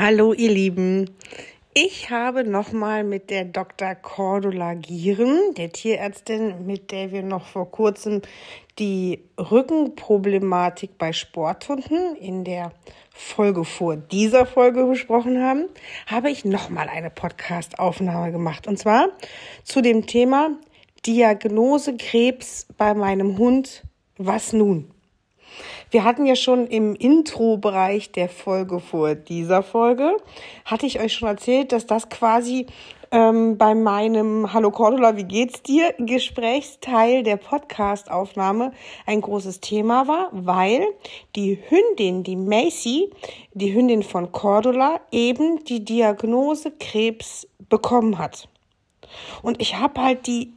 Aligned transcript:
Hallo 0.00 0.32
ihr 0.32 0.52
Lieben. 0.52 1.10
Ich 1.74 2.10
habe 2.10 2.44
nochmal 2.44 3.02
mit 3.02 3.30
der 3.30 3.44
Dr. 3.44 3.96
Cordula 3.96 4.74
Gieren, 4.74 5.54
der 5.56 5.70
Tierärztin, 5.72 6.64
mit 6.66 6.92
der 6.92 7.10
wir 7.10 7.24
noch 7.24 7.44
vor 7.46 7.68
kurzem 7.72 8.22
die 8.78 9.24
Rückenproblematik 9.36 10.98
bei 10.98 11.12
Sporthunden 11.12 12.14
in 12.14 12.44
der 12.44 12.70
Folge 13.12 13.64
vor 13.64 13.96
dieser 13.96 14.46
Folge 14.46 14.86
besprochen 14.86 15.42
haben, 15.42 15.64
habe 16.06 16.30
ich 16.30 16.44
nochmal 16.44 16.88
eine 16.88 17.10
Podcast-Aufnahme 17.10 18.30
gemacht. 18.30 18.68
Und 18.68 18.78
zwar 18.78 19.08
zu 19.64 19.80
dem 19.80 20.06
Thema 20.06 20.50
Diagnose 21.06 21.96
Krebs 21.96 22.68
bei 22.76 22.94
meinem 22.94 23.36
Hund. 23.36 23.82
Was 24.16 24.52
nun? 24.52 24.92
Wir 25.90 26.04
hatten 26.04 26.26
ja 26.26 26.36
schon 26.36 26.66
im 26.66 26.94
Intro-Bereich 26.94 28.12
der 28.12 28.28
Folge 28.28 28.78
vor 28.78 29.14
dieser 29.14 29.62
Folge, 29.62 30.18
hatte 30.66 30.84
ich 30.84 31.00
euch 31.00 31.14
schon 31.14 31.28
erzählt, 31.28 31.72
dass 31.72 31.86
das 31.86 32.10
quasi 32.10 32.66
ähm, 33.10 33.56
bei 33.56 33.74
meinem 33.74 34.52
Hallo 34.52 34.70
Cordula, 34.70 35.16
wie 35.16 35.24
geht's 35.24 35.62
dir? 35.62 35.94
Gesprächsteil 35.98 37.22
der 37.22 37.38
Podcast-Aufnahme 37.38 38.72
ein 39.06 39.22
großes 39.22 39.60
Thema 39.60 40.06
war, 40.06 40.28
weil 40.32 40.86
die 41.34 41.58
Hündin, 41.68 42.22
die 42.22 42.36
Macy, 42.36 43.10
die 43.54 43.72
Hündin 43.72 44.02
von 44.02 44.30
Cordula, 44.30 45.00
eben 45.10 45.64
die 45.64 45.82
Diagnose 45.82 46.70
Krebs 46.70 47.48
bekommen 47.70 48.18
hat. 48.18 48.46
Und 49.40 49.62
ich 49.62 49.76
habe 49.76 50.02
halt 50.02 50.26
die 50.26 50.52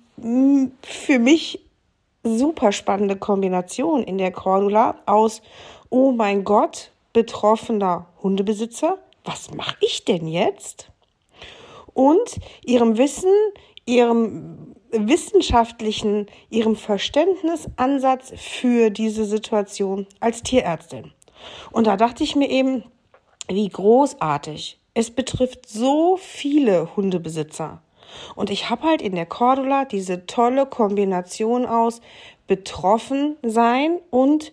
für 0.83 1.19
mich 1.19 1.61
super 2.23 2.71
spannende 2.71 3.15
Kombination 3.15 4.03
in 4.03 4.17
der 4.17 4.31
Cordula 4.31 4.95
aus, 5.05 5.41
oh 5.89 6.11
mein 6.11 6.43
Gott, 6.43 6.91
betroffener 7.13 8.07
Hundebesitzer, 8.21 8.97
was 9.23 9.53
mache 9.53 9.77
ich 9.81 10.05
denn 10.05 10.27
jetzt? 10.27 10.91
Und 11.93 12.39
ihrem 12.63 12.97
Wissen, 12.97 13.33
ihrem 13.85 14.75
wissenschaftlichen, 14.91 16.27
ihrem 16.49 16.75
Verständnisansatz 16.75 18.33
für 18.35 18.89
diese 18.89 19.25
Situation 19.25 20.07
als 20.19 20.43
Tierärztin. 20.43 21.11
Und 21.71 21.87
da 21.87 21.97
dachte 21.97 22.23
ich 22.23 22.35
mir 22.35 22.49
eben, 22.49 22.83
wie 23.47 23.67
großartig. 23.67 24.77
Es 24.93 25.11
betrifft 25.11 25.67
so 25.67 26.17
viele 26.17 26.95
Hundebesitzer. 26.95 27.81
Und 28.35 28.49
ich 28.49 28.69
habe 28.69 28.83
halt 28.83 29.01
in 29.01 29.15
der 29.15 29.25
Cordula 29.25 29.85
diese 29.85 30.25
tolle 30.25 30.65
Kombination 30.65 31.65
aus 31.65 32.01
betroffen 32.47 33.37
sein 33.43 33.99
und 34.09 34.51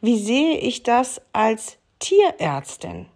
wie 0.00 0.18
sehe 0.18 0.58
ich 0.58 0.82
das 0.82 1.20
als 1.32 1.78
Tierärztin? 2.00 3.06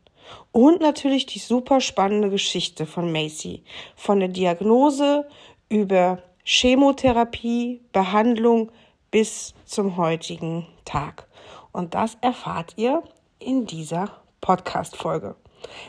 Und 0.53 0.81
natürlich 0.81 1.27
die 1.27 1.39
super 1.39 1.81
spannende 1.81 2.31
Geschichte 2.31 2.87
von 2.87 3.11
Macy. 3.13 3.63
Von 3.97 4.21
der 4.21 4.29
Diagnose 4.29 5.29
über 5.69 6.23
Chemotherapie, 6.45 7.81
Behandlung 7.93 8.71
bis 9.11 9.55
zum 9.65 9.97
heutigen 9.97 10.67
Tag. 10.85 11.27
Und 11.73 11.95
das 11.95 12.17
erfahrt 12.21 12.75
ihr 12.77 13.03
in 13.39 13.67
dieser 13.67 14.21
Podcast-Folge. 14.41 15.37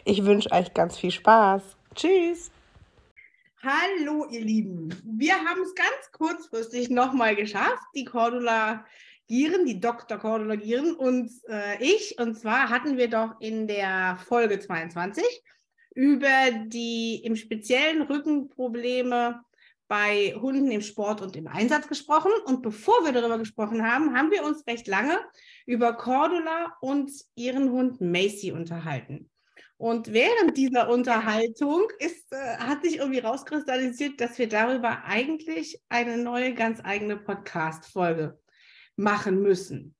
Ich 0.05 0.25
wünsche 0.25 0.51
euch 0.51 0.73
ganz 0.73 0.97
viel 0.97 1.11
Spaß. 1.11 1.61
Tschüss! 1.95 2.51
Hallo, 3.63 4.25
ihr 4.31 4.41
Lieben. 4.41 4.89
Wir 5.03 5.35
haben 5.35 5.61
es 5.61 5.75
ganz 5.75 6.11
kurzfristig 6.13 6.89
nochmal 6.89 7.35
geschafft. 7.35 7.83
Die 7.93 8.05
Cordula 8.05 8.83
Gieren, 9.27 9.67
die 9.67 9.79
Dr. 9.79 10.17
Cordula 10.17 10.55
Gieren 10.55 10.95
und 10.95 11.29
äh, 11.47 11.77
ich. 11.79 12.17
Und 12.17 12.39
zwar 12.39 12.69
hatten 12.69 12.97
wir 12.97 13.07
doch 13.07 13.39
in 13.39 13.67
der 13.67 14.17
Folge 14.27 14.59
22 14.59 15.23
über 15.93 16.49
die 16.65 17.21
im 17.23 17.35
speziellen 17.35 18.01
Rückenprobleme 18.01 19.43
bei 19.87 20.33
Hunden 20.41 20.71
im 20.71 20.81
Sport 20.81 21.21
und 21.21 21.35
im 21.35 21.45
Einsatz 21.45 21.87
gesprochen. 21.87 22.31
Und 22.45 22.63
bevor 22.63 23.05
wir 23.05 23.11
darüber 23.11 23.37
gesprochen 23.37 23.85
haben, 23.85 24.17
haben 24.17 24.31
wir 24.31 24.43
uns 24.43 24.65
recht 24.65 24.87
lange 24.87 25.19
über 25.67 25.93
Cordula 25.93 26.77
und 26.81 27.11
ihren 27.35 27.69
Hund 27.69 28.01
Macy 28.01 28.53
unterhalten. 28.53 29.30
Und 29.81 30.13
während 30.13 30.57
dieser 30.57 30.89
Unterhaltung 30.91 31.87
ist, 31.97 32.31
äh, 32.31 32.57
hat 32.57 32.83
sich 32.83 32.97
irgendwie 32.97 33.17
rauskristallisiert, 33.17 34.21
dass 34.21 34.37
wir 34.37 34.47
darüber 34.47 35.05
eigentlich 35.05 35.81
eine 35.89 36.17
neue, 36.17 36.53
ganz 36.53 36.81
eigene 36.83 37.17
Podcast-Folge 37.17 38.39
machen 38.95 39.41
müssen. 39.41 39.95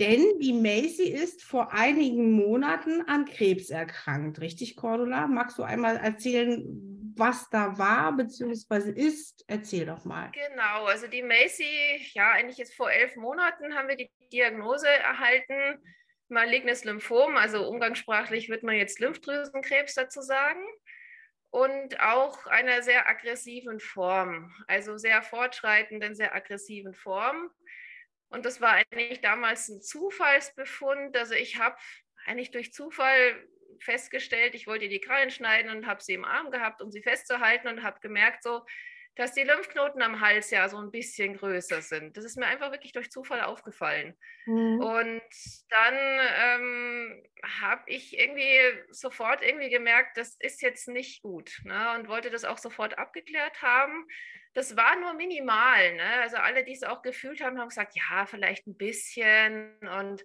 Denn 0.00 0.24
die 0.40 0.52
Macy 0.52 1.08
ist 1.08 1.44
vor 1.44 1.72
einigen 1.72 2.32
Monaten 2.32 3.02
an 3.02 3.24
Krebs 3.24 3.70
erkrankt. 3.70 4.40
Richtig, 4.40 4.74
Cordula? 4.74 5.28
Magst 5.28 5.58
du 5.58 5.62
einmal 5.62 5.96
erzählen, 5.98 6.64
was 7.16 7.48
da 7.50 7.78
war 7.78 8.16
bzw. 8.16 8.90
ist? 8.90 9.44
Erzähl 9.46 9.86
doch 9.86 10.04
mal. 10.04 10.32
Genau, 10.32 10.86
also 10.86 11.06
die 11.06 11.22
Macy, 11.22 12.00
ja, 12.14 12.32
eigentlich 12.32 12.58
jetzt 12.58 12.74
vor 12.74 12.90
elf 12.90 13.14
Monaten 13.14 13.74
haben 13.74 13.86
wir 13.86 13.96
die 13.96 14.10
Diagnose 14.32 14.88
erhalten 14.88 15.80
malignes 16.30 16.84
Lymphom, 16.84 17.36
also 17.36 17.68
umgangssprachlich 17.68 18.48
wird 18.48 18.62
man 18.62 18.76
jetzt 18.76 19.00
Lymphdrüsenkrebs 19.00 19.94
dazu 19.94 20.20
sagen. 20.20 20.64
Und 21.50 21.98
auch 22.00 22.46
einer 22.46 22.82
sehr 22.82 23.08
aggressiven 23.08 23.80
Form, 23.80 24.54
also 24.66 24.98
sehr 24.98 25.22
fortschreitenden, 25.22 26.14
sehr 26.14 26.34
aggressiven 26.34 26.92
Form. 26.92 27.50
Und 28.28 28.44
das 28.44 28.60
war 28.60 28.72
eigentlich 28.72 29.22
damals 29.22 29.68
ein 29.68 29.80
Zufallsbefund. 29.80 31.16
Also 31.16 31.34
ich 31.34 31.58
habe 31.58 31.76
eigentlich 32.26 32.50
durch 32.50 32.74
Zufall 32.74 33.42
festgestellt, 33.80 34.54
ich 34.54 34.66
wollte 34.66 34.88
die 34.88 35.00
Krallen 35.00 35.30
schneiden 35.30 35.70
und 35.70 35.86
habe 35.86 36.02
sie 36.02 36.14
im 36.14 36.24
Arm 36.24 36.50
gehabt, 36.50 36.82
um 36.82 36.90
sie 36.90 37.02
festzuhalten 37.02 37.68
und 37.68 37.82
habe 37.82 38.00
gemerkt, 38.00 38.42
so, 38.42 38.62
dass 39.18 39.32
die 39.32 39.42
Lymphknoten 39.42 40.00
am 40.00 40.20
Hals 40.20 40.52
ja 40.52 40.68
so 40.68 40.78
ein 40.78 40.92
bisschen 40.92 41.36
größer 41.36 41.82
sind. 41.82 42.16
Das 42.16 42.24
ist 42.24 42.36
mir 42.36 42.46
einfach 42.46 42.70
wirklich 42.70 42.92
durch 42.92 43.10
Zufall 43.10 43.40
aufgefallen. 43.40 44.16
Mhm. 44.46 44.80
Und 44.80 45.22
dann 45.70 45.94
ähm, 46.40 47.22
habe 47.60 47.82
ich 47.86 48.16
irgendwie 48.16 48.60
sofort 48.90 49.42
irgendwie 49.42 49.70
gemerkt, 49.70 50.16
das 50.16 50.36
ist 50.38 50.62
jetzt 50.62 50.86
nicht 50.86 51.20
gut 51.22 51.60
ne? 51.64 51.96
und 51.96 52.06
wollte 52.06 52.30
das 52.30 52.44
auch 52.44 52.58
sofort 52.58 52.96
abgeklärt 52.96 53.60
haben. 53.60 54.06
Das 54.54 54.76
war 54.76 54.94
nur 55.00 55.14
minimal. 55.14 55.96
Ne? 55.96 56.20
Also 56.22 56.36
alle, 56.36 56.62
die 56.62 56.74
es 56.74 56.84
auch 56.84 57.02
gefühlt 57.02 57.40
haben, 57.40 57.58
haben 57.58 57.70
gesagt, 57.70 57.96
ja, 57.96 58.24
vielleicht 58.24 58.68
ein 58.68 58.76
bisschen 58.76 59.76
und 59.80 60.24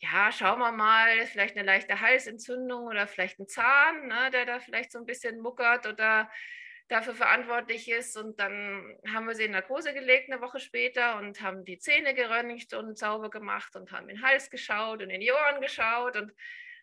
ja, 0.00 0.30
schauen 0.32 0.58
wir 0.58 0.72
mal, 0.72 1.24
vielleicht 1.28 1.56
eine 1.56 1.64
leichte 1.64 1.98
Halsentzündung 1.98 2.88
oder 2.88 3.06
vielleicht 3.06 3.38
ein 3.38 3.48
Zahn, 3.48 4.08
ne, 4.08 4.28
der 4.30 4.44
da 4.44 4.60
vielleicht 4.60 4.92
so 4.92 4.98
ein 4.98 5.06
bisschen 5.06 5.40
muckert 5.40 5.86
oder 5.86 6.28
dafür 6.94 7.14
verantwortlich 7.14 7.90
ist. 7.90 8.16
Und 8.16 8.38
dann 8.38 8.96
haben 9.12 9.26
wir 9.26 9.34
sie 9.34 9.44
in 9.44 9.50
Narkose 9.50 9.92
gelegt 9.92 10.30
eine 10.30 10.40
Woche 10.40 10.60
später 10.60 11.18
und 11.18 11.42
haben 11.42 11.64
die 11.64 11.78
Zähne 11.78 12.14
geröntgt 12.14 12.72
und 12.72 12.96
sauber 12.96 13.30
gemacht 13.30 13.74
und 13.74 13.90
haben 13.90 14.08
in 14.08 14.16
den 14.16 14.24
Hals 14.24 14.48
geschaut 14.48 15.02
und 15.02 15.10
in 15.10 15.20
die 15.20 15.32
Ohren 15.32 15.60
geschaut 15.60 16.16
und 16.16 16.32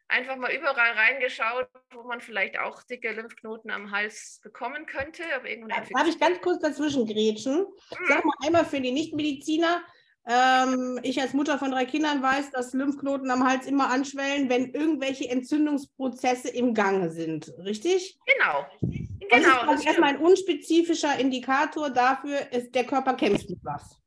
einfach 0.09 0.35
mal 0.35 0.51
überall 0.51 0.91
reingeschaut, 0.91 1.67
wo 1.94 2.03
man 2.03 2.19
vielleicht 2.19 2.59
auch 2.59 2.83
dicke 2.83 3.13
Lymphknoten 3.13 3.71
am 3.71 3.91
Hals 3.91 4.41
bekommen 4.44 4.85
könnte. 4.85 5.23
Aber 5.33 5.47
Darf 5.67 6.07
ich 6.07 6.19
ganz 6.19 6.41
kurz 6.41 6.61
dazwischen 6.61 7.07
grätschen? 7.07 7.59
Mhm. 7.59 8.05
Sag 8.09 8.25
mal 8.25 8.35
einmal 8.45 8.66
für 8.66 8.81
die 8.81 8.91
Nichtmediziner, 8.91 9.81
ähm, 10.27 11.00
ich 11.01 11.19
als 11.21 11.33
Mutter 11.33 11.57
von 11.57 11.71
drei 11.71 11.85
Kindern 11.85 12.21
weiß, 12.21 12.51
dass 12.51 12.73
Lymphknoten 12.73 13.31
am 13.31 13.47
Hals 13.47 13.66
immer 13.66 13.89
anschwellen, 13.89 14.50
wenn 14.50 14.73
irgendwelche 14.73 15.29
Entzündungsprozesse 15.29 16.50
im 16.50 16.73
Gange 16.73 17.09
sind. 17.09 17.51
Richtig? 17.59 18.19
Genau. 18.25 18.66
Genau. 19.31 19.66
Das 19.66 19.80
ist 19.80 19.86
erstmal 19.86 20.09
ein 20.09 20.18
unspezifischer 20.18 21.18
Indikator 21.18 21.90
dafür, 21.90 22.52
ist, 22.52 22.74
der 22.75 22.84
Körper 22.86 23.16
kämpft 23.16 23.50
mit 23.50 23.59
was. 23.64 23.97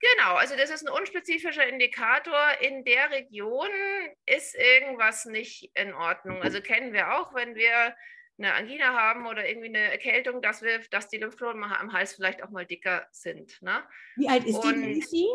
Genau, 0.00 0.34
also 0.34 0.56
das 0.56 0.70
ist 0.70 0.84
ein 0.86 0.92
unspezifischer 0.92 1.66
Indikator. 1.66 2.40
In 2.60 2.84
der 2.84 3.10
Region 3.10 3.68
ist 4.26 4.56
irgendwas 4.56 5.26
nicht 5.26 5.70
in 5.74 5.94
Ordnung. 5.94 6.42
Also 6.42 6.60
kennen 6.60 6.92
wir 6.92 7.14
auch, 7.14 7.34
wenn 7.34 7.54
wir 7.54 7.94
eine 8.36 8.54
Angina 8.54 8.94
haben 8.94 9.26
oder 9.26 9.48
irgendwie 9.48 9.68
eine 9.68 9.92
Erkältung, 9.92 10.42
dass, 10.42 10.62
wir, 10.62 10.80
dass 10.90 11.08
die 11.08 11.18
Lymphknoten 11.18 11.62
am 11.62 11.92
Hals 11.92 12.14
vielleicht 12.14 12.42
auch 12.42 12.50
mal 12.50 12.66
dicker 12.66 13.06
sind. 13.12 13.62
Ne? 13.62 13.84
Wie 14.16 14.28
alt 14.28 14.44
ist 14.44 14.56
Und 14.56 14.82
die 14.82 14.96
Macy? 14.96 15.26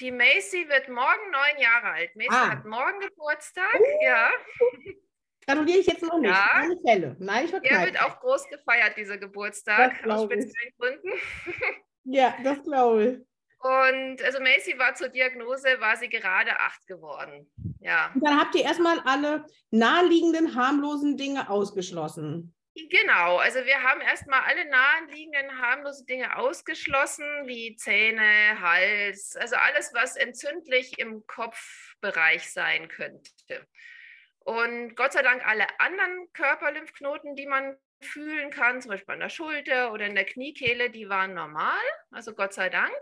Die 0.00 0.10
Macy 0.10 0.68
wird 0.68 0.88
morgen 0.88 1.30
neun 1.30 1.62
Jahre 1.62 1.92
alt. 1.92 2.16
Macy 2.16 2.30
ah. 2.30 2.50
hat 2.50 2.64
morgen 2.64 2.98
Geburtstag, 2.98 3.78
uh. 3.78 4.04
ja. 4.04 4.32
Gratuliere 5.46 5.78
ich 5.78 5.86
jetzt 5.86 6.02
noch 6.02 6.18
nicht. 6.18 6.30
Ja. 6.30 6.48
Keine 6.52 6.78
Fälle. 6.80 7.16
Nein, 7.18 7.46
ich 7.46 7.52
Er 7.52 7.84
wird 7.84 8.00
auch 8.00 8.20
groß 8.20 8.48
gefeiert, 8.48 8.96
dieser 8.96 9.18
Geburtstag, 9.18 10.06
aus 10.06 10.24
speziellen 10.24 10.72
Gründen. 10.78 11.12
ja, 12.04 12.34
das 12.42 12.62
glaube 12.62 13.04
ich. 13.04 13.34
Und 13.64 14.22
also 14.22 14.40
Macy 14.40 14.78
war 14.78 14.94
zur 14.94 15.08
Diagnose, 15.08 15.80
war 15.80 15.96
sie 15.96 16.10
gerade 16.10 16.58
acht 16.60 16.86
geworden. 16.86 17.50
Ja. 17.80 18.10
Und 18.14 18.22
dann 18.22 18.38
habt 18.38 18.54
ihr 18.54 18.62
erstmal 18.62 19.00
alle 19.00 19.46
naheliegenden, 19.70 20.54
harmlosen 20.54 21.16
Dinge 21.16 21.48
ausgeschlossen. 21.48 22.54
Genau, 22.74 23.36
also 23.36 23.64
wir 23.64 23.82
haben 23.82 24.00
erstmal 24.00 24.40
alle 24.40 24.68
naheliegenden, 24.68 25.60
harmlosen 25.60 26.06
Dinge 26.06 26.36
ausgeschlossen, 26.36 27.24
wie 27.46 27.76
Zähne, 27.76 28.60
Hals, 28.60 29.36
also 29.36 29.54
alles, 29.54 29.94
was 29.94 30.16
entzündlich 30.16 30.98
im 30.98 31.24
Kopfbereich 31.26 32.50
sein 32.52 32.88
könnte. 32.88 33.30
Und 34.44 34.94
Gott 34.94 35.14
sei 35.14 35.22
Dank 35.22 35.46
alle 35.46 35.66
anderen 35.80 36.28
Körperlymphknoten, 36.34 37.34
die 37.34 37.46
man 37.46 37.76
fühlen 38.02 38.50
kann, 38.50 38.82
zum 38.82 38.90
Beispiel 38.90 39.14
an 39.14 39.20
der 39.20 39.30
Schulter 39.30 39.92
oder 39.92 40.06
in 40.06 40.14
der 40.14 40.26
Kniekehle, 40.26 40.90
die 40.90 41.08
waren 41.08 41.32
normal, 41.34 41.80
also 42.10 42.34
Gott 42.34 42.52
sei 42.52 42.68
Dank. 42.68 42.94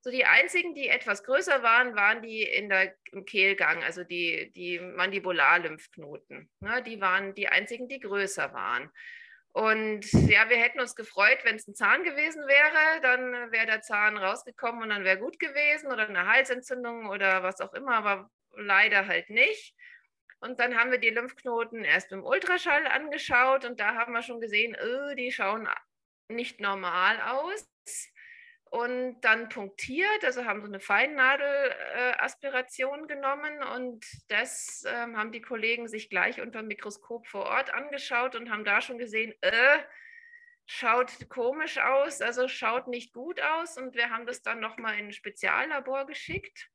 So 0.00 0.10
die 0.10 0.26
einzigen, 0.26 0.74
die 0.74 0.88
etwas 0.88 1.24
größer 1.24 1.62
waren, 1.62 1.96
waren 1.96 2.20
die 2.20 2.42
in 2.42 2.68
der, 2.68 2.94
im 3.12 3.24
Kehlgang, 3.24 3.82
also 3.82 4.04
die, 4.04 4.52
die 4.54 4.78
Mandibularlymphknoten. 4.78 6.50
Ne, 6.60 6.82
die 6.82 7.00
waren 7.00 7.34
die 7.34 7.48
einzigen, 7.48 7.88
die 7.88 8.00
größer 8.00 8.52
waren. 8.52 8.90
Und 9.52 10.04
ja, 10.12 10.50
wir 10.50 10.58
hätten 10.58 10.80
uns 10.80 10.94
gefreut, 10.94 11.38
wenn 11.44 11.56
es 11.56 11.66
ein 11.66 11.74
Zahn 11.74 12.02
gewesen 12.02 12.46
wäre, 12.46 13.00
dann 13.00 13.52
wäre 13.52 13.66
der 13.66 13.80
Zahn 13.80 14.18
rausgekommen 14.18 14.82
und 14.82 14.90
dann 14.90 15.04
wäre 15.04 15.18
gut 15.18 15.38
gewesen 15.38 15.90
oder 15.90 16.08
eine 16.08 16.26
Halsentzündung 16.26 17.08
oder 17.08 17.42
was 17.42 17.62
auch 17.62 17.72
immer, 17.72 17.94
aber 17.94 18.30
leider 18.56 19.06
halt 19.06 19.30
nicht. 19.30 19.73
Und 20.44 20.60
dann 20.60 20.78
haben 20.78 20.90
wir 20.90 20.98
die 20.98 21.08
Lymphknoten 21.08 21.84
erst 21.84 22.12
im 22.12 22.22
Ultraschall 22.22 22.86
angeschaut 22.86 23.64
und 23.64 23.80
da 23.80 23.94
haben 23.94 24.12
wir 24.12 24.20
schon 24.20 24.42
gesehen, 24.42 24.76
oh, 24.78 25.14
die 25.14 25.32
schauen 25.32 25.66
nicht 26.28 26.60
normal 26.60 27.18
aus. 27.22 27.66
Und 28.64 29.22
dann 29.22 29.48
punktiert, 29.48 30.22
also 30.22 30.44
haben 30.44 30.60
so 30.60 30.66
eine 30.66 30.80
Feinnadelaspiration 30.80 33.04
äh, 33.04 33.06
genommen 33.06 33.62
und 33.62 34.04
das 34.28 34.84
äh, 34.84 34.92
haben 34.92 35.32
die 35.32 35.40
Kollegen 35.40 35.88
sich 35.88 36.10
gleich 36.10 36.42
unter 36.42 36.58
dem 36.58 36.68
Mikroskop 36.68 37.26
vor 37.26 37.46
Ort 37.46 37.72
angeschaut 37.72 38.36
und 38.36 38.50
haben 38.50 38.66
da 38.66 38.82
schon 38.82 38.98
gesehen, 38.98 39.32
äh, 39.40 39.78
schaut 40.66 41.30
komisch 41.30 41.78
aus, 41.78 42.20
also 42.20 42.48
schaut 42.48 42.86
nicht 42.86 43.14
gut 43.14 43.40
aus. 43.40 43.78
Und 43.78 43.94
wir 43.94 44.10
haben 44.10 44.26
das 44.26 44.42
dann 44.42 44.60
nochmal 44.60 44.98
in 44.98 45.06
ein 45.06 45.12
Speziallabor 45.12 46.06
geschickt 46.06 46.68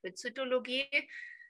für 0.00 0.12
Zytologie. 0.14 0.88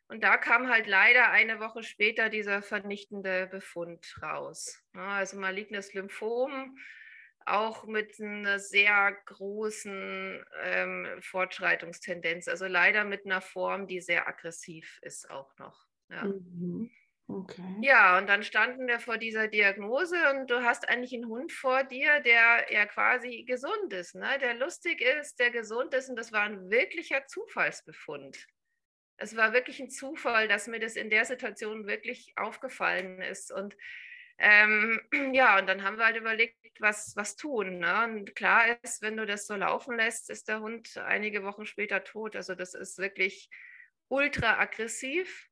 Und 0.09 0.23
da 0.23 0.37
kam 0.37 0.69
halt 0.69 0.87
leider 0.87 1.31
eine 1.31 1.59
Woche 1.59 1.83
später 1.83 2.29
dieser 2.29 2.63
vernichtende 2.63 3.47
Befund 3.47 4.15
raus. 4.23 4.83
Also 4.93 5.39
malignes 5.39 5.95
Lymphom, 5.95 6.77
auch 7.47 7.85
mit 7.87 8.21
einer 8.21 8.59
sehr 8.59 9.17
großen 9.27 10.45
ähm, 10.63 11.09
Fortschreitungstendenz. 11.23 12.49
Also 12.49 12.67
leider 12.67 13.05
mit 13.05 13.25
einer 13.25 13.41
Form, 13.41 13.87
die 13.87 14.01
sehr 14.01 14.29
aggressiv 14.29 14.99
ist 15.03 15.31
auch 15.31 15.57
noch. 15.59 15.87
Ja. 16.11 16.25
Mhm. 16.25 16.91
Okay. 17.29 17.79
Ja, 17.81 18.19
und 18.19 18.29
dann 18.29 18.43
standen 18.43 18.87
wir 18.87 18.99
vor 18.99 19.17
dieser 19.17 19.49
Diagnose 19.49 20.17
und 20.31 20.51
du 20.51 20.63
hast 20.63 20.89
eigentlich 20.89 21.15
einen 21.15 21.29
Hund 21.29 21.51
vor 21.51 21.83
dir, 21.85 22.21
der 22.21 22.67
ja 22.71 22.85
quasi 22.85 23.45
gesund 23.45 23.93
ist, 23.93 24.15
ne? 24.15 24.39
der 24.41 24.55
lustig 24.55 25.01
ist, 25.01 25.39
der 25.39 25.51
gesund 25.51 25.95
ist 25.95 26.11
und 26.11 26.17
das 26.17 26.33
war 26.33 26.43
ein 26.43 26.69
wirklicher 26.69 27.25
Zufallsbefund 27.27 28.47
es 29.23 29.37
war 29.37 29.53
wirklich 29.53 29.81
ein 29.81 29.91
Zufall, 29.91 30.49
dass 30.49 30.67
mir 30.67 30.81
das 30.81 30.97
in 30.97 31.11
der 31.11 31.25
Situation 31.25 31.87
wirklich 31.87 32.33
aufgefallen 32.37 33.23
ist. 33.23 33.53
Und 33.53 33.77
ähm, 34.39 35.01
ja, 35.33 35.59
und 35.59 35.69
dann 35.69 35.85
haben 35.85 35.97
wir 35.97 36.07
halt 36.07 36.17
überlegt, 36.17 36.57
was, 36.81 37.15
was 37.17 37.37
tun. 37.37 37.79
Ne? 37.79 38.05
Und 38.05 38.35
klar 38.35 38.77
ist, 38.83 39.03
wenn 39.03 39.17
du 39.17 39.25
das 39.25 39.47
so 39.47 39.55
laufen 39.55 39.97
lässt, 39.97 40.31
ist 40.31 40.49
der 40.49 40.61
Hund 40.61 40.97
einige 40.97 41.45
Wochen 41.45 41.67
später 41.67 42.03
tot. 42.03 42.35
Also 42.35 42.55
das 42.55 42.75
ist 42.75 42.99
wirklich 42.99 43.49
ultra 44.09 44.59
aggressiv. 44.59 45.49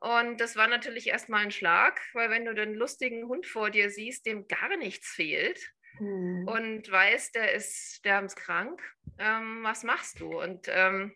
Und 0.00 0.40
das 0.40 0.56
war 0.56 0.66
natürlich 0.66 1.08
erstmal 1.08 1.44
ein 1.44 1.50
Schlag, 1.50 2.00
weil 2.14 2.30
wenn 2.30 2.46
du 2.46 2.54
den 2.54 2.74
lustigen 2.74 3.28
Hund 3.28 3.46
vor 3.46 3.70
dir 3.70 3.90
siehst, 3.90 4.24
dem 4.24 4.48
gar 4.48 4.76
nichts 4.78 5.08
fehlt 5.08 5.60
mhm. 5.98 6.48
und 6.48 6.90
weißt, 6.90 7.34
der 7.34 7.52
ist 7.52 7.96
sterbenskrank, 7.96 8.82
ähm, 9.18 9.62
was 9.62 9.84
machst 9.84 10.20
du? 10.20 10.40
Und 10.40 10.68
ähm, 10.68 11.14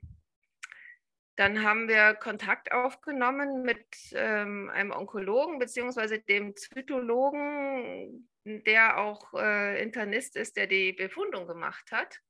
dann 1.36 1.64
haben 1.64 1.88
wir 1.88 2.14
Kontakt 2.14 2.72
aufgenommen 2.72 3.62
mit 3.62 3.84
ähm, 4.12 4.70
einem 4.70 4.92
Onkologen 4.92 5.58
bzw. 5.58 6.18
dem 6.18 6.54
Zytologen, 6.56 8.30
der 8.44 8.98
auch 8.98 9.34
äh, 9.34 9.82
Internist 9.82 10.36
ist, 10.36 10.56
der 10.56 10.66
die 10.66 10.92
Befundung 10.92 11.46
gemacht 11.46 11.90
hat. 11.90 12.20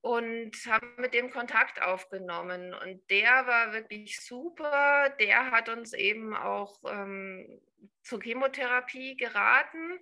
Und 0.00 0.52
haben 0.66 0.94
mit 0.98 1.14
dem 1.14 1.30
Kontakt 1.30 1.82
aufgenommen. 1.82 2.74
Und 2.74 3.10
der 3.10 3.46
war 3.46 3.72
wirklich 3.72 4.20
super. 4.20 5.10
Der 5.18 5.50
hat 5.50 5.68
uns 5.68 5.94
eben 5.94 6.34
auch 6.34 6.78
ähm, 6.88 7.60
zur 8.02 8.22
Chemotherapie 8.22 9.16
geraten 9.16 9.98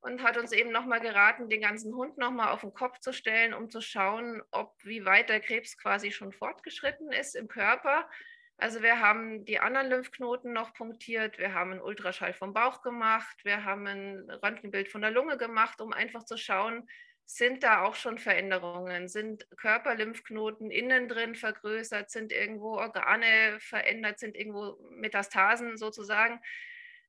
und 0.00 0.22
hat 0.22 0.36
uns 0.36 0.52
eben 0.52 0.70
nochmal 0.70 1.00
geraten, 1.00 1.48
den 1.48 1.60
ganzen 1.60 1.94
Hund 1.94 2.18
nochmal 2.18 2.48
auf 2.48 2.60
den 2.60 2.72
Kopf 2.72 3.00
zu 3.00 3.12
stellen, 3.12 3.54
um 3.54 3.70
zu 3.70 3.80
schauen, 3.80 4.42
ob 4.50 4.74
wie 4.84 5.04
weit 5.04 5.28
der 5.28 5.40
Krebs 5.40 5.76
quasi 5.76 6.12
schon 6.12 6.32
fortgeschritten 6.32 7.12
ist 7.12 7.34
im 7.34 7.48
Körper. 7.48 8.08
Also 8.56 8.82
wir 8.82 9.00
haben 9.00 9.44
die 9.44 9.60
anderen 9.60 9.88
Lymphknoten 9.88 10.52
noch 10.52 10.74
punktiert, 10.74 11.38
wir 11.38 11.54
haben 11.54 11.72
einen 11.72 11.80
Ultraschall 11.80 12.32
vom 12.32 12.52
Bauch 12.52 12.82
gemacht, 12.82 13.44
wir 13.44 13.64
haben 13.64 13.86
ein 13.86 14.30
Röntgenbild 14.30 14.88
von 14.88 15.00
der 15.00 15.12
Lunge 15.12 15.36
gemacht, 15.36 15.80
um 15.80 15.92
einfach 15.92 16.24
zu 16.24 16.36
schauen, 16.36 16.88
sind 17.24 17.62
da 17.62 17.82
auch 17.82 17.94
schon 17.94 18.18
Veränderungen, 18.18 19.06
sind 19.06 19.46
Körperlymphknoten 19.58 20.70
innen 20.70 21.08
drin 21.08 21.34
vergrößert, 21.34 22.10
sind 22.10 22.32
irgendwo 22.32 22.78
Organe 22.78 23.58
verändert, 23.60 24.18
sind 24.18 24.34
irgendwo 24.34 24.78
Metastasen 24.90 25.76
sozusagen 25.76 26.40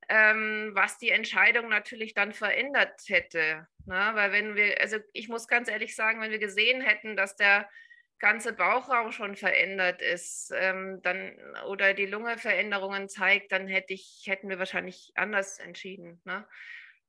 ähm, 0.09 0.71
was 0.73 0.97
die 0.97 1.11
Entscheidung 1.11 1.69
natürlich 1.69 2.13
dann 2.13 2.33
verändert 2.33 3.01
hätte. 3.07 3.67
Ne? 3.85 4.11
Weil 4.13 4.31
wenn 4.31 4.55
wir, 4.55 4.81
also 4.81 4.97
ich 5.13 5.29
muss 5.29 5.47
ganz 5.47 5.69
ehrlich 5.69 5.95
sagen, 5.95 6.19
wenn 6.19 6.31
wir 6.31 6.39
gesehen 6.39 6.81
hätten, 6.81 7.15
dass 7.15 7.35
der 7.35 7.69
ganze 8.17 8.51
Bauchraum 8.51 9.11
schon 9.11 9.35
verändert 9.35 10.01
ist, 10.01 10.51
ähm, 10.55 10.99
dann 11.03 11.37
oder 11.67 11.93
die 11.93 12.07
Lunge 12.07 12.37
Veränderungen 12.37 13.07
zeigt, 13.07 13.51
dann 13.51 13.67
hätte 13.67 13.93
ich, 13.93 14.23
hätten 14.25 14.49
wir 14.49 14.59
wahrscheinlich 14.59 15.11
anders 15.15 15.59
entschieden. 15.59 16.19
Ne? 16.25 16.45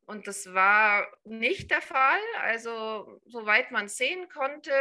Und 0.06 0.26
das 0.26 0.52
war 0.52 1.06
nicht 1.25 1.70
der 1.70 1.81
Fall. 1.81 2.20
Also, 2.43 3.20
soweit 3.26 3.70
man 3.70 3.88
sehen 3.88 4.29
konnte, 4.29 4.73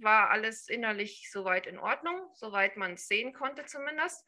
war 0.00 0.30
alles 0.30 0.68
innerlich 0.68 1.30
soweit 1.30 1.66
in 1.66 1.78
Ordnung, 1.78 2.18
soweit 2.34 2.76
man 2.76 2.96
sehen 2.96 3.32
konnte 3.32 3.64
zumindest. 3.66 4.26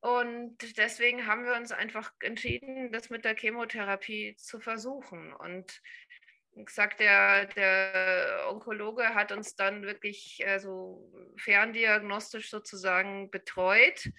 Und 0.00 0.56
deswegen 0.78 1.26
haben 1.26 1.44
wir 1.44 1.54
uns 1.54 1.72
einfach 1.72 2.12
entschieden, 2.20 2.90
das 2.90 3.10
mit 3.10 3.24
der 3.24 3.36
Chemotherapie 3.36 4.34
zu 4.36 4.58
versuchen. 4.58 5.32
Und 5.34 5.82
gesagt, 6.54 7.00
der, 7.00 7.46
der 7.46 8.46
Onkologe 8.48 9.14
hat 9.14 9.32
uns 9.32 9.56
dann 9.56 9.82
wirklich 9.82 10.42
also 10.46 11.10
ferndiagnostisch 11.36 12.50
sozusagen 12.50 13.30
betreut 13.30 14.10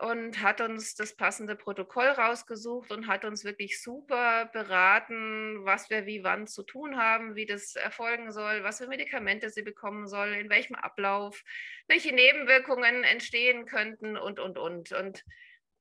und 0.00 0.40
hat 0.40 0.60
uns 0.60 0.94
das 0.94 1.14
passende 1.14 1.54
Protokoll 1.54 2.06
rausgesucht 2.06 2.90
und 2.90 3.06
hat 3.06 3.24
uns 3.24 3.44
wirklich 3.44 3.82
super 3.82 4.46
beraten, 4.46 5.64
was 5.64 5.90
wir 5.90 6.06
wie 6.06 6.24
wann 6.24 6.46
zu 6.46 6.62
tun 6.62 6.96
haben, 6.96 7.34
wie 7.34 7.44
das 7.44 7.76
erfolgen 7.76 8.32
soll, 8.32 8.64
was 8.64 8.78
für 8.78 8.86
Medikamente 8.86 9.50
sie 9.50 9.62
bekommen 9.62 10.08
soll, 10.08 10.28
in 10.32 10.48
welchem 10.48 10.74
Ablauf, 10.74 11.42
welche 11.86 12.14
Nebenwirkungen 12.14 13.04
entstehen 13.04 13.66
könnten 13.66 14.16
und, 14.16 14.40
und, 14.40 14.56
und. 14.56 14.92
Und 14.92 15.24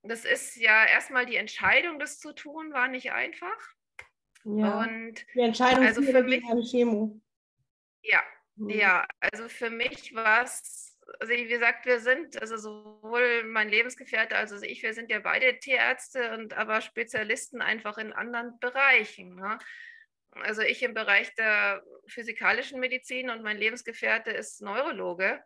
das 0.04 0.26
ist 0.26 0.58
ja 0.58 0.86
erstmal 0.86 1.26
die 1.26 1.38
Entscheidung, 1.38 1.98
das 2.00 2.20
zu 2.20 2.34
tun, 2.34 2.74
war 2.74 2.90
nicht 2.90 3.14
einfach. 3.14 3.58
Ja, 4.44 4.82
und 4.82 5.26
die 5.34 5.42
Entscheidung 5.42 5.86
also 5.86 6.02
für 6.02 6.24
mich, 6.24 6.44
Chemo. 6.70 7.22
Ja, 8.02 8.24
mhm. 8.56 8.70
ja, 8.70 9.08
also 9.20 9.48
für 9.48 9.70
mich 9.70 10.14
war 10.14 10.44
es 10.44 10.89
also 11.20 11.34
wie 11.34 11.48
gesagt, 11.48 11.86
wir 11.86 12.00
sind, 12.00 12.42
also 12.42 12.58
sowohl 12.58 13.44
mein 13.44 13.70
Lebensgefährte 13.70 14.36
als 14.36 14.54
auch 14.54 14.62
ich, 14.62 14.84
wir 14.84 14.94
sind 14.94 15.10
ja 15.10 15.20
beide 15.20 15.58
Tierärzte 15.60 16.34
und 16.34 16.54
aber 16.54 16.82
Spezialisten 16.82 17.62
einfach 17.62 17.98
in 17.98 18.14
anderen 18.14 18.60
Bereichen. 18.60 19.36
Ne? 19.36 19.58
Also 20.32 20.62
ich 20.62 20.84
im 20.84 20.94
Bereich 20.94 21.34
der 21.36 21.84
physikalischen 22.08 22.80
Medizin 22.80 23.30
und 23.30 23.44
mein 23.44 23.58
Lebensgefährte 23.58 24.32
ist 24.32 24.62
Neurologe. 24.62 25.42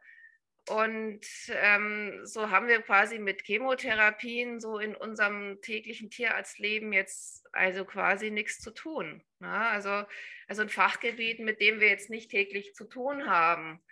Und 0.70 1.26
ähm, 1.50 2.22
so 2.24 2.50
haben 2.50 2.70
wir 2.70 2.82
quasi 2.82 3.20
mit 3.20 3.42
Chemotherapien 3.42 4.62
so 4.62 4.80
in 4.80 4.96
unserem 4.96 5.62
täglichen 5.62 6.10
Tierarztleben 6.10 6.94
jetzt 6.94 7.46
also 7.52 7.84
quasi 7.84 8.32
nichts 8.32 8.60
zu 8.60 8.72
tun. 8.72 9.22
Ne? 9.40 9.52
Also, 9.52 10.06
also 10.48 10.62
ein 10.62 10.70
Fachgebiet, 10.70 11.40
mit 11.40 11.60
dem 11.60 11.82
wir 11.82 11.90
jetzt 11.90 12.10
nicht 12.10 12.32
täglich 12.32 12.74
zu 12.76 12.86
tun 12.86 13.28
haben. 13.28 13.84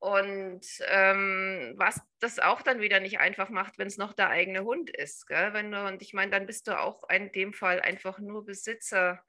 Und 0.00 0.64
ähm, 0.86 1.74
was 1.76 2.00
das 2.20 2.38
auch 2.38 2.62
dann 2.62 2.80
wieder 2.80 3.00
nicht 3.00 3.18
einfach 3.18 3.50
macht, 3.50 3.78
wenn 3.78 3.88
es 3.88 3.98
noch 3.98 4.12
der 4.12 4.28
eigene 4.28 4.62
Hund 4.62 4.90
ist. 4.90 5.26
Gell? 5.26 5.52
Wenn 5.52 5.72
du, 5.72 5.86
und 5.86 6.02
ich 6.02 6.14
meine, 6.14 6.30
dann 6.30 6.46
bist 6.46 6.68
du 6.68 6.78
auch 6.78 7.08
in 7.10 7.32
dem 7.32 7.52
Fall 7.52 7.80
einfach 7.80 8.20
nur 8.20 8.44
Besitzer, 8.44 9.20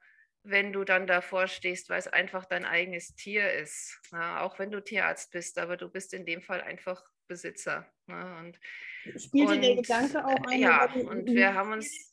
wenn 0.42 0.72
du 0.72 0.84
dann 0.84 1.08
davor 1.08 1.48
stehst, 1.48 1.90
weil 1.90 1.98
es 1.98 2.06
einfach 2.06 2.46
dein 2.46 2.64
eigenes 2.64 3.16
Tier 3.16 3.52
ist. 3.52 4.00
Ja? 4.12 4.42
Auch 4.42 4.60
wenn 4.60 4.70
du 4.70 4.80
Tierarzt 4.80 5.32
bist, 5.32 5.58
aber 5.58 5.76
du 5.76 5.88
bist 5.88 6.14
in 6.14 6.24
dem 6.24 6.40
Fall 6.40 6.60
einfach 6.60 7.02
Besitzer. 7.26 7.86
Ja? 8.06 8.38
Und, 8.38 8.60
Spielte 9.16 9.54
und, 9.54 9.62
der 9.62 9.74
Gedanke 9.74 10.24
auch 10.24 10.46
eine 10.46 10.60
Ja, 10.60 10.84
und 10.92 11.26
wir 11.26 11.54
haben 11.54 11.72
uns 11.72 12.09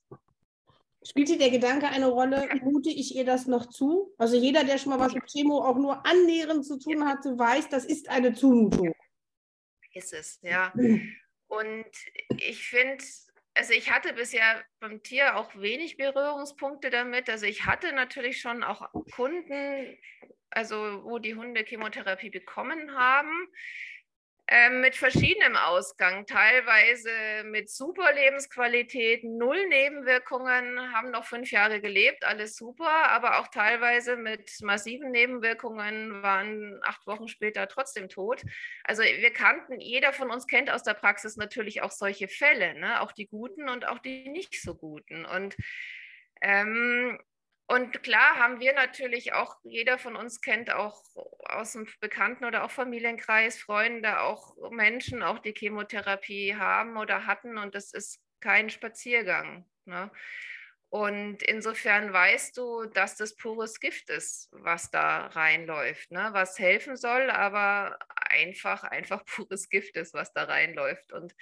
Spielte 1.10 1.38
der 1.38 1.50
Gedanke 1.52 1.88
eine 1.88 2.08
Rolle, 2.08 2.50
mute 2.62 2.90
ich 2.90 3.16
ihr 3.16 3.24
das 3.24 3.48
noch 3.48 3.68
zu? 3.68 4.14
Also 4.18 4.36
jeder, 4.36 4.66
der 4.66 4.78
schon 4.78 4.90
mal 4.90 5.00
was 5.00 5.14
mit 5.14 5.26
Chemo 5.26 5.64
auch 5.64 5.78
nur 5.78 6.06
annähernd 6.06 6.66
zu 6.66 6.78
tun 6.78 7.08
hatte, 7.08 7.38
weiß, 7.38 7.70
das 7.70 7.86
ist 7.86 8.10
eine 8.10 8.34
Zumutung. 8.34 8.94
Ist 9.94 10.14
es, 10.14 10.40
ja. 10.42 10.74
Und 11.48 11.86
ich 12.38 12.68
finde, 12.68 13.04
also 13.54 13.74
ich 13.74 13.90
hatte 13.90 14.14
bisher 14.14 14.66
beim 14.80 15.02
Tier 15.02 15.38
auch 15.38 15.56
wenig 15.56 15.96
Berührungspunkte 15.96 16.90
damit. 16.90 17.30
Also 17.30 17.46
ich 17.46 17.66
hatte 17.66 17.94
natürlich 17.94 18.42
schon 18.42 18.64
auch 18.64 18.90
Kunden, 19.16 19.98
also 20.50 21.04
wo 21.06 21.20
die 21.20 21.36
Hunde 21.36 21.64
Chemotherapie 21.64 22.30
bekommen 22.30 22.92
haben. 22.96 23.48
Ähm, 24.50 24.80
mit 24.80 24.96
verschiedenem 24.96 25.58
Ausgang, 25.58 26.25
teilweise 26.25 27.10
mit 27.44 27.70
super 27.70 28.13
Lebensqualität, 28.13 29.25
null 29.25 29.68
Nebenwirkungen, 29.68 30.94
haben 30.94 31.12
noch 31.12 31.25
fünf 31.25 31.51
Jahre 31.51 31.82
gelebt, 31.82 32.24
alles 32.24 32.56
super, 32.56 33.10
aber 33.10 33.39
auch 33.39 33.50
teilweise 33.50 34.16
mit 34.16 34.50
massiven 34.62 35.12
Nebenwirkungen, 35.12 36.24
waren 36.24 36.80
acht 36.84 37.06
Wochen 37.08 37.27
später 37.27 37.68
trotzdem 37.68 38.08
tot. 38.08 38.42
Also 38.86 39.04
wir 39.04 39.32
kannten, 39.32 39.82
jeder 39.82 40.13
von 40.13 40.32
uns 40.32 40.48
kennt 40.48 40.70
aus 40.70 40.84
der 40.84 40.94
Praxis 40.94 41.36
natürlich 41.36 41.82
auch 41.82 41.92
solche 41.92 42.30
Fälle, 42.30 42.74
ne? 42.80 43.01
auch 43.01 43.12
die 43.12 43.27
guten 43.27 43.68
und 43.68 43.86
auch 43.86 44.00
die 44.00 44.30
nicht 44.30 44.62
so 44.62 44.75
guten. 44.75 45.25
Und 45.25 45.58
ähm, 46.42 47.20
und 47.68 48.02
klar 48.02 48.38
haben 48.38 48.60
wir 48.60 48.74
natürlich 48.74 49.34
auch, 49.34 49.58
jeder 49.64 49.98
von 49.98 50.16
uns 50.16 50.42
kennt 50.42 50.72
auch 50.72 51.04
aus 51.46 51.74
dem 51.74 51.88
Bekannten- 52.00 52.46
oder 52.46 52.64
auch 52.64 52.72
Familienkreis 52.72 53.60
Freunde, 53.60 54.22
auch 54.22 54.56
Menschen, 54.72 55.22
auch 55.22 55.40
die 55.40 55.54
Chemotherapie 55.54 56.56
haben 56.56 56.98
oder 56.98 57.26
hatten 57.26 57.58
und 57.58 57.76
das 57.76 57.92
ist 57.92 58.22
kein 58.40 58.70
Spaziergang. 58.70 59.66
Ne? 59.86 60.10
Und 60.90 61.44
insofern 61.44 62.14
weißt 62.14 62.56
du, 62.56 62.86
dass 62.86 63.18
das 63.18 63.36
pures 63.36 63.82
Gift 63.82 64.10
ist, 64.10 64.48
was 64.52 64.90
da 64.90 65.28
reinläuft, 65.28 66.12
ne? 66.12 66.30
was 66.32 66.58
helfen 66.60 66.96
soll, 66.96 67.30
aber 67.30 68.00
einfach, 68.30 68.84
einfach 68.84 69.26
pures 69.26 69.70
Gift 69.70 69.98
ist, 69.98 70.14
was 70.14 70.32
da 70.32 70.46
reinläuft. 70.46 71.12
Und 71.12 71.36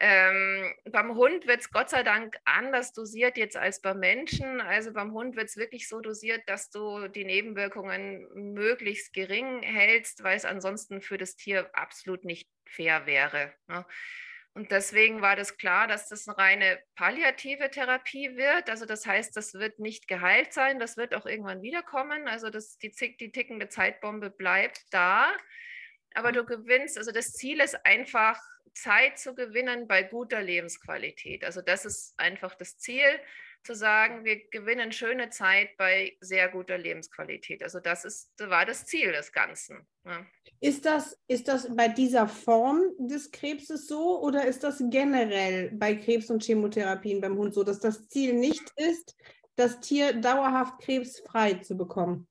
ähm, 0.00 0.74
beim 0.90 1.14
Hund 1.16 1.46
wird 1.46 1.60
es 1.60 1.70
Gott 1.70 1.90
sei 1.90 2.02
Dank 2.02 2.36
anders 2.44 2.92
dosiert 2.92 3.36
jetzt 3.36 3.56
als 3.56 3.80
beim 3.80 3.98
Menschen. 3.98 4.60
Also 4.60 4.92
beim 4.92 5.12
Hund 5.12 5.36
wird 5.36 5.48
es 5.48 5.56
wirklich 5.56 5.88
so 5.88 6.00
dosiert, 6.00 6.42
dass 6.46 6.70
du 6.70 7.08
die 7.08 7.24
Nebenwirkungen 7.24 8.54
möglichst 8.54 9.12
gering 9.12 9.62
hältst, 9.62 10.22
weil 10.22 10.36
es 10.36 10.44
ansonsten 10.44 11.02
für 11.02 11.18
das 11.18 11.36
Tier 11.36 11.70
absolut 11.72 12.24
nicht 12.24 12.48
fair 12.64 13.06
wäre. 13.06 13.52
Ne? 13.66 13.84
Und 14.54 14.70
deswegen 14.70 15.20
war 15.20 15.36
das 15.36 15.56
klar, 15.56 15.86
dass 15.86 16.08
das 16.08 16.26
eine 16.28 16.38
reine 16.38 16.78
palliative 16.94 17.70
Therapie 17.70 18.36
wird. 18.36 18.70
Also 18.70 18.86
das 18.86 19.06
heißt, 19.06 19.36
das 19.36 19.54
wird 19.54 19.78
nicht 19.78 20.08
geheilt 20.08 20.52
sein, 20.52 20.78
das 20.78 20.96
wird 20.96 21.14
auch 21.14 21.26
irgendwann 21.26 21.62
wiederkommen. 21.62 22.28
Also 22.28 22.50
das, 22.50 22.76
die, 22.78 22.90
die 22.90 23.30
tickende 23.30 23.68
Zeitbombe 23.68 24.30
bleibt 24.30 24.82
da. 24.90 25.32
Aber 26.14 26.32
du 26.32 26.44
gewinnst, 26.44 26.98
also 26.98 27.12
das 27.12 27.32
Ziel 27.32 27.60
ist 27.60 27.76
einfach, 27.84 28.40
Zeit 28.74 29.18
zu 29.18 29.34
gewinnen 29.34 29.88
bei 29.88 30.04
guter 30.04 30.40
Lebensqualität. 30.40 31.42
Also 31.42 31.62
das 31.62 31.84
ist 31.84 32.14
einfach 32.16 32.54
das 32.54 32.78
Ziel, 32.78 33.02
zu 33.64 33.74
sagen, 33.74 34.24
wir 34.24 34.48
gewinnen 34.48 34.92
schöne 34.92 35.30
Zeit 35.30 35.76
bei 35.76 36.16
sehr 36.20 36.48
guter 36.48 36.78
Lebensqualität. 36.78 37.62
Also 37.62 37.80
das 37.80 38.04
ist, 38.04 38.32
war 38.38 38.64
das 38.64 38.86
Ziel 38.86 39.12
des 39.12 39.32
Ganzen. 39.32 39.86
Ja. 40.04 40.24
Ist, 40.60 40.86
das, 40.86 41.18
ist 41.26 41.48
das 41.48 41.74
bei 41.74 41.88
dieser 41.88 42.28
Form 42.28 42.82
des 42.98 43.30
Krebses 43.30 43.86
so 43.86 44.20
oder 44.22 44.46
ist 44.46 44.64
das 44.64 44.82
generell 44.90 45.70
bei 45.72 45.94
Krebs 45.94 46.30
und 46.30 46.42
Chemotherapien 46.42 47.20
beim 47.20 47.36
Hund 47.36 47.52
so, 47.52 47.62
dass 47.62 47.80
das 47.80 48.08
Ziel 48.08 48.34
nicht 48.34 48.72
ist, 48.76 49.16
das 49.56 49.80
Tier 49.80 50.14
dauerhaft 50.14 50.80
krebsfrei 50.80 51.54
zu 51.54 51.76
bekommen? 51.76 52.26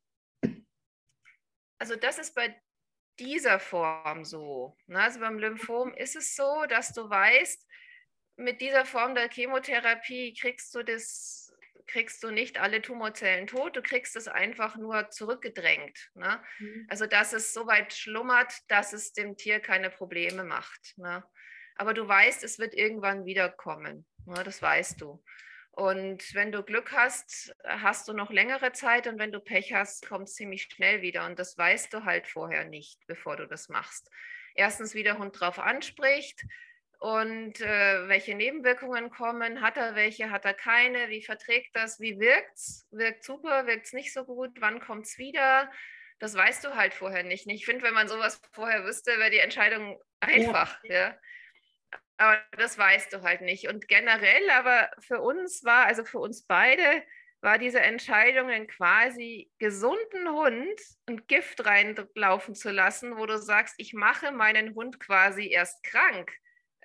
Also 1.79 1.95
das 1.95 2.17
ist 2.17 2.33
bei 2.33 2.55
dieser 3.19 3.59
Form 3.59 4.23
so. 4.23 4.77
Ne? 4.87 5.01
Also 5.01 5.19
beim 5.19 5.39
Lymphom 5.39 5.93
ist 5.93 6.15
es 6.15 6.35
so, 6.35 6.65
dass 6.67 6.93
du 6.93 7.09
weißt, 7.09 7.67
mit 8.37 8.61
dieser 8.61 8.85
Form 8.85 9.15
der 9.15 9.29
Chemotherapie 9.29 10.35
kriegst 10.39 10.73
du 10.75 10.83
das, 10.83 11.53
kriegst 11.87 12.23
du 12.23 12.31
nicht 12.31 12.59
alle 12.59 12.81
Tumorzellen 12.81 13.47
tot, 13.47 13.75
du 13.75 13.81
kriegst 13.81 14.15
es 14.15 14.27
einfach 14.27 14.77
nur 14.77 15.09
zurückgedrängt. 15.09 16.11
Ne? 16.13 16.41
Mhm. 16.59 16.85
Also 16.89 17.07
dass 17.07 17.33
es 17.33 17.53
so 17.53 17.65
weit 17.67 17.93
schlummert, 17.93 18.53
dass 18.67 18.93
es 18.93 19.13
dem 19.13 19.37
Tier 19.37 19.59
keine 19.59 19.89
Probleme 19.89 20.43
macht. 20.43 20.97
Ne? 20.97 21.23
Aber 21.75 21.93
du 21.93 22.07
weißt, 22.07 22.43
es 22.43 22.59
wird 22.59 22.73
irgendwann 22.73 23.25
wiederkommen. 23.25 24.05
Ne? 24.25 24.43
Das 24.43 24.61
weißt 24.61 25.01
du. 25.01 25.23
Und 25.77 26.33
wenn 26.33 26.51
du 26.51 26.63
Glück 26.63 26.91
hast, 26.91 27.55
hast 27.63 28.07
du 28.07 28.13
noch 28.13 28.31
längere 28.31 28.71
Zeit 28.71 29.05
und 29.05 29.19
wenn 29.19 29.31
du 29.31 29.39
Pech 29.39 29.73
hast, 29.73 30.07
kommt 30.07 30.27
es 30.27 30.33
ziemlich 30.33 30.63
schnell 30.63 31.03
wieder. 31.03 31.27
Und 31.27 31.37
das 31.37 31.55
weißt 31.55 31.93
du 31.93 32.03
halt 32.03 32.25
vorher 32.25 32.65
nicht, 32.65 33.05
bevor 33.05 33.37
du 33.37 33.47
das 33.47 33.69
machst. 33.69 34.09
Erstens, 34.55 34.95
wie 34.95 35.03
der 35.03 35.19
Hund 35.19 35.39
drauf 35.39 35.59
anspricht 35.59 36.43
und 36.97 37.61
äh, 37.61 38.07
welche 38.07 38.33
Nebenwirkungen 38.33 39.11
kommen. 39.11 39.61
Hat 39.61 39.77
er 39.77 39.93
welche, 39.93 40.31
hat 40.31 40.45
er 40.45 40.55
keine? 40.55 41.09
Wie 41.09 41.21
verträgt 41.21 41.75
das? 41.75 41.99
Wie 41.99 42.19
wirkt 42.19 42.55
es? 42.55 42.87
Wirkt 42.89 43.23
super, 43.23 43.67
wirkt 43.67 43.85
es 43.85 43.93
nicht 43.93 44.11
so 44.11 44.25
gut? 44.25 44.59
Wann 44.59 44.79
kommt 44.79 45.05
es 45.05 45.19
wieder? 45.19 45.71
Das 46.17 46.33
weißt 46.33 46.65
du 46.65 46.73
halt 46.73 46.95
vorher 46.95 47.21
nicht. 47.21 47.45
Ich 47.45 47.65
finde, 47.65 47.83
wenn 47.83 47.93
man 47.93 48.07
sowas 48.07 48.41
vorher 48.51 48.83
wüsste, 48.83 49.19
wäre 49.19 49.29
die 49.29 49.37
Entscheidung 49.37 50.01
einfach. 50.21 50.83
Ja. 50.85 51.09
ja. 51.09 51.17
Aber 52.17 52.41
das 52.57 52.77
weißt 52.77 53.13
du 53.13 53.21
halt 53.21 53.41
nicht. 53.41 53.67
Und 53.67 53.87
generell, 53.87 54.49
aber 54.49 54.89
für 54.99 55.21
uns 55.21 55.63
war, 55.63 55.85
also 55.85 56.03
für 56.03 56.19
uns 56.19 56.45
beide, 56.45 57.03
war 57.41 57.59
diese 57.59 57.79
Entscheidung, 57.79 58.49
einen 58.49 58.67
quasi 58.67 59.51
gesunden 59.59 60.27
Hund 60.29 60.81
und 61.07 61.27
Gift 61.27 61.63
reinlaufen 61.65 62.55
zu 62.55 62.71
lassen, 62.71 63.17
wo 63.17 63.25
du 63.27 63.37
sagst, 63.37 63.75
ich 63.77 63.93
mache 63.93 64.31
meinen 64.31 64.73
Hund 64.73 64.99
quasi 64.99 65.47
erst 65.47 65.83
krank. 65.83 66.31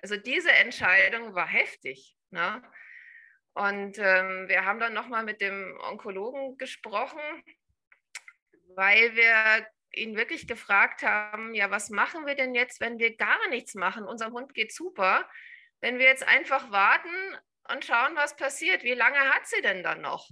Also 0.01 0.15
diese 0.17 0.51
Entscheidung 0.51 1.33
war 1.33 1.47
heftig. 1.47 2.15
Ne? 2.29 2.61
Und 3.53 3.97
ähm, 3.97 4.47
wir 4.47 4.65
haben 4.65 4.79
dann 4.79 4.93
nochmal 4.93 5.23
mit 5.23 5.41
dem 5.41 5.79
Onkologen 5.81 6.57
gesprochen, 6.57 7.21
weil 8.75 9.15
wir 9.15 9.65
ihn 9.95 10.15
wirklich 10.15 10.47
gefragt 10.47 11.03
haben, 11.03 11.53
ja, 11.53 11.71
was 11.71 11.89
machen 11.89 12.25
wir 12.25 12.35
denn 12.35 12.55
jetzt, 12.55 12.81
wenn 12.81 12.99
wir 12.99 13.15
gar 13.15 13.47
nichts 13.49 13.75
machen? 13.75 14.05
Unser 14.05 14.31
Hund 14.31 14.53
geht 14.53 14.73
super. 14.73 15.29
Wenn 15.81 15.99
wir 15.99 16.05
jetzt 16.05 16.27
einfach 16.27 16.71
warten 16.71 17.09
und 17.71 17.85
schauen, 17.85 18.15
was 18.15 18.35
passiert, 18.35 18.83
wie 18.83 18.93
lange 18.93 19.19
hat 19.19 19.45
sie 19.47 19.61
denn 19.61 19.83
dann 19.83 20.01
noch? 20.01 20.29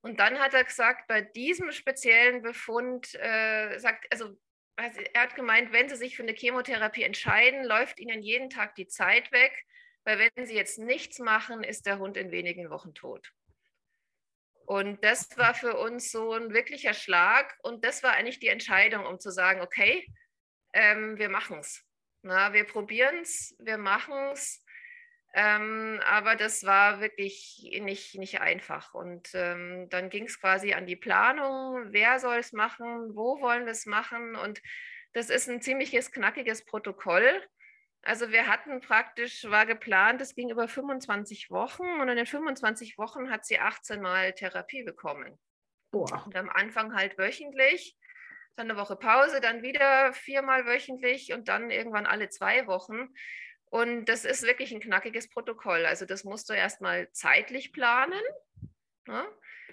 Und 0.00 0.20
dann 0.20 0.38
hat 0.38 0.52
er 0.52 0.64
gesagt, 0.64 1.06
bei 1.08 1.22
diesem 1.22 1.72
speziellen 1.72 2.42
Befund, 2.42 3.14
äh, 3.14 3.78
sagt, 3.78 4.06
also, 4.10 4.36
er 4.76 5.22
hat 5.22 5.34
gemeint, 5.36 5.72
wenn 5.72 5.88
Sie 5.88 5.96
sich 5.96 6.16
für 6.16 6.24
eine 6.24 6.34
Chemotherapie 6.34 7.04
entscheiden, 7.04 7.64
läuft 7.64 8.00
Ihnen 8.00 8.22
jeden 8.22 8.50
Tag 8.50 8.74
die 8.74 8.88
Zeit 8.88 9.30
weg, 9.30 9.64
weil 10.04 10.18
wenn 10.18 10.46
Sie 10.46 10.54
jetzt 10.54 10.78
nichts 10.78 11.20
machen, 11.20 11.62
ist 11.62 11.86
der 11.86 11.98
Hund 11.98 12.16
in 12.16 12.32
wenigen 12.32 12.70
Wochen 12.70 12.92
tot. 12.92 13.32
Und 14.66 15.04
das 15.04 15.36
war 15.36 15.54
für 15.54 15.76
uns 15.76 16.10
so 16.10 16.32
ein 16.32 16.52
wirklicher 16.52 16.94
Schlag. 16.94 17.54
Und 17.62 17.84
das 17.84 18.02
war 18.02 18.12
eigentlich 18.12 18.38
die 18.38 18.48
Entscheidung, 18.48 19.06
um 19.06 19.20
zu 19.20 19.30
sagen, 19.30 19.60
okay, 19.60 20.06
ähm, 20.72 21.18
wir 21.18 21.28
machen 21.28 21.58
es. 21.58 21.82
Wir 22.22 22.64
probieren 22.64 23.20
es, 23.20 23.54
wir 23.58 23.76
machen 23.76 24.14
es. 24.32 24.64
Ähm, 25.36 26.00
aber 26.06 26.36
das 26.36 26.64
war 26.64 27.00
wirklich 27.00 27.68
nicht, 27.80 28.14
nicht 28.14 28.40
einfach. 28.40 28.94
Und 28.94 29.30
ähm, 29.34 29.88
dann 29.90 30.08
ging 30.08 30.24
es 30.26 30.40
quasi 30.40 30.74
an 30.74 30.86
die 30.86 30.96
Planung, 30.96 31.92
wer 31.92 32.20
soll 32.20 32.38
es 32.38 32.52
machen, 32.52 33.16
wo 33.16 33.40
wollen 33.40 33.64
wir 33.64 33.72
es 33.72 33.84
machen. 33.84 34.36
Und 34.36 34.62
das 35.12 35.30
ist 35.30 35.48
ein 35.48 35.60
ziemliches 35.60 36.12
knackiges 36.12 36.64
Protokoll. 36.64 37.42
Also 38.04 38.30
wir 38.30 38.46
hatten 38.46 38.80
praktisch, 38.80 39.44
war 39.44 39.64
geplant, 39.64 40.20
es 40.20 40.34
ging 40.34 40.50
über 40.50 40.68
25 40.68 41.50
Wochen 41.50 41.86
und 42.00 42.08
in 42.08 42.16
den 42.16 42.26
25 42.26 42.98
Wochen 42.98 43.30
hat 43.30 43.46
sie 43.46 43.58
18 43.58 44.02
Mal 44.02 44.34
Therapie 44.34 44.82
bekommen. 44.82 45.38
Boah. 45.90 46.24
Und 46.26 46.36
am 46.36 46.50
Anfang 46.50 46.94
halt 46.94 47.16
wöchentlich, 47.16 47.96
dann 48.56 48.70
eine 48.70 48.78
Woche 48.78 48.96
Pause, 48.96 49.40
dann 49.40 49.62
wieder 49.62 50.12
viermal 50.12 50.66
wöchentlich 50.66 51.32
und 51.32 51.48
dann 51.48 51.70
irgendwann 51.70 52.04
alle 52.04 52.28
zwei 52.28 52.66
Wochen. 52.66 53.08
Und 53.66 54.04
das 54.04 54.26
ist 54.26 54.42
wirklich 54.42 54.72
ein 54.72 54.80
knackiges 54.80 55.30
Protokoll. 55.30 55.86
Also 55.86 56.04
das 56.04 56.24
musst 56.24 56.50
du 56.50 56.52
erstmal 56.52 57.10
zeitlich 57.12 57.72
planen, 57.72 58.20
ne? 59.06 59.26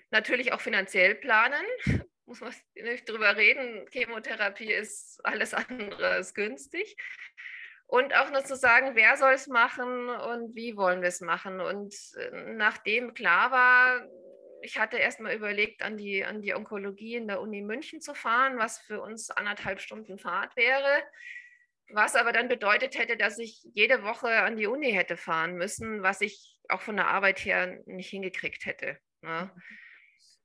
natürlich 0.09 0.53
auch 0.53 0.61
finanziell 0.61 1.15
planen. 1.15 1.65
Muss 2.25 2.39
man 2.39 2.53
nicht 2.75 3.09
drüber 3.09 3.35
reden, 3.35 3.85
Chemotherapie 3.91 4.71
ist 4.71 5.19
alles 5.25 5.53
andere 5.53 6.07
als 6.07 6.33
günstig. 6.33 6.95
Und 7.91 8.15
auch 8.15 8.31
nur 8.31 8.45
zu 8.45 8.55
sagen, 8.55 8.95
wer 8.95 9.17
soll 9.17 9.33
es 9.33 9.47
machen 9.47 10.07
und 10.07 10.55
wie 10.55 10.77
wollen 10.77 11.01
wir 11.01 11.09
es 11.09 11.19
machen. 11.19 11.59
Und 11.59 11.93
äh, 12.15 12.53
nachdem 12.53 13.13
klar 13.13 13.51
war, 13.51 14.07
ich 14.61 14.79
hatte 14.79 14.95
erst 14.95 15.19
mal 15.19 15.35
überlegt, 15.35 15.81
an 15.81 15.97
die, 15.97 16.23
an 16.23 16.41
die 16.41 16.55
Onkologie 16.55 17.15
in 17.15 17.27
der 17.27 17.41
Uni 17.41 17.61
München 17.61 17.99
zu 17.99 18.13
fahren, 18.13 18.57
was 18.57 18.79
für 18.79 19.01
uns 19.01 19.29
anderthalb 19.29 19.81
Stunden 19.81 20.17
Fahrt 20.17 20.55
wäre. 20.55 21.03
Was 21.89 22.15
aber 22.15 22.31
dann 22.31 22.47
bedeutet 22.47 22.97
hätte, 22.97 23.17
dass 23.17 23.37
ich 23.37 23.61
jede 23.73 24.03
Woche 24.03 24.29
an 24.29 24.55
die 24.55 24.67
Uni 24.67 24.93
hätte 24.93 25.17
fahren 25.17 25.55
müssen, 25.55 26.01
was 26.01 26.21
ich 26.21 26.57
auch 26.69 26.79
von 26.79 26.95
der 26.95 27.07
Arbeit 27.07 27.39
her 27.43 27.77
nicht 27.87 28.09
hingekriegt 28.09 28.65
hätte. 28.65 28.99
Ne? 29.21 29.51
Mhm. 29.53 29.61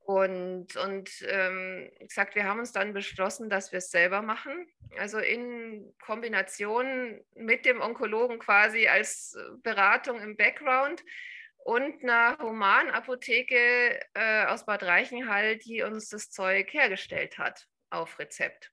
Und, 0.07 0.77
und 0.77 1.09
ähm, 1.27 1.91
gesagt, 1.99 2.35
wir 2.35 2.45
haben 2.45 2.59
uns 2.59 2.71
dann 2.71 2.93
beschlossen, 2.93 3.49
dass 3.49 3.73
wir 3.73 3.79
es 3.79 3.91
selber 3.91 4.21
machen. 4.21 4.65
Also 4.97 5.19
in 5.19 5.93
Kombination 5.99 7.19
mit 7.35 7.65
dem 7.65 7.81
Onkologen 7.81 8.39
quasi 8.39 8.87
als 8.87 9.37
Beratung 9.63 10.21
im 10.21 10.37
Background. 10.37 11.03
und 11.57 12.01
einer 12.01 12.37
Humanapotheke 12.39 13.99
äh, 14.13 14.45
aus 14.45 14.65
Bad 14.65 14.83
Reichenhall, 14.83 15.57
die 15.57 15.81
uns 15.81 16.07
das 16.07 16.29
Zeug 16.29 16.71
hergestellt 16.71 17.37
hat 17.37 17.67
auf 17.89 18.17
Rezept. 18.17 18.71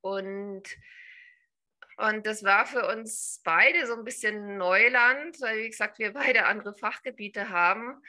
Und, 0.00 0.62
und 1.96 2.24
das 2.24 2.44
war 2.44 2.66
für 2.66 2.86
uns 2.86 3.40
beide 3.42 3.84
so 3.88 3.96
ein 3.96 4.04
bisschen 4.04 4.58
Neuland, 4.58 5.40
weil, 5.40 5.64
wie 5.64 5.70
gesagt, 5.70 5.98
wir 5.98 6.12
beide 6.12 6.44
andere 6.44 6.76
Fachgebiete 6.76 7.48
haben. 7.48 8.00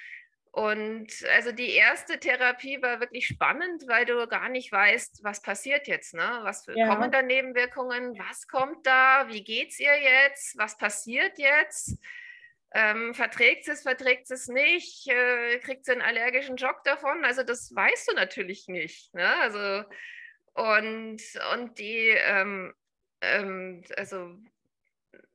Und 0.54 1.08
also 1.34 1.52
die 1.52 1.72
erste 1.72 2.20
Therapie 2.20 2.80
war 2.80 3.00
wirklich 3.00 3.26
spannend, 3.26 3.88
weil 3.88 4.06
du 4.06 4.28
gar 4.28 4.50
nicht 4.50 4.72
weißt, 4.72 5.24
was 5.24 5.42
passiert 5.42 5.88
jetzt, 5.88 6.14
ne? 6.14 6.42
Was 6.44 6.68
ja. 6.68 6.88
kommen 6.88 7.12
da 7.12 7.24
Nebenwirkungen? 7.24 8.20
Was 8.20 8.48
kommt 8.48 8.86
da? 8.86 9.26
Wie 9.30 9.44
geht's 9.44 9.80
ihr 9.80 10.00
jetzt? 10.00 10.56
Was 10.56 10.78
passiert 10.78 11.40
jetzt? 11.40 11.98
Ähm, 12.72 13.16
verträgt 13.16 13.68
es, 13.68 13.82
verträgt 13.82 14.30
es 14.30 14.48
nicht? 14.48 15.08
Äh, 15.08 15.58
kriegt 15.58 15.86
sie 15.86 15.94
einen 15.94 16.04
allergischen 16.04 16.60
Schock 16.60 16.84
davon? 16.84 17.26
Also 17.26 17.42
das 17.42 17.74
weißt 17.74 18.12
du 18.12 18.14
natürlich 18.14 18.68
nicht. 18.68 19.12
Ne? 19.16 19.28
Also 19.42 19.86
und, 20.54 21.22
und 21.54 21.80
die, 21.80 22.10
ähm, 22.10 22.76
ähm, 23.22 23.84
also 23.98 24.38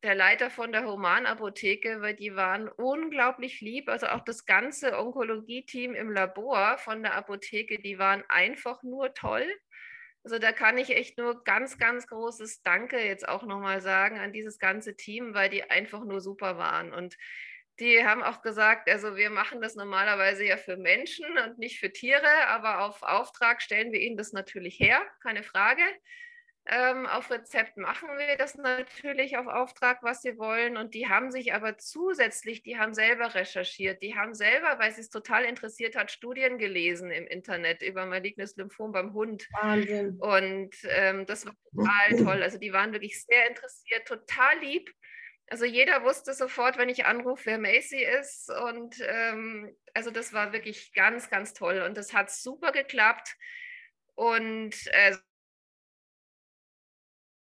der 0.03 0.15
Leiter 0.15 0.51
von 0.51 0.73
der 0.73 0.87
Humanapotheke, 0.87 2.01
weil 2.01 2.15
die 2.15 2.35
waren 2.37 2.69
unglaublich 2.69 3.61
lieb. 3.61 3.89
Also 3.89 4.07
auch 4.09 4.21
das 4.21 4.45
ganze 4.47 4.99
Onkologie-Team 4.99 5.95
im 5.95 6.11
Labor 6.11 6.79
von 6.79 7.03
der 7.03 7.15
Apotheke, 7.15 7.79
die 7.79 7.99
waren 7.99 8.25
einfach 8.29 8.83
nur 8.83 9.15
toll. 9.15 9.47
Also 10.25 10.39
da 10.39 10.53
kann 10.53 10.79
ich 10.79 10.91
echt 10.91 11.19
nur 11.19 11.43
ganz, 11.45 11.79
ganz 11.79 12.07
großes 12.07 12.63
Danke 12.63 12.99
jetzt 12.99 13.29
auch 13.29 13.45
nochmal 13.45 13.81
sagen 13.81 14.19
an 14.19 14.33
dieses 14.33 14.59
ganze 14.59 14.97
Team, 14.97 15.35
weil 15.35 15.49
die 15.49 15.65
einfach 15.65 16.05
nur 16.05 16.21
super 16.21 16.59
waren. 16.59 16.93
Und 16.93 17.17
die 17.81 18.05
haben 18.05 18.23
auch 18.23 18.43
gesagt, 18.43 18.91
also 18.91 19.17
wir 19.17 19.31
machen 19.31 19.61
das 19.61 19.77
normalerweise 19.77 20.45
ja 20.45 20.57
für 20.57 20.77
Menschen 20.77 21.27
und 21.39 21.59
nicht 21.59 21.79
für 21.79 21.93
Tiere, 21.93 22.47
aber 22.49 22.85
auf 22.85 23.03
Auftrag 23.03 23.63
stellen 23.63 23.93
wir 23.93 24.01
ihnen 24.01 24.17
das 24.17 24.33
natürlich 24.33 24.81
her, 24.81 25.01
keine 25.23 25.45
Frage. 25.45 25.83
Ähm, 26.71 27.07
auf 27.07 27.31
Rezept 27.31 27.79
machen 27.79 28.11
wir 28.19 28.37
das 28.37 28.55
natürlich 28.57 29.39
auf 29.39 29.47
Auftrag, 29.47 30.03
was 30.03 30.21
sie 30.21 30.37
wollen. 30.37 30.77
Und 30.77 30.93
die 30.93 31.09
haben 31.09 31.31
sich 31.31 31.55
aber 31.55 31.79
zusätzlich, 31.79 32.63
die 32.63 32.79
haben 32.79 32.93
selber 32.93 33.35
recherchiert, 33.35 34.03
die 34.03 34.17
haben 34.17 34.35
selber, 34.35 34.79
weil 34.79 34.93
sie 34.93 35.01
es 35.01 35.09
total 35.09 35.45
interessiert 35.45 35.97
hat, 35.97 36.11
Studien 36.11 36.59
gelesen 36.59 37.11
im 37.11 37.27
Internet 37.27 37.81
über 37.81 38.05
malignes 38.05 38.55
Lymphom 38.57 38.93
beim 38.93 39.15
Hund. 39.15 39.49
Wahnsinn. 39.63 40.19
Und 40.21 40.75
ähm, 40.91 41.25
das 41.25 41.47
war 41.47 41.55
total 41.75 42.25
toll. 42.25 42.43
Also 42.43 42.59
die 42.59 42.73
waren 42.75 42.93
wirklich 42.93 43.25
sehr 43.25 43.49
interessiert, 43.49 44.07
total 44.07 44.59
lieb. 44.59 44.93
Also 45.51 45.65
jeder 45.65 46.05
wusste 46.05 46.35
sofort, 46.35 46.77
wenn 46.77 46.91
ich 46.91 47.07
anrufe, 47.07 47.47
wer 47.47 47.59
Macy 47.59 48.05
ist. 48.05 48.51
Und 48.51 48.97
ähm, 49.01 49.75
also 49.95 50.11
das 50.11 50.35
war 50.35 50.53
wirklich 50.53 50.93
ganz, 50.93 51.31
ganz 51.31 51.55
toll. 51.55 51.81
Und 51.81 51.97
das 51.97 52.13
hat 52.13 52.31
super 52.31 52.73
geklappt. 52.73 53.35
Und 54.15 54.75
äh, 54.89 55.17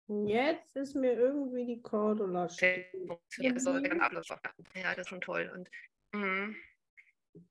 Jetzt 0.07 0.75
ist 0.75 0.95
mir 0.95 1.13
irgendwie 1.13 1.65
die 1.65 1.81
Cordula 1.81 2.47
Ja, 4.75 4.95
das 4.95 5.11
ist 5.11 5.21
toll. 5.21 5.51
Und, 5.55 5.69
mm. 6.19 6.55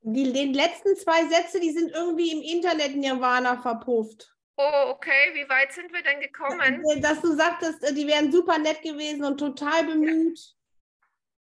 die, 0.02 0.32
die 0.32 0.52
letzten 0.52 0.94
zwei 0.96 1.26
Sätze, 1.28 1.60
die 1.60 1.70
sind 1.70 1.92
irgendwie 1.92 2.30
im 2.32 2.42
Internet 2.42 2.94
Nirvana 2.96 3.60
verpufft. 3.60 4.34
Oh, 4.56 4.90
okay. 4.90 5.32
Wie 5.32 5.48
weit 5.48 5.72
sind 5.72 5.92
wir 5.92 6.02
denn 6.02 6.20
gekommen? 6.20 6.82
Dass 7.00 7.22
du 7.22 7.34
sagtest, 7.34 7.82
äh, 7.84 7.94
die 7.94 8.06
wären 8.06 8.30
super 8.30 8.58
nett 8.58 8.82
gewesen 8.82 9.24
und 9.24 9.38
total 9.38 9.84
bemüht. 9.84 10.38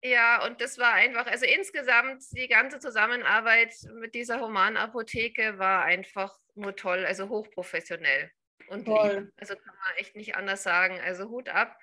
Ja. 0.02 0.10
ja, 0.10 0.46
und 0.48 0.60
das 0.62 0.80
war 0.80 0.94
einfach, 0.94 1.28
also 1.28 1.46
insgesamt 1.46 2.24
die 2.32 2.48
ganze 2.48 2.80
Zusammenarbeit 2.80 3.76
mit 3.94 4.16
dieser 4.16 4.42
Humanapotheke 4.42 5.60
war 5.60 5.84
einfach 5.84 6.40
nur 6.56 6.76
toll, 6.76 7.06
also 7.06 7.30
hochprofessionell 7.30 8.32
und 8.70 8.86
Toll. 8.86 9.26
lieb. 9.26 9.34
Also 9.38 9.56
kann 9.56 9.76
man 9.76 9.98
echt 9.98 10.16
nicht 10.16 10.36
anders 10.36 10.64
sagen. 10.64 11.00
Also 11.00 11.30
Hut 11.30 11.50
ab. 11.50 11.80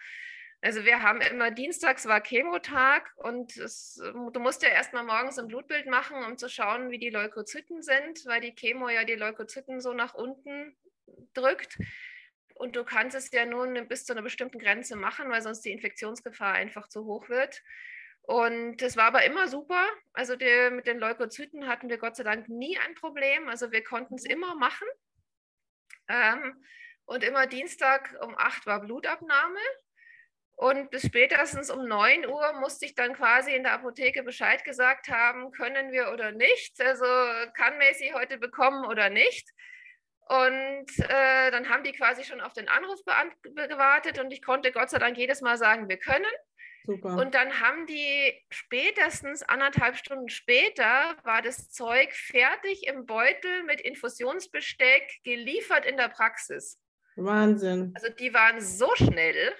Also 0.64 0.86
wir 0.86 1.02
haben 1.02 1.20
immer 1.20 1.50
Dienstags 1.50 2.06
war 2.06 2.22
Chemotag 2.22 3.12
und 3.16 3.54
es, 3.58 4.00
du 4.02 4.40
musst 4.40 4.62
ja 4.62 4.70
erstmal 4.70 5.04
morgens 5.04 5.38
ein 5.38 5.46
Blutbild 5.46 5.86
machen, 5.86 6.24
um 6.24 6.38
zu 6.38 6.48
schauen, 6.48 6.90
wie 6.90 6.98
die 6.98 7.10
Leukozyten 7.10 7.82
sind, 7.82 8.24
weil 8.24 8.40
die 8.40 8.54
Chemo 8.54 8.88
ja 8.88 9.04
die 9.04 9.14
Leukozyten 9.14 9.82
so 9.82 9.92
nach 9.92 10.14
unten 10.14 10.74
drückt. 11.34 11.76
Und 12.54 12.76
du 12.76 12.84
kannst 12.84 13.14
es 13.14 13.30
ja 13.30 13.44
nur 13.44 13.66
bis 13.82 14.06
zu 14.06 14.14
einer 14.14 14.22
bestimmten 14.22 14.58
Grenze 14.58 14.96
machen, 14.96 15.28
weil 15.28 15.42
sonst 15.42 15.66
die 15.66 15.72
Infektionsgefahr 15.72 16.54
einfach 16.54 16.88
zu 16.88 17.04
hoch 17.04 17.28
wird. 17.28 17.62
Und 18.22 18.78
das 18.78 18.96
war 18.96 19.04
aber 19.04 19.24
immer 19.24 19.48
super. 19.48 19.86
Also 20.14 20.34
die, 20.34 20.70
mit 20.70 20.86
den 20.86 20.98
Leukozyten 20.98 21.66
hatten 21.68 21.90
wir 21.90 21.98
Gott 21.98 22.16
sei 22.16 22.22
Dank 22.22 22.48
nie 22.48 22.78
ein 22.78 22.94
Problem. 22.94 23.50
Also 23.50 23.70
wir 23.70 23.84
konnten 23.84 24.14
es 24.14 24.24
immer 24.24 24.54
machen. 24.54 24.88
Ähm, 26.08 26.64
und 27.06 27.22
immer 27.22 27.46
Dienstag 27.46 28.16
um 28.20 28.36
8 28.36 28.66
war 28.66 28.80
Blutabnahme. 28.80 29.60
Und 30.56 30.90
bis 30.90 31.06
spätestens 31.06 31.70
um 31.70 31.86
9 31.86 32.26
Uhr 32.26 32.52
musste 32.60 32.86
ich 32.86 32.94
dann 32.94 33.14
quasi 33.14 33.54
in 33.54 33.64
der 33.64 33.72
Apotheke 33.72 34.22
Bescheid 34.22 34.64
gesagt 34.64 35.08
haben, 35.08 35.50
können 35.50 35.90
wir 35.90 36.12
oder 36.12 36.30
nicht. 36.30 36.80
Also 36.80 37.04
kann 37.56 37.76
Macy 37.78 38.12
heute 38.14 38.38
bekommen 38.38 38.86
oder 38.86 39.10
nicht. 39.10 39.50
Und 40.28 40.86
äh, 40.98 41.50
dann 41.50 41.68
haben 41.68 41.82
die 41.82 41.92
quasi 41.92 42.24
schon 42.24 42.40
auf 42.40 42.54
den 42.54 42.68
Anruf 42.68 43.00
gewartet 43.04 44.18
und 44.18 44.32
ich 44.32 44.42
konnte 44.42 44.72
Gott 44.72 44.88
sei 44.88 44.98
Dank 44.98 45.18
jedes 45.18 45.42
Mal 45.42 45.58
sagen, 45.58 45.88
wir 45.88 45.98
können. 45.98 46.30
Super. 46.86 47.16
Und 47.16 47.34
dann 47.34 47.60
haben 47.60 47.86
die 47.86 48.34
spätestens 48.50 49.42
anderthalb 49.42 49.96
Stunden 49.96 50.28
später 50.28 51.16
war 51.22 51.40
das 51.40 51.70
Zeug 51.70 52.12
fertig 52.12 52.86
im 52.86 53.06
Beutel 53.06 53.62
mit 53.64 53.80
Infusionsbesteck 53.80 55.20
geliefert 55.24 55.86
in 55.86 55.96
der 55.96 56.08
Praxis. 56.08 56.78
Wahnsinn. 57.16 57.92
Also 57.94 58.08
die 58.12 58.34
waren 58.34 58.60
so 58.60 58.94
schnell 58.96 59.54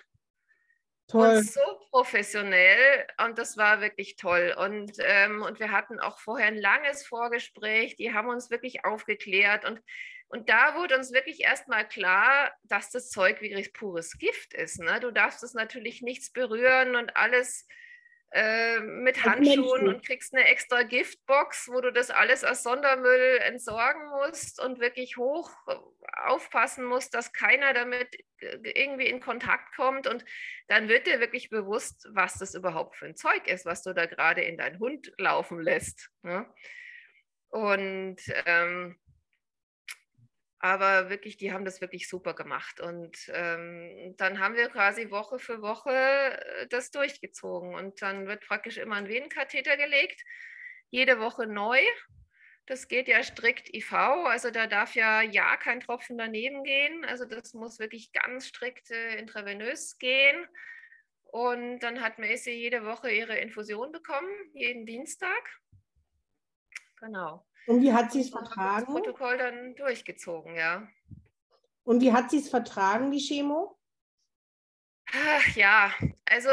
toll. 1.07 1.39
und 1.39 1.51
so 1.51 1.61
professionell 1.91 3.07
und 3.25 3.39
das 3.39 3.57
war 3.57 3.81
wirklich 3.81 4.17
toll. 4.17 4.55
Und, 4.59 4.93
ähm, 4.99 5.41
und 5.41 5.61
wir 5.61 5.71
hatten 5.71 6.01
auch 6.01 6.19
vorher 6.19 6.49
ein 6.49 6.59
langes 6.59 7.07
Vorgespräch, 7.07 7.97
die 7.97 8.13
haben 8.13 8.29
uns 8.29 8.51
wirklich 8.51 8.85
aufgeklärt 8.85 9.65
und 9.65 9.81
und 10.29 10.49
da 10.49 10.75
wurde 10.77 10.97
uns 10.97 11.13
wirklich 11.13 11.41
erstmal 11.41 11.87
klar, 11.87 12.53
dass 12.65 12.91
das 12.91 13.11
Zeug 13.11 13.41
wirklich 13.41 13.73
pures 13.73 14.19
Gift 14.19 14.55
ist. 14.55 14.81
Ne? 14.81 14.99
Du 15.01 15.11
darfst 15.11 15.43
es 15.43 15.55
natürlich 15.55 16.03
nichts 16.03 16.33
berühren 16.33 16.97
und 16.97 17.17
alles 17.17 17.67
äh, 18.35 18.81
mit 18.81 19.25
Handschuhen 19.25 19.87
und 19.87 20.05
kriegst 20.05 20.35
eine 20.35 20.49
extra 20.49 20.83
Giftbox, 20.83 21.69
wo 21.69 21.81
du 21.81 21.93
das 21.93 22.11
alles 22.11 22.43
als 22.43 22.65
Sondermüll 22.65 23.39
entsorgen 23.43 24.09
musst 24.09 24.61
und 24.61 24.81
wirklich 24.81 25.17
hoch 25.17 25.53
äh, 25.69 25.77
aufpassen 26.25 26.85
musst, 26.85 27.15
dass 27.15 27.33
keiner 27.33 27.73
damit 27.75 28.09
äh, 28.39 28.59
irgendwie 28.75 29.07
in 29.07 29.21
Kontakt 29.21 29.77
kommt. 29.77 30.09
Und 30.09 30.25
dann 30.67 30.89
wird 30.89 31.07
dir 31.07 31.21
wirklich 31.21 31.49
bewusst, 31.49 32.09
was 32.11 32.35
das 32.35 32.57
überhaupt 32.57 32.97
für 32.97 33.07
ein 33.07 33.15
Zeug 33.15 33.47
ist, 33.47 33.67
was 33.67 33.85
du 33.85 33.93
da 33.93 34.07
gerade 34.07 34.43
in 34.43 34.59
deinen 34.59 34.81
Hund 34.81 35.13
laufen 35.17 35.61
lässt. 35.61 36.11
Ne? 36.23 36.45
Und 37.51 38.17
ähm, 38.47 38.99
aber 40.65 41.11
wirklich, 41.11 41.37
die 41.37 41.53
haben 41.53 41.67
das 41.67 41.83
wirklich 41.83 42.09
super 42.09 42.33
gemacht. 42.33 42.81
Und 42.81 43.31
ähm, 43.35 44.15
dann 44.17 44.39
haben 44.39 44.57
wir 44.57 44.71
quasi 44.71 45.11
Woche 45.11 45.39
für 45.39 45.61
Woche 45.61 45.91
äh, 45.93 46.67
das 46.69 46.91
durchgezogen. 46.91 47.75
Und 47.75 48.01
dann 48.01 48.27
wird 48.27 48.47
praktisch 48.47 48.79
immer 48.79 48.97
ein 48.97 49.07
Venenkatheter 49.07 49.77
gelegt, 49.77 50.23
jede 50.89 51.21
Woche 51.21 51.47
neu. 51.47 51.79
Das 52.65 52.89
geht 52.89 53.09
ja 53.09 53.23
strikt 53.23 53.75
IV, 53.75 53.93
also 53.93 54.51
da 54.51 54.67
darf 54.67 54.95
ja 54.95 55.21
ja 55.21 55.59
kein 55.59 55.81
Tropfen 55.81 56.17
daneben 56.17 56.65
gehen. 56.65 57.05
Also 57.05 57.27
das 57.27 57.53
muss 57.53 57.79
wirklich 57.79 58.13
ganz 58.13 58.47
strikt 58.47 58.91
äh, 58.91 59.19
intravenös 59.19 59.99
gehen. 59.99 60.47
Und 61.25 61.81
dann 61.81 62.01
hat 62.01 62.19
Macy 62.19 62.53
jede 62.53 62.87
Woche 62.87 63.11
ihre 63.11 63.37
Infusion 63.37 63.93
bekommen, 63.93 64.31
jeden 64.55 64.87
Dienstag. 64.87 65.61
Genau. 67.01 67.45
Und 67.67 67.83
wie 67.83 67.93
hat 67.93 68.13
sie 68.13 68.21
es 68.21 68.31
vertragen? 68.31 68.87
Das 68.87 68.95
Protokoll 68.95 69.39
dann 69.39 69.75
durchgezogen, 69.77 70.55
ja. 70.55 70.87
Und 71.85 72.01
wie 72.01 72.13
hat 72.13 72.31
sie 72.31 72.39
es 72.39 72.49
vertragen, 72.49 73.11
die 73.11 73.21
Chemo? 73.21 73.79
Ach, 75.13 75.57
ja, 75.57 75.93
also 76.25 76.51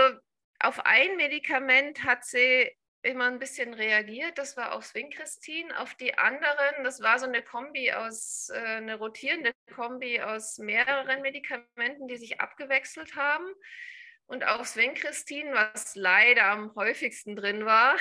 auf 0.59 0.85
ein 0.85 1.15
Medikament 1.17 2.03
hat 2.03 2.25
sie 2.25 2.69
immer 3.03 3.25
ein 3.25 3.39
bisschen 3.39 3.73
reagiert. 3.73 4.37
Das 4.37 4.57
war 4.57 4.73
auf 4.73 4.85
Swinkristin. 4.85 5.71
Auf 5.71 5.95
die 5.95 6.17
anderen, 6.17 6.83
das 6.83 7.01
war 7.01 7.17
so 7.19 7.25
eine 7.25 7.41
Kombi 7.41 7.91
aus, 7.91 8.49
äh, 8.53 8.59
eine 8.59 8.95
rotierende 8.95 9.53
Kombi 9.73 10.21
aus 10.21 10.59
mehreren 10.59 11.21
Medikamenten, 11.21 12.07
die 12.07 12.17
sich 12.17 12.39
abgewechselt 12.39 13.15
haben. 13.15 13.47
Und 14.27 14.45
auf 14.45 14.67
Swinkristin, 14.67 15.51
was 15.53 15.95
leider 15.95 16.45
am 16.45 16.75
häufigsten 16.75 17.35
drin 17.35 17.65
war, 17.65 17.95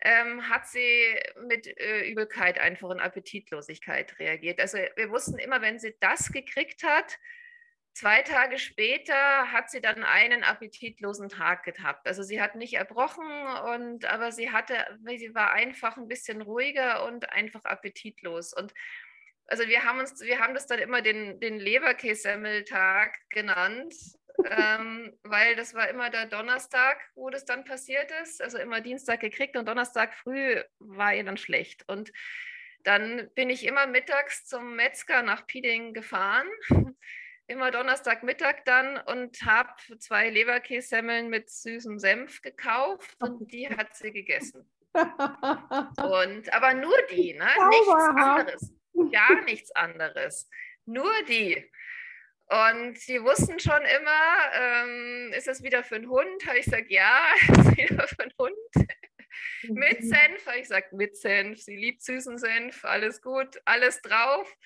ähm, 0.00 0.48
hat 0.48 0.68
sie 0.68 1.16
mit 1.46 1.66
äh, 1.66 2.10
Übelkeit 2.10 2.58
einfach 2.58 2.88
und 2.88 3.00
Appetitlosigkeit 3.00 4.18
reagiert. 4.18 4.60
Also 4.60 4.78
wir 4.96 5.10
wussten 5.10 5.38
immer, 5.38 5.62
wenn 5.62 5.78
sie 5.78 5.94
das 6.00 6.32
gekriegt 6.32 6.82
hat, 6.82 7.18
Zwei 7.96 8.20
Tage 8.20 8.58
später 8.58 9.50
hat 9.52 9.70
sie 9.70 9.80
dann 9.80 10.04
einen 10.04 10.44
appetitlosen 10.44 11.30
Tag 11.30 11.64
gehabt. 11.64 12.06
Also 12.06 12.22
sie 12.22 12.42
hat 12.42 12.54
nicht 12.54 12.74
erbrochen, 12.74 13.24
und, 13.72 14.04
aber 14.04 14.32
sie 14.32 14.50
hatte, 14.50 14.74
sie 15.06 15.34
war 15.34 15.54
einfach 15.54 15.96
ein 15.96 16.06
bisschen 16.06 16.42
ruhiger 16.42 17.06
und 17.06 17.32
einfach 17.32 17.64
appetitlos. 17.64 18.52
Und 18.52 18.74
also 19.46 19.66
wir 19.66 19.84
haben 19.84 19.98
uns, 19.98 20.20
wir 20.20 20.40
haben 20.40 20.52
das 20.52 20.66
dann 20.66 20.78
immer 20.78 21.00
den, 21.00 21.40
den 21.40 21.58
Leberkässemmeltag 21.58 23.16
genannt, 23.30 23.94
ähm, 24.50 25.18
weil 25.22 25.56
das 25.56 25.74
war 25.74 25.88
immer 25.88 26.10
der 26.10 26.26
Donnerstag, 26.26 26.98
wo 27.14 27.30
das 27.30 27.44
dann 27.44 27.64
passiert 27.64 28.10
ist. 28.22 28.42
Also 28.42 28.58
immer 28.58 28.80
Dienstag 28.80 29.20
gekriegt 29.20 29.56
und 29.56 29.66
Donnerstag 29.66 30.14
früh 30.14 30.62
war 30.78 31.14
ihr 31.14 31.24
dann 31.24 31.36
schlecht. 31.36 31.84
Und 31.88 32.12
dann 32.84 33.30
bin 33.34 33.50
ich 33.50 33.64
immer 33.66 33.86
mittags 33.86 34.46
zum 34.46 34.76
Metzger 34.76 35.22
nach 35.22 35.46
Pieding 35.46 35.92
gefahren 35.94 36.48
immer 37.48 37.70
Donnerstagmittag 37.70 38.64
dann 38.64 38.98
und 38.98 39.40
habe 39.42 39.70
zwei 39.98 40.30
Leberkässemmeln 40.30 41.28
mit 41.28 41.50
süßem 41.50 41.98
Senf 41.98 42.42
gekauft 42.42 43.16
und 43.20 43.52
die 43.52 43.68
hat 43.68 43.96
sie 43.96 44.12
gegessen. 44.12 44.68
und 44.94 46.52
aber 46.52 46.74
nur 46.74 46.96
die, 47.10 47.34
ne? 47.34 47.46
nichts 47.68 47.92
anderes, 47.92 48.72
gar 49.12 49.42
nichts 49.44 49.70
anderes, 49.72 50.48
nur 50.86 51.12
die. 51.28 51.70
Und 52.48 52.98
sie 52.98 53.22
wussten 53.22 53.58
schon 53.58 53.82
immer, 53.82 54.36
ähm, 54.54 55.32
ist 55.36 55.48
es 55.48 55.62
wieder 55.62 55.82
für 55.82 55.96
einen 55.96 56.08
Hund? 56.08 56.46
Habe 56.46 56.58
ich 56.58 56.66
gesagt, 56.66 56.90
ja, 56.90 57.20
ist 57.48 57.76
wieder 57.76 58.06
für 58.06 58.22
einen 58.22 58.32
Hund. 58.38 58.88
mit 59.68 60.00
mhm. 60.00 60.08
Senf, 60.08 60.46
habe 60.46 60.56
ich 60.56 60.62
gesagt, 60.62 60.92
mit 60.92 61.16
Senf. 61.16 61.60
Sie 61.60 61.76
liebt 61.76 62.02
süßen 62.02 62.38
Senf, 62.38 62.84
alles 62.84 63.20
gut, 63.20 63.60
alles 63.64 64.00
drauf. 64.00 64.56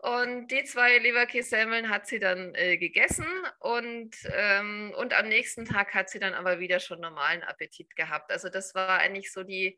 Und 0.00 0.48
die 0.48 0.64
zwei 0.64 0.98
Leberkässemmeln 0.98 1.90
hat 1.90 2.06
sie 2.06 2.18
dann 2.18 2.54
äh, 2.54 2.78
gegessen 2.78 3.26
und, 3.58 4.14
ähm, 4.32 4.94
und 4.96 5.12
am 5.12 5.28
nächsten 5.28 5.64
Tag 5.64 5.92
hat 5.92 6.08
sie 6.08 6.20
dann 6.20 6.34
aber 6.34 6.60
wieder 6.60 6.78
schon 6.78 7.00
normalen 7.00 7.42
Appetit 7.42 7.96
gehabt. 7.96 8.30
Also 8.30 8.48
das 8.48 8.74
war 8.76 9.00
eigentlich 9.00 9.32
so 9.32 9.42
die 9.42 9.76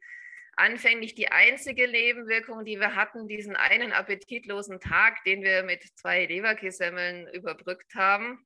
anfänglich 0.57 1.15
die 1.15 1.31
einzige 1.31 1.89
Nebenwirkung, 1.89 2.65
die 2.65 2.79
wir 2.79 2.95
hatten, 2.95 3.29
diesen 3.29 3.57
einen 3.57 3.93
appetitlosen 3.93 4.81
Tag, 4.81 5.23
den 5.25 5.43
wir 5.43 5.63
mit 5.63 5.83
zwei 5.97 6.27
Leberkässemmeln 6.27 7.29
überbrückt 7.29 7.95
haben. 7.95 8.45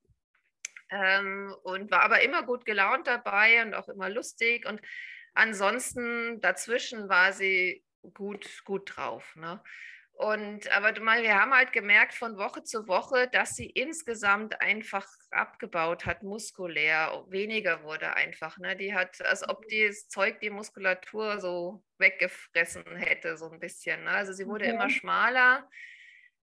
Ähm, 0.90 1.54
und 1.62 1.90
war 1.90 2.02
aber 2.02 2.22
immer 2.22 2.42
gut 2.42 2.64
gelaunt 2.64 3.06
dabei 3.06 3.62
und 3.62 3.74
auch 3.74 3.88
immer 3.88 4.10
lustig. 4.10 4.66
Und 4.66 4.80
ansonsten 5.32 6.40
dazwischen 6.40 7.08
war 7.08 7.32
sie 7.32 7.84
gut, 8.12 8.64
gut 8.64 8.96
drauf. 8.96 9.34
Ne? 9.36 9.62
Und 10.16 10.70
aber 10.70 10.94
wir 10.94 11.34
haben 11.34 11.52
halt 11.52 11.72
gemerkt 11.72 12.14
von 12.14 12.38
Woche 12.38 12.62
zu 12.62 12.86
Woche, 12.86 13.26
dass 13.26 13.56
sie 13.56 13.66
insgesamt 13.66 14.60
einfach 14.60 15.08
abgebaut 15.32 16.06
hat, 16.06 16.22
muskulär, 16.22 17.24
weniger 17.28 17.82
wurde 17.82 18.14
einfach. 18.14 18.56
Ne? 18.58 18.76
Die 18.76 18.94
hat, 18.94 19.20
als 19.22 19.46
ob 19.48 19.64
mhm. 19.64 19.88
das 19.88 20.08
Zeug 20.08 20.38
die 20.40 20.50
Muskulatur 20.50 21.40
so 21.40 21.82
weggefressen 21.98 22.84
hätte, 22.94 23.36
so 23.36 23.50
ein 23.50 23.58
bisschen. 23.58 24.04
Ne? 24.04 24.10
Also 24.10 24.32
sie 24.32 24.46
wurde 24.46 24.66
okay. 24.66 24.74
immer 24.74 24.88
schmaler, 24.88 25.68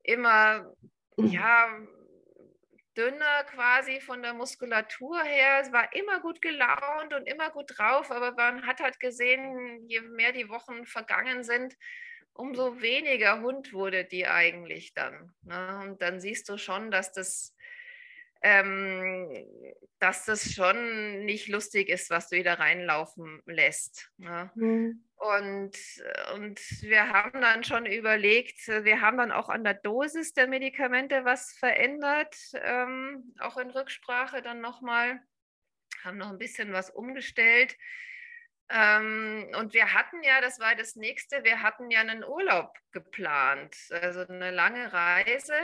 immer, 0.04 0.72
mhm. 1.16 1.26
ja, 1.26 1.68
dünner 2.96 3.44
quasi 3.50 4.00
von 4.00 4.22
der 4.22 4.32
Muskulatur 4.32 5.22
her. 5.22 5.58
Es 5.60 5.72
war 5.72 5.92
immer 5.92 6.20
gut 6.20 6.40
gelaunt 6.40 7.12
und 7.12 7.26
immer 7.26 7.50
gut 7.50 7.76
drauf, 7.76 8.12
aber 8.12 8.32
man 8.32 8.64
hat 8.64 8.80
halt 8.80 9.00
gesehen, 9.00 9.86
je 9.88 10.00
mehr 10.00 10.32
die 10.32 10.48
Wochen 10.48 10.86
vergangen 10.86 11.42
sind, 11.42 11.76
umso 12.38 12.80
weniger 12.80 13.40
Hund 13.40 13.72
wurde 13.72 14.04
die 14.04 14.26
eigentlich 14.26 14.94
dann. 14.94 15.34
Ne? 15.42 15.80
Und 15.84 16.02
dann 16.02 16.20
siehst 16.20 16.48
du 16.48 16.58
schon, 16.58 16.90
dass 16.90 17.12
das, 17.12 17.54
ähm, 18.42 19.46
dass 19.98 20.24
das 20.24 20.52
schon 20.52 21.24
nicht 21.24 21.48
lustig 21.48 21.88
ist, 21.88 22.10
was 22.10 22.28
du 22.28 22.36
wieder 22.36 22.58
reinlaufen 22.58 23.42
lässt. 23.46 24.10
Ne? 24.18 24.50
Mhm. 24.54 25.02
Und, 25.16 25.72
und 26.34 26.60
wir 26.82 27.08
haben 27.08 27.40
dann 27.40 27.64
schon 27.64 27.86
überlegt, 27.86 28.68
wir 28.68 29.00
haben 29.00 29.16
dann 29.16 29.32
auch 29.32 29.48
an 29.48 29.64
der 29.64 29.74
Dosis 29.74 30.34
der 30.34 30.46
Medikamente 30.46 31.24
was 31.24 31.52
verändert, 31.52 32.36
ähm, 32.62 33.34
auch 33.40 33.56
in 33.56 33.70
Rücksprache 33.70 34.42
dann 34.42 34.60
nochmal, 34.60 35.20
haben 36.04 36.18
noch 36.18 36.30
ein 36.30 36.38
bisschen 36.38 36.72
was 36.72 36.90
umgestellt. 36.90 37.76
Ähm, 38.68 39.46
und 39.60 39.74
wir 39.74 39.94
hatten 39.94 40.24
ja, 40.24 40.40
das 40.40 40.58
war 40.58 40.74
das 40.74 40.96
nächste, 40.96 41.44
wir 41.44 41.62
hatten 41.62 41.88
ja 41.88 42.00
einen 42.00 42.24
Urlaub 42.24 42.76
geplant, 42.90 43.76
also 43.90 44.26
eine 44.26 44.50
lange 44.50 44.92
Reise 44.92 45.54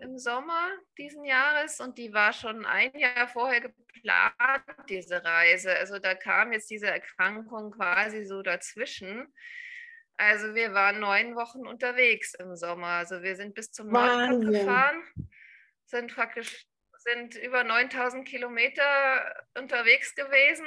im 0.00 0.16
Sommer 0.16 0.70
diesen 0.96 1.24
Jahres 1.24 1.80
und 1.80 1.98
die 1.98 2.12
war 2.12 2.32
schon 2.32 2.64
ein 2.64 2.96
Jahr 2.96 3.26
vorher 3.26 3.62
geplant, 3.62 4.62
diese 4.88 5.24
Reise. 5.24 5.76
Also 5.76 5.98
da 5.98 6.14
kam 6.14 6.52
jetzt 6.52 6.70
diese 6.70 6.86
Erkrankung 6.86 7.72
quasi 7.72 8.24
so 8.24 8.42
dazwischen. 8.42 9.26
Also 10.16 10.54
wir 10.54 10.72
waren 10.72 11.00
neun 11.00 11.34
Wochen 11.34 11.66
unterwegs 11.66 12.34
im 12.34 12.54
Sommer. 12.54 12.88
Also 12.88 13.22
wir 13.22 13.34
sind 13.34 13.54
bis 13.54 13.72
zum 13.72 13.88
Nordkap 13.88 14.40
gefahren, 14.40 15.02
sind 15.86 16.14
praktisch 16.14 16.64
sind 17.02 17.34
über 17.36 17.64
9000 17.64 18.26
Kilometer 18.26 19.44
unterwegs 19.58 20.14
gewesen. 20.14 20.66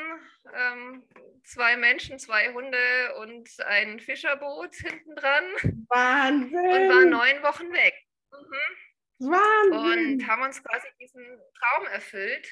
Ähm, 0.54 1.04
zwei 1.43 1.78
Menschen, 1.78 2.19
zwei 2.19 2.52
Hunde 2.54 2.78
und 3.19 3.50
ein 3.65 4.00
Fischerboot 4.00 4.76
hinten 4.76 5.15
dran. 5.15 5.43
Wahnsinn! 5.89 6.60
Und 6.60 6.89
waren 6.89 7.10
neun 7.10 7.43
Wochen 7.43 7.71
weg. 7.71 7.95
Mhm. 8.32 9.32
Wahnsinn! 9.32 10.13
Und 10.19 10.28
haben 10.28 10.41
uns 10.43 10.63
quasi 10.63 10.88
diesen 11.00 11.24
Traum 11.60 11.88
erfüllt. 11.88 12.48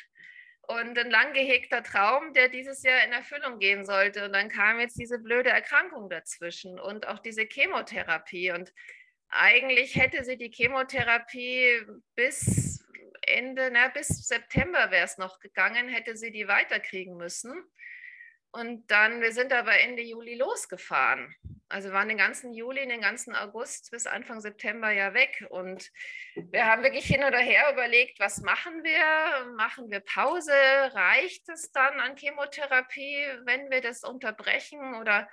Und 0.65 0.97
ein 0.97 1.11
lang 1.11 1.33
gehegter 1.33 1.83
Traum, 1.83 2.33
der 2.33 2.47
dieses 2.47 2.83
Jahr 2.83 3.03
in 3.03 3.11
Erfüllung 3.11 3.59
gehen 3.59 3.85
sollte. 3.85 4.25
Und 4.25 4.33
dann 4.33 4.47
kam 4.47 4.79
jetzt 4.79 4.97
diese 4.97 5.19
blöde 5.19 5.49
Erkrankung 5.49 6.09
dazwischen 6.09 6.79
und 6.79 7.05
auch 7.07 7.19
diese 7.19 7.43
Chemotherapie. 7.43 8.51
Und 8.51 8.71
eigentlich 9.27 9.95
hätte 9.95 10.23
sie 10.23 10.37
die 10.37 10.51
Chemotherapie 10.51 11.81
bis 12.15 12.82
Ende, 13.27 13.69
na, 13.71 13.87
bis 13.89 14.07
September 14.07 14.91
wäre 14.91 15.05
es 15.05 15.17
noch 15.17 15.39
gegangen, 15.39 15.89
hätte 15.89 16.15
sie 16.15 16.31
die 16.31 16.47
weiterkriegen 16.47 17.17
müssen. 17.17 17.53
Und 18.51 18.91
dann, 18.91 19.21
wir 19.21 19.31
sind 19.31 19.51
aber 19.51 19.79
Ende 19.79 20.03
Juli 20.03 20.35
losgefahren. 20.35 21.35
Also 21.69 21.91
waren 21.91 22.07
den 22.07 22.19
ganzen 22.19 22.53
Juli, 22.53 22.87
den 22.87 23.01
ganzen 23.01 23.33
August 23.35 23.89
bis 23.89 24.05
Anfang 24.05 24.41
September 24.41 24.91
ja 24.91 25.15
weg. 25.15 25.43
Und 25.49 25.91
wir 26.35 26.67
haben 26.67 26.83
wirklich 26.83 27.05
hin 27.05 27.23
oder 27.23 27.39
her 27.39 27.71
überlegt, 27.73 28.19
was 28.19 28.41
machen 28.41 28.83
wir? 28.83 29.55
Machen 29.55 29.89
wir 29.89 30.01
Pause? 30.01 30.53
Reicht 30.53 31.49
es 31.49 31.71
dann 31.71 31.99
an 31.99 32.15
Chemotherapie, 32.15 33.25
wenn 33.45 33.71
wir 33.71 33.81
das 33.81 34.03
unterbrechen? 34.03 34.93
Oder 35.01 35.27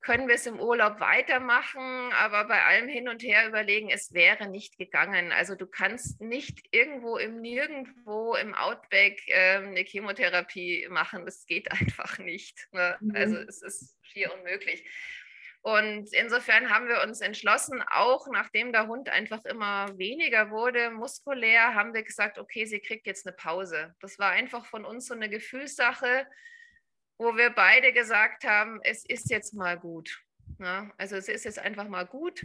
können 0.00 0.28
wir 0.28 0.36
es 0.36 0.46
im 0.46 0.60
Urlaub 0.60 1.00
weitermachen, 1.00 2.12
aber 2.12 2.44
bei 2.44 2.62
allem 2.62 2.88
hin 2.88 3.08
und 3.08 3.22
her 3.22 3.48
überlegen, 3.48 3.90
es 3.90 4.12
wäre 4.12 4.48
nicht 4.48 4.78
gegangen. 4.78 5.32
Also 5.32 5.54
du 5.54 5.66
kannst 5.66 6.20
nicht 6.20 6.60
irgendwo 6.70 7.16
im 7.16 7.40
Nirgendwo 7.40 8.34
im 8.36 8.54
Outback 8.54 9.20
äh, 9.26 9.56
eine 9.56 9.80
Chemotherapie 9.80 10.86
machen. 10.90 11.24
Das 11.24 11.46
geht 11.46 11.70
einfach 11.72 12.18
nicht. 12.18 12.68
Ne? 12.72 12.96
Mhm. 13.00 13.16
Also 13.16 13.36
es 13.38 13.62
ist 13.62 13.98
schier 14.02 14.32
unmöglich. 14.32 14.84
Und 15.62 16.12
insofern 16.12 16.70
haben 16.70 16.86
wir 16.86 17.02
uns 17.02 17.20
entschlossen, 17.20 17.82
auch 17.90 18.28
nachdem 18.30 18.70
der 18.70 18.86
Hund 18.86 19.08
einfach 19.08 19.44
immer 19.44 19.88
weniger 19.98 20.52
wurde, 20.52 20.90
muskulär, 20.90 21.74
haben 21.74 21.92
wir 21.92 22.04
gesagt, 22.04 22.38
okay, 22.38 22.66
sie 22.66 22.78
kriegt 22.78 23.04
jetzt 23.08 23.26
eine 23.26 23.34
Pause. 23.34 23.92
Das 24.00 24.20
war 24.20 24.30
einfach 24.30 24.64
von 24.66 24.84
uns 24.84 25.06
so 25.06 25.14
eine 25.14 25.28
Gefühlssache 25.28 26.28
wo 27.18 27.36
wir 27.36 27.50
beide 27.50 27.92
gesagt 27.92 28.44
haben, 28.44 28.80
es 28.82 29.04
ist 29.04 29.30
jetzt 29.30 29.54
mal 29.54 29.78
gut. 29.78 30.22
Ja, 30.58 30.90
also 30.98 31.16
es 31.16 31.28
ist 31.28 31.44
jetzt 31.44 31.58
einfach 31.58 31.88
mal 31.88 32.06
gut. 32.06 32.44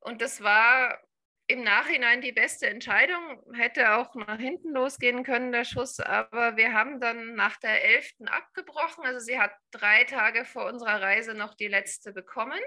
Und 0.00 0.20
das 0.20 0.42
war 0.42 1.00
im 1.46 1.62
Nachhinein 1.62 2.20
die 2.20 2.32
beste 2.32 2.66
Entscheidung. 2.68 3.42
Hätte 3.54 3.94
auch 3.94 4.14
nach 4.14 4.38
hinten 4.38 4.72
losgehen 4.72 5.22
können, 5.24 5.52
der 5.52 5.64
Schuss. 5.64 6.00
Aber 6.00 6.56
wir 6.56 6.72
haben 6.72 7.00
dann 7.00 7.34
nach 7.34 7.58
der 7.58 7.84
11. 7.84 8.12
abgebrochen. 8.26 9.04
Also 9.04 9.20
sie 9.20 9.38
hat 9.38 9.52
drei 9.70 10.04
Tage 10.04 10.44
vor 10.44 10.66
unserer 10.66 11.00
Reise 11.00 11.34
noch 11.34 11.54
die 11.54 11.68
letzte 11.68 12.12
bekommen. 12.12 12.60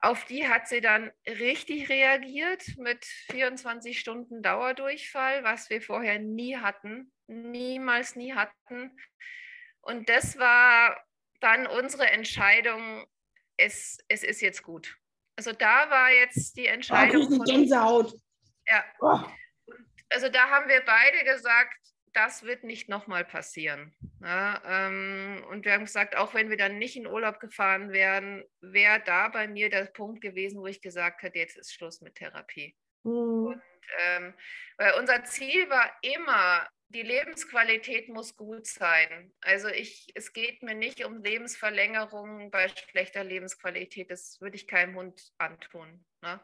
Auf 0.00 0.24
die 0.26 0.48
hat 0.48 0.68
sie 0.68 0.80
dann 0.80 1.10
richtig 1.26 1.88
reagiert 1.88 2.62
mit 2.78 3.04
24 3.32 3.98
Stunden 3.98 4.42
Dauerdurchfall, 4.42 5.42
was 5.42 5.70
wir 5.70 5.82
vorher 5.82 6.20
nie 6.20 6.56
hatten, 6.56 7.12
niemals 7.26 8.14
nie 8.14 8.32
hatten. 8.32 8.96
Und 9.88 10.10
das 10.10 10.38
war 10.38 11.02
dann 11.40 11.66
unsere 11.66 12.06
Entscheidung, 12.08 13.06
es, 13.56 13.98
es 14.08 14.22
ist 14.22 14.42
jetzt 14.42 14.62
gut. 14.62 14.98
Also 15.34 15.52
da 15.52 15.88
war 15.88 16.10
jetzt 16.10 16.58
die 16.58 16.66
Entscheidung. 16.66 17.26
Oh, 17.26 17.36
von, 17.36 17.44
Gänsehaut. 17.46 18.12
Ja. 18.66 18.84
Oh. 19.00 19.20
Also 20.10 20.28
da 20.28 20.50
haben 20.50 20.68
wir 20.68 20.82
beide 20.84 21.24
gesagt, 21.24 21.74
das 22.12 22.42
wird 22.42 22.64
nicht 22.64 22.90
nochmal 22.90 23.24
passieren. 23.24 23.94
Ja, 24.20 24.60
ähm, 24.66 25.42
und 25.48 25.64
wir 25.64 25.72
haben 25.72 25.86
gesagt, 25.86 26.16
auch 26.16 26.34
wenn 26.34 26.50
wir 26.50 26.58
dann 26.58 26.78
nicht 26.78 26.96
in 26.96 27.06
Urlaub 27.06 27.40
gefahren 27.40 27.90
wären, 27.90 28.44
wäre 28.60 29.00
da 29.00 29.28
bei 29.28 29.48
mir 29.48 29.70
der 29.70 29.86
Punkt 29.86 30.20
gewesen, 30.20 30.60
wo 30.60 30.66
ich 30.66 30.82
gesagt 30.82 31.22
hätte, 31.22 31.38
jetzt 31.38 31.56
ist 31.56 31.72
Schluss 31.72 32.02
mit 32.02 32.16
Therapie. 32.16 32.76
Mhm. 33.04 33.46
Und, 33.46 33.62
ähm, 34.06 34.34
weil 34.76 34.94
unser 34.98 35.24
Ziel 35.24 35.70
war 35.70 35.90
immer, 36.02 36.68
die 36.90 37.02
Lebensqualität 37.02 38.08
muss 38.08 38.36
gut 38.36 38.66
sein. 38.66 39.32
Also 39.40 39.68
ich, 39.68 40.10
es 40.14 40.32
geht 40.32 40.62
mir 40.62 40.74
nicht 40.74 41.04
um 41.04 41.22
Lebensverlängerung 41.22 42.50
bei 42.50 42.68
schlechter 42.68 43.24
Lebensqualität. 43.24 44.10
Das 44.10 44.40
würde 44.40 44.56
ich 44.56 44.66
keinem 44.66 44.96
Hund 44.96 45.32
antun. 45.36 46.04
Ne? 46.22 46.40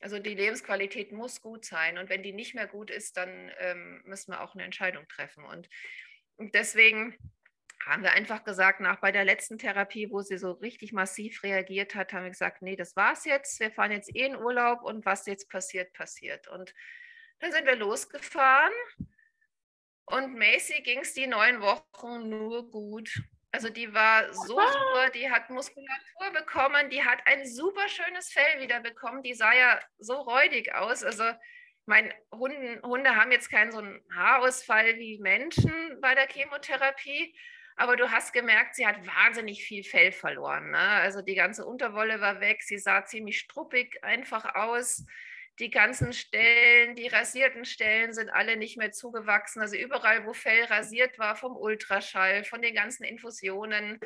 Also 0.00 0.18
die 0.18 0.34
Lebensqualität 0.34 1.12
muss 1.12 1.42
gut 1.42 1.66
sein. 1.66 1.98
Und 1.98 2.08
wenn 2.08 2.22
die 2.22 2.32
nicht 2.32 2.54
mehr 2.54 2.66
gut 2.66 2.90
ist, 2.90 3.16
dann 3.18 3.52
ähm, 3.58 4.02
müssen 4.04 4.32
wir 4.32 4.40
auch 4.40 4.54
eine 4.54 4.64
Entscheidung 4.64 5.06
treffen. 5.08 5.44
Und, 5.44 5.68
deswegen 6.38 7.16
haben 7.84 8.02
wir 8.02 8.12
einfach 8.12 8.44
gesagt, 8.44 8.80
nach 8.80 9.00
bei 9.00 9.12
der 9.12 9.24
letzten 9.24 9.58
Therapie, 9.58 10.10
wo 10.10 10.22
sie 10.22 10.38
so 10.38 10.52
richtig 10.52 10.92
massiv 10.92 11.42
reagiert 11.42 11.94
hat, 11.94 12.12
haben 12.12 12.24
wir 12.24 12.30
gesagt, 12.30 12.62
nee, 12.62 12.76
das 12.76 12.96
war's 12.96 13.24
jetzt. 13.26 13.60
Wir 13.60 13.70
fahren 13.70 13.92
jetzt 13.92 14.14
eh 14.16 14.24
in 14.24 14.36
Urlaub 14.36 14.82
und 14.82 15.04
was 15.04 15.26
jetzt 15.26 15.50
passiert, 15.50 15.92
passiert. 15.92 16.48
Und 16.48 16.74
dann 17.40 17.52
sind 17.52 17.66
wir 17.66 17.76
losgefahren 17.76 18.72
und 20.06 20.36
Macy 20.36 20.82
ging 20.82 21.00
es 21.00 21.14
die 21.14 21.26
neun 21.26 21.60
Wochen 21.60 22.28
nur 22.28 22.70
gut. 22.70 23.10
Also 23.52 23.68
die 23.68 23.94
war 23.94 24.32
so 24.32 24.58
super, 24.58 25.10
die 25.14 25.30
hat 25.30 25.48
Muskulatur 25.48 26.32
bekommen, 26.32 26.90
die 26.90 27.04
hat 27.04 27.20
ein 27.26 27.46
super 27.46 27.88
schönes 27.88 28.32
Fell 28.32 28.60
wieder 28.60 28.80
bekommen. 28.80 29.22
Die 29.22 29.34
sah 29.34 29.52
ja 29.54 29.80
so 29.98 30.14
räudig 30.14 30.74
aus. 30.74 31.04
Also 31.04 31.24
mein 31.86 32.12
Hunden, 32.32 32.82
Hunde 32.82 33.14
haben 33.14 33.30
jetzt 33.30 33.50
keinen 33.50 33.70
so 33.70 33.78
einen 33.78 34.00
Haarausfall 34.14 34.96
wie 34.96 35.18
Menschen 35.20 35.72
bei 36.00 36.14
der 36.14 36.26
Chemotherapie, 36.26 37.36
aber 37.76 37.96
du 37.96 38.10
hast 38.10 38.32
gemerkt, 38.32 38.74
sie 38.74 38.86
hat 38.86 39.06
wahnsinnig 39.06 39.64
viel 39.64 39.84
Fell 39.84 40.12
verloren. 40.12 40.70
Ne? 40.70 40.78
Also 40.78 41.22
die 41.22 41.34
ganze 41.34 41.64
Unterwolle 41.64 42.20
war 42.20 42.40
weg, 42.40 42.62
sie 42.62 42.78
sah 42.78 43.04
ziemlich 43.04 43.38
struppig 43.38 44.02
einfach 44.02 44.54
aus. 44.54 45.04
Die 45.60 45.70
ganzen 45.70 46.12
Stellen, 46.12 46.96
die 46.96 47.06
rasierten 47.06 47.64
Stellen 47.64 48.12
sind 48.12 48.28
alle 48.28 48.56
nicht 48.56 48.76
mehr 48.76 48.92
zugewachsen. 48.92 49.62
Also 49.62 49.76
überall, 49.76 50.26
wo 50.26 50.32
Fell 50.32 50.64
rasiert 50.64 51.18
war 51.18 51.36
vom 51.36 51.56
Ultraschall, 51.56 52.44
von 52.44 52.60
den 52.60 52.74
ganzen 52.74 53.04
Infusionen, 53.04 54.00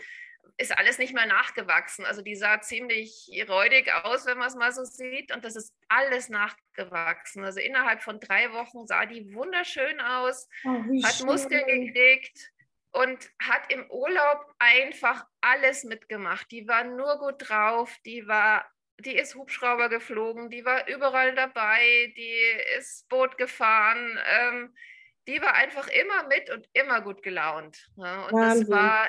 ist 0.57 0.77
alles 0.77 0.99
nicht 0.99 1.15
mehr 1.15 1.27
nachgewachsen. 1.27 2.05
Also 2.05 2.23
die 2.23 2.35
sah 2.35 2.61
ziemlich 2.61 3.31
räudig 3.49 3.93
aus, 3.93 4.27
wenn 4.27 4.39
man 4.39 4.49
es 4.49 4.57
mal 4.57 4.73
so 4.73 4.85
sieht. 4.85 5.35
Und 5.35 5.45
das 5.45 5.57
ist 5.57 5.73
alles 5.89 6.29
nachgewachsen. 6.29 7.45
Also 7.45 7.61
innerhalb 7.61 8.03
von 8.03 8.21
drei 8.21 8.53
Wochen 8.53 8.87
sah 8.87 9.07
die 9.07 9.33
wunderschön 9.35 10.01
aus, 10.01 10.49
oh, 10.65 10.83
hat 11.05 11.15
schön. 11.15 11.27
Muskeln 11.27 11.87
gekriegt 11.87 12.53
und 12.93 13.31
hat 13.41 13.73
im 13.73 13.89
Urlaub 13.91 14.45
einfach 14.59 15.27
alles 15.41 15.85
mitgemacht. 15.85 16.51
Die 16.51 16.67
war 16.67 16.85
nur 16.85 17.19
gut 17.19 17.49
drauf, 17.49 17.95
die 18.05 18.27
war, 18.27 18.67
die 19.01 19.17
ist 19.17 19.35
Hubschrauber 19.35 19.89
geflogen, 19.89 20.51
die 20.51 20.65
war 20.65 20.89
überall 20.89 21.35
dabei, 21.35 22.13
die 22.17 22.41
ist 22.79 23.09
Boot 23.09 23.39
gefahren, 23.39 24.19
ähm, 24.27 24.75
die 25.27 25.41
war 25.41 25.55
einfach 25.55 25.89
immer 25.89 26.27
mit 26.27 26.51
und 26.51 26.69
immer 26.73 27.01
gut 27.03 27.23
gelaunt. 27.23 27.91
Ne? 27.97 28.25
Und 28.27 28.33
Wahnsinn. 28.33 28.61
das 28.63 28.71
war, 28.71 29.09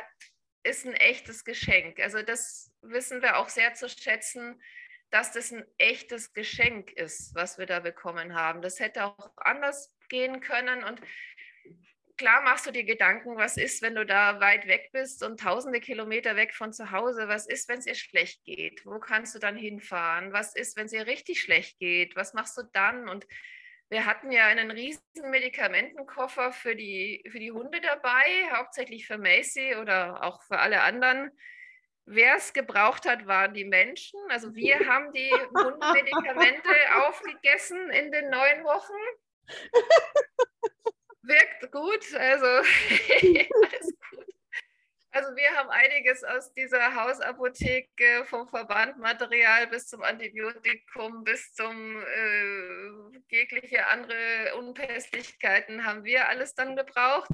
ist 0.63 0.86
ein 0.86 0.93
echtes 0.93 1.43
Geschenk. 1.43 1.99
Also 1.99 2.21
das 2.21 2.71
wissen 2.82 3.21
wir 3.21 3.38
auch 3.38 3.49
sehr 3.49 3.73
zu 3.73 3.89
schätzen, 3.89 4.62
dass 5.10 5.32
das 5.32 5.52
ein 5.52 5.65
echtes 5.78 6.34
Geschenk 6.34 6.91
ist, 6.91 7.34
was 7.34 7.58
wir 7.58 7.65
da 7.65 7.80
bekommen 7.80 8.36
haben. 8.36 8.62
Das 8.62 8.80
hätte 8.80 9.06
auch 9.06 9.32
anders 9.38 9.91
gehen 10.10 10.39
können 10.41 10.84
und 10.84 11.02
klar 12.19 12.41
machst 12.41 12.67
du 12.67 12.71
dir 12.71 12.84
Gedanken, 12.84 13.38
was 13.38 13.55
ist, 13.55 13.82
wenn 13.82 13.95
du 13.95 14.05
da 14.05 14.41
weit 14.41 14.67
weg 14.67 14.89
bist 14.91 15.23
und 15.23 15.39
tausende 15.39 15.79
Kilometer 15.79 16.36
weg 16.36 16.53
von 16.53 16.73
zu 16.73 16.91
Hause? 16.91 17.29
Was 17.29 17.47
ist, 17.47 17.69
wenn 17.69 17.79
es 17.79 17.88
ihr 17.88 17.95
schlecht 17.95 18.43
geht? 18.43 18.86
Wo 18.86 18.99
kannst 18.99 19.34
du 19.34 19.39
dann 19.39 19.55
hinfahren? 19.55 20.34
Was 20.34 20.53
ist, 20.53 20.75
wenn 20.75 20.86
es 20.86 20.93
ihr 20.93 21.08
richtig 21.08 21.41
schlecht 21.41 21.79
geht? 21.79 22.17
Was 22.17 22.34
machst 22.34 22.58
du 22.58 22.63
dann? 22.73 23.08
Und 23.08 23.25
wir 23.88 24.05
hatten 24.05 24.32
ja 24.32 24.45
einen 24.47 24.69
riesen 24.69 25.01
Medikamentenkoffer 25.23 26.51
für 26.51 26.75
die, 26.75 27.23
für 27.32 27.39
die 27.39 27.53
Hunde 27.53 27.79
dabei, 27.79 28.49
hauptsächlich 28.53 29.08
für 29.08 29.17
Macy 29.17 29.75
oder 29.77 30.21
auch 30.21 30.43
für 30.43 30.60
alle 30.60 30.82
anderen. 30.82 31.32
Wer 32.05 32.36
es 32.36 32.51
gebraucht 32.51 33.08
hat, 33.08 33.27
waren 33.27 33.53
die 33.53 33.65
Menschen. 33.65 34.19
Also 34.27 34.53
wir 34.55 34.77
haben 34.89 35.13
die 35.13 35.32
Hundemedikamente 35.32 36.69
aufgegessen 37.08 37.89
in 37.91 38.12
den 38.12 38.29
neun 38.29 38.65
Wochen 38.65 39.47
gut. 41.71 42.13
Also 42.15 42.45
alles 42.47 43.93
gut. 44.12 44.25
Also 45.12 45.36
wir 45.36 45.49
haben 45.55 45.69
einiges 45.69 46.23
aus 46.23 46.53
dieser 46.53 46.93
Hausapotheke 46.95 48.25
vom 48.25 48.47
Verbandmaterial 48.47 49.67
bis 49.67 49.88
zum 49.88 50.03
Antibiotikum 50.03 51.23
bis 51.23 51.51
zum 51.53 52.01
äh, 52.01 53.19
jegliche 53.29 53.88
andere 53.88 54.55
Unpässlichkeiten 54.58 55.84
haben 55.84 56.03
wir 56.03 56.27
alles 56.29 56.53
dann 56.53 56.75
gebraucht. 56.75 57.29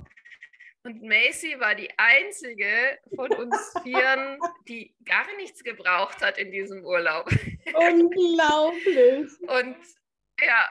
Und 0.83 1.01
Macy 1.01 1.59
war 1.59 1.73
die 1.75 1.89
einzige 1.97 2.99
von 3.15 3.31
uns 3.33 3.73
Vieren, 3.83 4.39
die 4.67 4.95
gar 5.03 5.25
nichts 5.37 5.63
gebraucht 5.63 6.21
hat 6.21 6.37
in 6.37 6.51
diesem 6.51 6.85
Urlaub. 6.85 7.27
Unglaublich. 7.73 9.31
Und 9.41 9.77
ja, 10.39 10.69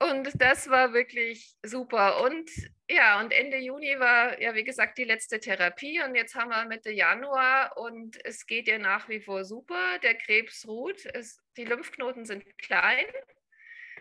und 0.00 0.30
das 0.40 0.70
war 0.70 0.94
wirklich 0.94 1.54
super. 1.62 2.22
Und 2.24 2.50
ja, 2.88 3.20
und 3.20 3.32
Ende 3.32 3.58
Juni 3.58 3.98
war 4.00 4.40
ja, 4.40 4.54
wie 4.54 4.64
gesagt, 4.64 4.96
die 4.96 5.04
letzte 5.04 5.38
Therapie. 5.38 6.02
Und 6.02 6.14
jetzt 6.14 6.34
haben 6.34 6.48
wir 6.50 6.64
Mitte 6.64 6.90
Januar 6.90 7.76
und 7.76 8.18
es 8.24 8.46
geht 8.46 8.66
ihr 8.66 8.78
nach 8.78 9.08
wie 9.08 9.20
vor 9.20 9.44
super. 9.44 9.98
Der 10.02 10.14
Krebs 10.14 10.66
ruht. 10.66 11.04
Es, 11.04 11.38
die 11.56 11.64
Lymphknoten 11.64 12.24
sind 12.24 12.44
klein. 12.58 13.04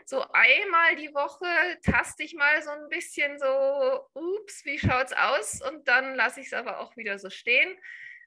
So 0.06 0.26
einmal 0.32 0.96
die 0.96 1.14
Woche 1.14 1.46
taste 1.84 2.24
ich 2.24 2.34
mal 2.34 2.64
so 2.64 2.72
ein 2.72 2.88
bisschen 2.90 3.38
so, 3.38 4.10
ups, 4.14 4.66
wie 4.66 4.80
schaut's 4.80 5.14
aus? 5.14 5.62
Und 5.62 5.88
dann 5.88 6.16
lasse 6.16 6.40
ich 6.40 6.48
es 6.48 6.54
aber 6.54 6.80
auch 6.80 6.96
wieder 6.98 7.20
so 7.20 7.30
stehen. 7.30 7.78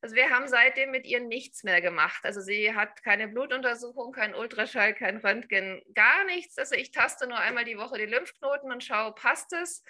Also 0.02 0.16
wir 0.16 0.30
haben 0.30 0.48
seitdem 0.48 0.90
mit 0.90 1.06
ihr 1.06 1.20
nichts 1.20 1.62
mehr 1.62 1.80
gemacht. 1.80 2.24
Also 2.24 2.40
sie 2.40 2.74
hat 2.74 3.04
keine 3.04 3.28
Blutuntersuchung, 3.28 4.10
kein 4.10 4.34
Ultraschall, 4.34 4.94
kein 4.94 5.18
Röntgen, 5.18 5.80
gar 5.94 6.24
nichts. 6.24 6.58
Also 6.58 6.74
ich 6.74 6.90
taste 6.90 7.28
nur 7.28 7.38
einmal 7.38 7.64
die 7.64 7.78
Woche 7.78 7.98
die 7.98 8.06
Lymphknoten 8.06 8.72
und 8.72 8.82
schaue, 8.82 9.14
passt 9.14 9.52
es. 9.52 9.84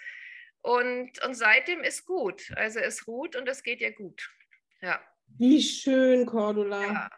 Und, 0.61 1.21
und 1.25 1.33
seitdem 1.33 1.81
ist 1.81 2.05
gut. 2.05 2.51
Also 2.55 2.79
es 2.79 3.07
ruht 3.07 3.35
und 3.35 3.49
es 3.49 3.63
geht 3.63 3.81
ihr 3.81 3.91
gut. 3.91 4.29
Ja. 4.81 5.01
Wie 5.39 5.61
schön, 5.61 6.27
Cordula. 6.27 6.83
Ja. 6.83 7.09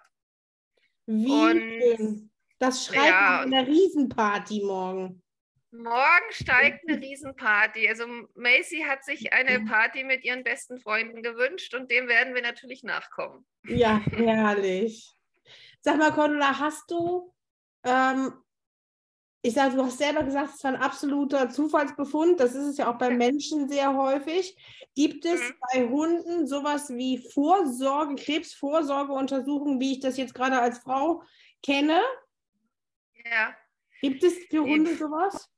Wie 1.05 1.31
und, 1.31 1.60
schön. 1.60 2.31
Das 2.60 2.86
schreit 2.86 3.10
ja, 3.10 3.12
nach 3.12 3.41
einer 3.41 3.67
Riesenparty 3.67 4.63
morgen. 4.63 5.21
Morgen 5.77 6.31
steigt 6.31 6.88
eine 6.88 7.01
Riesenparty. 7.01 7.88
Also 7.88 8.05
Macy 8.35 8.83
hat 8.88 9.03
sich 9.03 9.33
eine 9.33 9.61
Party 9.65 10.03
mit 10.03 10.23
ihren 10.23 10.43
besten 10.43 10.79
Freunden 10.79 11.21
gewünscht 11.21 11.73
und 11.73 11.91
dem 11.91 12.07
werden 12.07 12.33
wir 12.33 12.41
natürlich 12.41 12.83
nachkommen. 12.83 13.45
Ja, 13.67 14.01
herrlich. 14.11 15.13
Sag 15.81 15.97
mal, 15.97 16.11
Cordula, 16.11 16.59
hast 16.59 16.89
du, 16.89 17.33
ähm, 17.83 18.33
ich 19.41 19.53
sage, 19.53 19.75
du 19.75 19.83
hast 19.83 19.99
selber 19.99 20.23
gesagt, 20.23 20.55
es 20.55 20.63
war 20.63 20.73
ein 20.73 20.81
absoluter 20.81 21.49
Zufallsbefund. 21.49 22.39
Das 22.39 22.55
ist 22.55 22.65
es 22.65 22.77
ja 22.77 22.91
auch 22.91 22.97
bei 22.97 23.11
Menschen 23.11 23.69
sehr 23.69 23.95
häufig. 23.95 24.57
Gibt 24.95 25.25
es 25.25 25.39
mhm. 25.39 25.53
bei 25.71 25.88
Hunden 25.88 26.47
sowas 26.47 26.89
wie 26.89 27.19
Vorsorge, 27.19 28.15
Krebsvorsorgeuntersuchungen, 28.15 29.79
wie 29.79 29.93
ich 29.93 29.99
das 29.99 30.17
jetzt 30.17 30.33
gerade 30.33 30.59
als 30.59 30.79
Frau 30.79 31.21
kenne? 31.61 32.01
Ja. 33.23 33.55
Gibt 34.01 34.23
es 34.23 34.33
für 34.49 34.63
Hunde 34.63 34.95
sowas? 34.95 35.49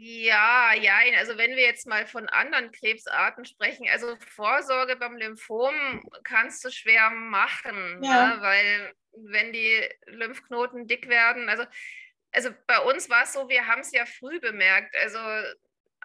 Ja, 0.00 0.74
ja, 0.74 0.98
also 1.18 1.36
wenn 1.38 1.56
wir 1.56 1.64
jetzt 1.64 1.88
mal 1.88 2.06
von 2.06 2.28
anderen 2.28 2.70
Krebsarten 2.70 3.44
sprechen, 3.44 3.88
also 3.90 4.14
Vorsorge 4.28 4.94
beim 4.94 5.16
Lymphom 5.16 6.08
kannst 6.22 6.64
du 6.64 6.70
schwer 6.70 7.10
machen, 7.10 8.00
ja. 8.04 8.36
ne? 8.36 8.40
weil 8.40 8.94
wenn 9.10 9.52
die 9.52 9.88
Lymphknoten 10.06 10.86
dick 10.86 11.08
werden, 11.08 11.48
also, 11.48 11.64
also 12.30 12.50
bei 12.68 12.78
uns 12.78 13.10
war 13.10 13.24
es 13.24 13.32
so, 13.32 13.48
wir 13.48 13.66
haben 13.66 13.80
es 13.80 13.90
ja 13.90 14.06
früh 14.06 14.38
bemerkt, 14.38 14.94
also 15.02 15.18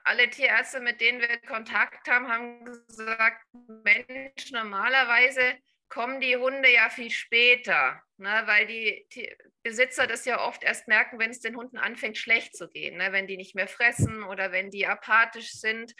alle 0.03 0.27
Tierärzte, 0.27 0.79
mit 0.79 0.99
denen 0.99 1.21
wir 1.21 1.37
Kontakt 1.41 2.09
haben, 2.09 2.27
haben 2.27 2.65
gesagt, 2.65 3.45
Mensch, 3.83 4.51
normalerweise 4.51 5.53
kommen 5.93 6.19
die 6.19 6.35
Hunde 6.35 6.73
ja 6.73 6.89
viel 6.89 7.11
später, 7.11 8.01
ne, 8.17 8.41
weil 8.45 8.65
die, 8.65 9.07
die, 9.13 9.31
Besitzer 9.61 10.07
das 10.07 10.25
ja 10.25 10.45
oft 10.45 10.63
erst 10.63 10.87
merken, 10.87 11.19
wenn 11.19 11.29
es 11.29 11.39
den 11.39 11.55
Hunden 11.55 11.77
anfängt 11.77 12.17
schlecht 12.17 12.55
zu 12.55 12.67
gehen, 12.67 12.97
ne, 12.97 13.11
wenn 13.11 13.27
die 13.27 13.37
nicht 13.37 13.53
mehr 13.53 13.67
fressen 13.67 14.23
oder 14.23 14.51
wenn 14.51 14.71
die 14.71 14.87
apathisch 14.87 15.51
sind. 15.51 15.93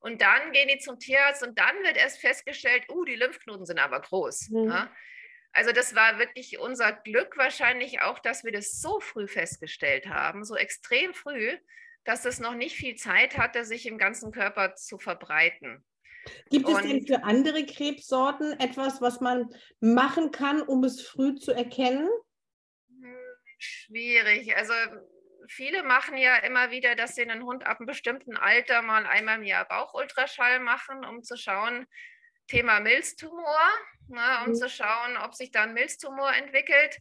Und 0.00 0.20
dann 0.20 0.50
gehen 0.50 0.68
die 0.68 0.78
zum 0.78 0.98
Tierarzt 0.98 1.44
und 1.44 1.58
dann 1.58 1.76
wird 1.84 1.96
erst 1.96 2.20
festgestellt, 2.20 2.84
uh, 2.90 3.04
die 3.04 3.14
Lymphknoten 3.14 3.64
sind 3.66 3.78
aber 3.78 4.00
groß. 4.00 4.50
Mhm. 4.50 4.64
Ne? 4.64 4.90
Also 5.52 5.70
das 5.70 5.94
war 5.94 6.18
wirklich 6.18 6.58
unser 6.58 6.92
Glück 6.92 7.36
wahrscheinlich 7.36 8.02
auch, 8.02 8.18
dass 8.18 8.42
wir 8.42 8.52
das 8.52 8.80
so 8.80 9.00
früh 9.00 9.28
festgestellt 9.28 10.08
haben, 10.08 10.44
so 10.44 10.56
extrem 10.56 11.14
früh, 11.14 11.56
dass 12.04 12.24
es 12.24 12.40
noch 12.40 12.54
nicht 12.54 12.76
viel 12.76 12.96
Zeit 12.96 13.38
hatte, 13.38 13.64
sich 13.64 13.86
im 13.86 13.96
ganzen 13.96 14.32
Körper 14.32 14.74
zu 14.74 14.98
verbreiten. 14.98 15.84
Gibt 16.50 16.68
es 16.68 16.82
denn 16.82 17.06
für 17.06 17.24
andere 17.24 17.64
Krebssorten 17.66 18.58
etwas, 18.60 19.00
was 19.00 19.20
man 19.20 19.48
machen 19.80 20.30
kann, 20.30 20.62
um 20.62 20.84
es 20.84 21.00
früh 21.02 21.34
zu 21.34 21.52
erkennen? 21.52 22.08
Hm, 22.88 23.16
schwierig. 23.58 24.56
Also 24.56 24.72
viele 25.48 25.82
machen 25.82 26.16
ja 26.16 26.36
immer 26.38 26.70
wieder, 26.70 26.94
dass 26.94 27.14
sie 27.14 27.22
einen 27.22 27.44
Hund 27.44 27.66
ab 27.66 27.78
einem 27.78 27.86
bestimmten 27.86 28.36
Alter 28.36 28.82
mal 28.82 29.06
einmal 29.06 29.38
im 29.38 29.44
Jahr 29.44 29.66
Bauchultraschall 29.66 30.60
machen, 30.60 31.04
um 31.04 31.22
zu 31.22 31.36
schauen, 31.36 31.86
Thema 32.48 32.80
Milztumor, 32.80 33.58
ne, 34.08 34.38
um 34.44 34.50
mhm. 34.50 34.54
zu 34.54 34.68
schauen, 34.68 35.16
ob 35.16 35.34
sich 35.34 35.50
da 35.50 35.64
ein 35.64 35.74
Milztumor 35.74 36.32
entwickelt. 36.34 36.98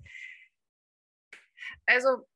Also 1.85 2.27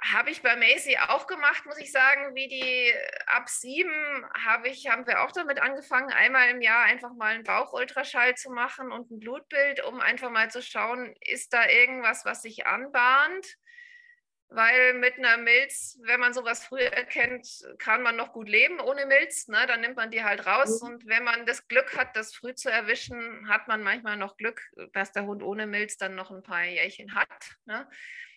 habe 0.00 0.30
ich 0.30 0.42
bei 0.42 0.56
Macy 0.56 0.96
auch 1.08 1.26
gemacht, 1.26 1.64
muss 1.64 1.78
ich 1.78 1.90
sagen, 1.90 2.34
wie 2.34 2.48
die 2.48 2.92
ab 3.26 3.48
sieben 3.48 4.24
habe 4.44 4.68
ich, 4.68 4.88
haben 4.88 5.06
wir 5.06 5.22
auch 5.22 5.32
damit 5.32 5.60
angefangen, 5.60 6.12
einmal 6.12 6.50
im 6.50 6.60
Jahr 6.60 6.84
einfach 6.84 7.14
mal 7.14 7.34
einen 7.34 7.44
Bauchultraschall 7.44 8.34
zu 8.34 8.50
machen 8.50 8.92
und 8.92 9.10
ein 9.10 9.18
Blutbild, 9.18 9.82
um 9.84 10.00
einfach 10.00 10.30
mal 10.30 10.50
zu 10.50 10.62
schauen, 10.62 11.14
ist 11.20 11.52
da 11.52 11.68
irgendwas, 11.68 12.24
was 12.24 12.42
sich 12.42 12.66
anbahnt. 12.66 13.46
Weil 14.48 14.94
mit 14.94 15.18
einer 15.18 15.38
Milz, 15.38 15.98
wenn 16.04 16.20
man 16.20 16.32
sowas 16.32 16.64
früh 16.64 16.78
erkennt, 16.78 17.48
kann 17.78 18.02
man 18.02 18.14
noch 18.14 18.32
gut 18.32 18.48
leben 18.48 18.78
ohne 18.78 19.04
Milz. 19.04 19.48
Ne? 19.48 19.66
Dann 19.66 19.80
nimmt 19.80 19.96
man 19.96 20.12
die 20.12 20.22
halt 20.22 20.46
raus. 20.46 20.82
Mhm. 20.82 20.88
Und 20.88 21.06
wenn 21.08 21.24
man 21.24 21.46
das 21.46 21.66
Glück 21.66 21.96
hat, 21.96 22.14
das 22.14 22.32
früh 22.32 22.54
zu 22.54 22.70
erwischen, 22.70 23.48
hat 23.48 23.66
man 23.66 23.82
manchmal 23.82 24.16
noch 24.16 24.36
Glück, 24.36 24.62
dass 24.92 25.10
der 25.10 25.24
Hund 25.24 25.42
ohne 25.42 25.66
Milz 25.66 25.96
dann 25.96 26.14
noch 26.14 26.30
ein 26.30 26.44
paar 26.44 26.62
Jährchen 26.62 27.16
hat. 27.16 27.56
Ne? 27.64 27.88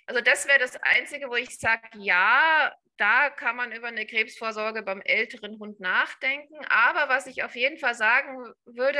Also 0.09 0.21
das 0.21 0.47
wäre 0.47 0.57
das 0.57 0.75
Einzige, 0.77 1.29
wo 1.29 1.35
ich 1.35 1.59
sage, 1.59 1.87
ja, 1.99 2.73
da 2.97 3.29
kann 3.29 3.55
man 3.55 3.71
über 3.71 3.89
eine 3.89 4.07
Krebsvorsorge 4.07 4.81
beim 4.81 5.01
älteren 5.01 5.59
Hund 5.59 5.79
nachdenken. 5.79 6.65
Aber 6.67 7.09
was 7.13 7.27
ich 7.27 7.43
auf 7.43 7.55
jeden 7.55 7.77
Fall 7.77 7.93
sagen 7.93 8.51
würde, 8.65 8.99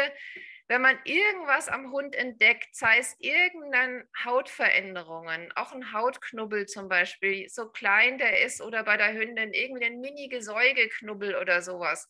wenn 0.68 0.84
man 0.84 1.00
irgendwas 1.06 1.68
am 1.68 1.92
Hund 1.92 2.16
entdeckt, 2.16 2.76
sei 2.76 3.00
es 3.00 3.16
irgendeine 3.18 4.08
Hautveränderungen, 4.24 5.52
auch 5.56 5.72
ein 5.72 5.94
Hautknubbel 5.94 6.68
zum 6.68 6.90
Beispiel, 6.90 7.50
so 7.50 7.70
klein 7.72 8.20
der 8.20 8.46
ist 8.46 8.62
oder 8.62 8.84
bei 8.84 8.96
der 8.96 9.12
Hündin 9.12 9.52
irgendwie 9.52 9.86
ein 9.86 10.00
Mini-Gesäugeknubbel 10.02 11.38
oder 11.38 11.64
sowas, 11.64 12.08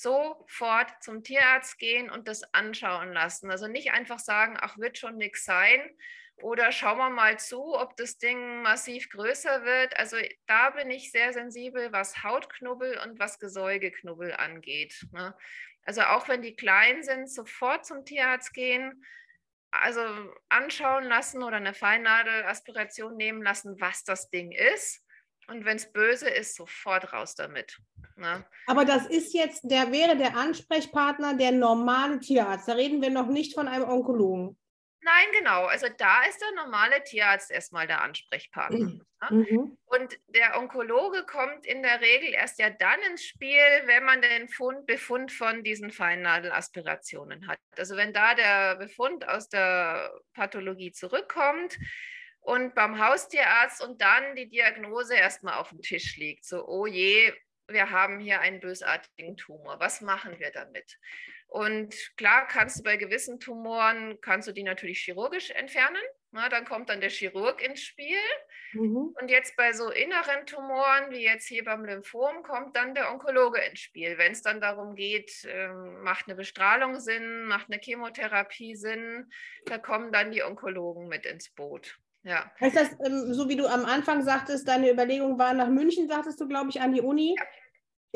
sofort 0.00 0.90
zum 1.00 1.22
Tierarzt 1.22 1.78
gehen 1.78 2.10
und 2.10 2.28
das 2.28 2.54
anschauen 2.54 3.12
lassen. 3.12 3.50
Also 3.50 3.66
nicht 3.66 3.92
einfach 3.92 4.18
sagen, 4.18 4.56
ach, 4.60 4.78
wird 4.78 4.98
schon 4.98 5.16
nichts 5.16 5.44
sein, 5.44 5.80
oder 6.42 6.70
schauen 6.70 6.98
wir 6.98 7.10
mal 7.10 7.38
zu, 7.38 7.74
ob 7.78 7.96
das 7.96 8.18
Ding 8.18 8.62
massiv 8.62 9.08
größer 9.08 9.64
wird. 9.64 9.96
Also 9.98 10.18
da 10.46 10.70
bin 10.70 10.90
ich 10.90 11.10
sehr 11.10 11.32
sensibel, 11.32 11.92
was 11.92 12.22
Hautknubbel 12.22 12.98
und 12.98 13.18
was 13.18 13.38
Gesäugeknubbel 13.38 14.34
angeht. 14.34 15.06
Ne? 15.12 15.34
Also 15.84 16.02
auch 16.02 16.28
wenn 16.28 16.42
die 16.42 16.54
klein 16.54 17.02
sind, 17.02 17.30
sofort 17.30 17.86
zum 17.86 18.04
Tierarzt 18.04 18.52
gehen, 18.52 19.02
also 19.70 20.02
anschauen 20.48 21.04
lassen 21.04 21.42
oder 21.42 21.56
eine 21.56 21.74
Feinnadelaspiration 21.74 23.16
nehmen 23.16 23.42
lassen, 23.42 23.80
was 23.80 24.04
das 24.04 24.28
Ding 24.28 24.52
ist. 24.52 25.05
Und 25.48 25.64
wenn 25.64 25.76
es 25.76 25.92
böse 25.92 26.28
ist, 26.28 26.56
sofort 26.56 27.12
raus 27.12 27.34
damit. 27.34 27.78
Ne? 28.16 28.44
Aber 28.66 28.84
das 28.84 29.06
ist 29.06 29.34
jetzt, 29.34 29.62
der 29.64 29.92
wäre 29.92 30.16
der 30.16 30.36
Ansprechpartner 30.36 31.34
der 31.34 31.52
normale 31.52 32.18
Tierarzt. 32.18 32.68
Da 32.68 32.72
reden 32.72 33.00
wir 33.00 33.10
noch 33.10 33.28
nicht 33.28 33.54
von 33.54 33.68
einem 33.68 33.88
Onkologen. 33.88 34.58
Nein, 35.06 35.28
genau. 35.38 35.66
Also 35.66 35.86
da 35.96 36.24
ist 36.24 36.40
der 36.40 36.64
normale 36.64 37.00
Tierarzt 37.04 37.52
erstmal 37.52 37.86
der 37.86 38.00
Ansprechpartner. 38.00 38.98
Mhm. 39.30 39.46
mhm. 39.48 39.78
Und 39.84 40.18
der 40.26 40.58
Onkologe 40.58 41.24
kommt 41.24 41.64
in 41.64 41.82
der 41.82 42.00
Regel 42.00 42.34
erst 42.34 42.58
ja 42.58 42.70
dann 42.70 43.00
ins 43.08 43.22
Spiel, 43.22 43.62
wenn 43.84 44.04
man 44.04 44.20
den 44.20 44.48
Fund, 44.48 44.84
Befund 44.86 45.30
von 45.30 45.62
diesen 45.62 45.92
Feinnadelaspirationen 45.92 47.46
hat. 47.46 47.60
Also 47.76 47.96
wenn 47.96 48.12
da 48.12 48.34
der 48.34 48.76
Befund 48.76 49.28
aus 49.28 49.48
der 49.48 50.12
Pathologie 50.34 50.90
zurückkommt 50.90 51.78
und 52.46 52.76
beim 52.76 53.04
Haustierarzt 53.04 53.82
und 53.82 54.00
dann 54.00 54.36
die 54.36 54.48
Diagnose 54.48 55.16
erstmal 55.16 55.54
auf 55.54 55.70
dem 55.70 55.82
Tisch 55.82 56.16
liegt. 56.16 56.44
So, 56.44 56.64
oh 56.68 56.86
je, 56.86 57.32
wir 57.66 57.90
haben 57.90 58.20
hier 58.20 58.40
einen 58.40 58.60
bösartigen 58.60 59.36
Tumor. 59.36 59.80
Was 59.80 60.00
machen 60.00 60.38
wir 60.38 60.52
damit? 60.52 60.96
Und 61.48 61.92
klar 62.16 62.46
kannst 62.46 62.78
du 62.78 62.82
bei 62.84 62.96
gewissen 62.96 63.40
Tumoren, 63.40 64.20
kannst 64.20 64.46
du 64.46 64.52
die 64.52 64.62
natürlich 64.62 65.00
chirurgisch 65.00 65.50
entfernen. 65.50 66.02
Na, 66.30 66.48
dann 66.48 66.64
kommt 66.64 66.88
dann 66.88 67.00
der 67.00 67.10
Chirurg 67.10 67.60
ins 67.62 67.82
Spiel. 67.82 68.18
Mhm. 68.74 69.14
Und 69.20 69.28
jetzt 69.28 69.56
bei 69.56 69.72
so 69.72 69.90
inneren 69.90 70.46
Tumoren, 70.46 71.10
wie 71.10 71.24
jetzt 71.24 71.48
hier 71.48 71.64
beim 71.64 71.84
Lymphom, 71.84 72.44
kommt 72.44 72.76
dann 72.76 72.94
der 72.94 73.10
Onkologe 73.10 73.60
ins 73.60 73.80
Spiel. 73.80 74.18
Wenn 74.18 74.32
es 74.32 74.42
dann 74.42 74.60
darum 74.60 74.94
geht, 74.94 75.32
ähm, 75.48 76.02
macht 76.02 76.28
eine 76.28 76.36
Bestrahlung 76.36 77.00
Sinn, 77.00 77.42
macht 77.46 77.72
eine 77.72 77.80
Chemotherapie 77.82 78.76
Sinn, 78.76 79.32
da 79.64 79.78
kommen 79.78 80.12
dann 80.12 80.30
die 80.30 80.44
Onkologen 80.44 81.08
mit 81.08 81.26
ins 81.26 81.50
Boot. 81.50 81.98
Ja. 82.26 82.50
Heißt 82.60 82.74
das, 82.74 82.88
ähm, 83.04 83.32
so 83.32 83.48
wie 83.48 83.54
du 83.54 83.68
am 83.68 83.84
Anfang 83.84 84.24
sagtest, 84.24 84.66
deine 84.66 84.90
Überlegung 84.90 85.38
war 85.38 85.54
nach 85.54 85.68
München, 85.68 86.08
sagtest 86.08 86.40
du, 86.40 86.48
glaube 86.48 86.70
ich, 86.70 86.80
an 86.80 86.92
die 86.92 87.00
Uni? 87.00 87.36
Ja. 87.38 87.44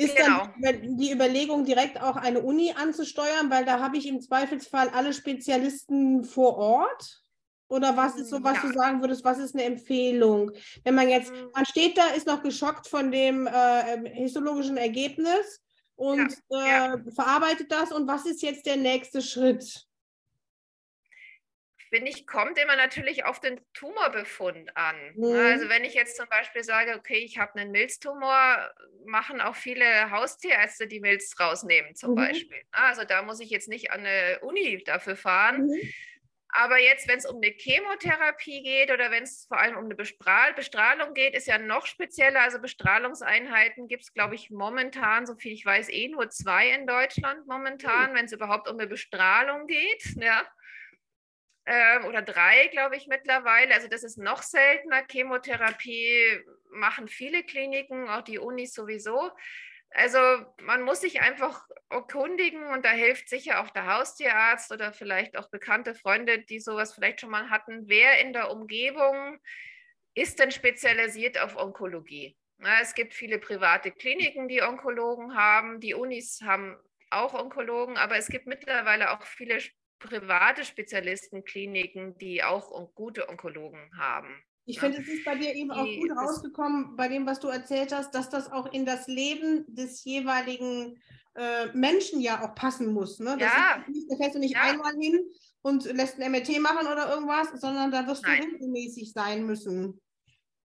Ist 0.05 0.17
genau. 0.17 0.49
dann 0.61 0.97
die 0.97 1.13
Überlegung, 1.13 1.65
direkt 1.65 2.01
auch 2.01 2.17
eine 2.17 2.41
Uni 2.41 2.73
anzusteuern, 2.77 3.51
weil 3.51 3.65
da 3.65 3.79
habe 3.79 3.99
ich 3.99 4.09
im 4.09 4.21
Zweifelsfall 4.21 4.89
alle 4.89 5.13
Spezialisten 5.13 6.25
vor 6.25 6.57
Ort? 6.57 7.23
Oder 7.69 7.97
was 7.97 8.17
ist 8.17 8.31
so, 8.31 8.43
was 8.43 8.57
ja. 8.57 8.63
du 8.63 8.73
sagen 8.73 9.01
würdest, 9.01 9.25
was 9.25 9.39
ist 9.39 9.55
eine 9.55 9.63
Empfehlung? 9.63 10.51
Wenn 10.83 10.97
man 10.97 11.09
jetzt, 11.09 11.31
mhm. 11.31 11.51
man 11.55 11.65
steht 11.65 11.97
da, 11.97 12.07
ist 12.17 12.27
noch 12.27 12.43
geschockt 12.43 12.89
von 12.89 13.13
dem 13.13 13.47
äh, 13.47 14.11
histologischen 14.11 14.77
Ergebnis 14.77 15.63
und 15.95 16.35
ja. 16.49 16.95
Äh, 16.95 17.13
verarbeitet 17.13 17.71
das 17.71 17.93
und 17.93 18.09
was 18.09 18.27
ist 18.27 18.43
jetzt 18.43 18.67
der 18.67 18.77
nächste 18.77 19.23
Schritt? 19.23 19.87
Finde 21.91 22.11
ich, 22.11 22.27
kommt 22.27 22.57
immer 22.57 22.77
natürlich 22.77 23.25
auf 23.25 23.41
den 23.41 23.61
Tumorbefund 23.75 24.77
an. 24.77 24.97
Mhm. 25.17 25.37
Also 25.37 25.69
wenn 25.69 25.85
ich 25.85 25.95
jetzt 25.95 26.17
zum 26.17 26.29
Beispiel 26.29 26.63
sage, 26.63 26.95
okay, 26.97 27.19
ich 27.19 27.39
habe 27.39 27.59
einen 27.59 27.73
Milztumor, 27.73 28.71
machen 29.05 29.41
auch 29.41 29.57
viele 29.57 30.11
Haustierärzte 30.11 30.87
die 30.87 31.01
Milz 31.01 31.35
rausnehmen 31.39 31.97
zum 31.97 32.13
mhm. 32.13 32.17
Beispiel. 32.17 32.63
Also 32.71 33.05
da 33.05 33.23
muss 33.23 33.41
ich 33.41 33.51
jetzt 33.51 33.69
nicht 33.69 33.91
an 33.91 34.01
eine 34.01 34.39
Uni 34.41 34.83
dafür 34.85 35.17
fahren. 35.17 35.67
Mhm. 35.67 35.81
Aber 36.53 36.79
jetzt, 36.79 37.07
wenn 37.07 37.19
es 37.19 37.27
um 37.27 37.37
eine 37.37 37.53
Chemotherapie 37.57 38.63
geht 38.65 38.91
oder 38.91 39.13
wenn 39.13 39.23
es 39.23 39.47
vor 39.47 39.61
allem 39.61 39.77
um 39.77 39.85
eine 39.85 39.95
Bestrahl 39.95 40.53
Bestrahlung 40.55 41.15
geht, 41.15 41.37
ist 41.37 41.47
ja 41.47 41.59
noch 41.59 41.87
spezieller. 41.87 42.41
Also 42.41 42.59
Bestrahlungseinheiten 42.59 43.87
gibt 43.87 44.03
es, 44.03 44.13
glaube 44.13 44.35
ich, 44.35 44.51
momentan, 44.51 45.27
so 45.27 45.37
viel 45.37 45.53
ich 45.53 45.65
weiß, 45.65 45.89
eh 45.91 46.09
nur 46.09 46.29
zwei 46.31 46.71
in 46.71 46.89
Deutschland 46.89 47.47
momentan, 47.47 48.13
mhm. 48.13 48.17
wenn 48.17 48.25
es 48.25 48.33
überhaupt 48.33 48.69
um 48.69 48.79
eine 48.79 48.89
Bestrahlung 48.89 49.69
geht. 49.69 50.17
Ja 50.17 50.45
äh, 51.71 52.05
oder 52.05 52.21
drei, 52.21 52.67
glaube 52.69 52.97
ich, 52.97 53.07
mittlerweile. 53.07 53.73
Also 53.75 53.87
das 53.87 54.03
ist 54.03 54.19
noch 54.19 54.43
seltener. 54.43 55.05
Chemotherapie 55.09 56.43
machen 56.73 57.07
viele 57.07 57.45
Kliniken, 57.45 58.09
auch 58.09 58.23
die 58.23 58.39
Unis 58.39 58.75
sowieso. 58.75 59.31
Also 59.91 60.19
man 60.63 60.83
muss 60.83 61.01
sich 61.01 61.21
einfach 61.21 61.65
erkundigen 61.89 62.67
und 62.69 62.85
da 62.85 62.91
hilft 62.91 63.29
sicher 63.29 63.61
auch 63.61 63.71
der 63.71 63.87
Haustierarzt 63.87 64.73
oder 64.73 64.93
vielleicht 64.93 65.37
auch 65.37 65.49
bekannte 65.49 65.95
Freunde, 65.95 66.41
die 66.41 66.61
sowas 66.61 66.93
vielleicht 66.95 67.21
schon 67.21 67.31
mal 67.31 67.51
hatten. 67.51 67.89
Wer 67.89 68.21
in 68.21 68.33
der 68.33 68.51
Umgebung 68.51 69.39
ist 70.15 70.41
denn 70.41 70.51
spezialisiert 70.51 71.39
auf 71.41 71.57
Onkologie? 71.57 72.37
Na, 72.59 72.81
es 72.81 72.95
gibt 72.95 73.15
viele 73.15 73.39
private 73.39 73.93
Kliniken, 73.93 74.49
die 74.49 74.63
Onkologen 74.63 75.37
haben. 75.37 75.81
Die 75.81 75.95
Unis 75.95 76.41
haben 76.45 76.77
auch 77.11 77.35
Onkologen, 77.35 77.97
aber 77.97 78.17
es 78.17 78.29
gibt 78.29 78.47
mittlerweile 78.47 79.13
auch 79.13 79.23
viele 79.23 79.61
private 80.01 80.65
Spezialistenkliniken, 80.65 82.19
die 82.19 82.43
auch 82.43 82.93
gute 82.95 83.29
Onkologen 83.29 83.79
haben. 83.97 84.35
Ich 84.65 84.77
ja. 84.77 84.83
finde, 84.83 84.99
es 84.99 85.09
ist 85.09 85.25
bei 85.25 85.37
dir 85.37 85.55
eben 85.55 85.71
auch 85.71 85.85
gut 85.85 86.11
rausgekommen, 86.11 86.97
bei 86.97 87.09
dem, 87.09 87.27
was 87.27 87.41
du 87.41 87.49
erzählt 87.49 87.93
hast, 87.93 88.15
dass 88.15 88.29
das 88.29 88.51
auch 88.51 88.73
in 88.73 88.85
das 88.85 89.07
Leben 89.07 89.65
des 89.69 90.05
jeweiligen 90.05 91.01
äh, 91.35 91.67
Menschen 91.73 92.21
ja 92.21 92.43
auch 92.43 92.55
passen 92.55 92.93
muss. 92.93 93.19
Ne? 93.19 93.37
Das 93.39 93.53
ja. 93.53 93.85
Nicht, 93.89 94.11
da 94.11 94.17
fährst 94.17 94.35
du 94.35 94.39
nicht 94.41 94.55
ja. 94.55 94.63
einmal 94.63 94.93
hin 94.95 95.21
und 95.63 95.85
lässt 95.85 96.21
ein 96.21 96.31
MRT 96.31 96.61
machen 96.61 96.87
oder 96.87 97.11
irgendwas, 97.13 97.61
sondern 97.61 97.91
da 97.91 98.07
wirst 98.07 98.23
Nein. 98.23 98.43
du 98.43 98.55
regelmäßig 98.55 99.13
sein 99.13 99.45
müssen. 99.45 100.01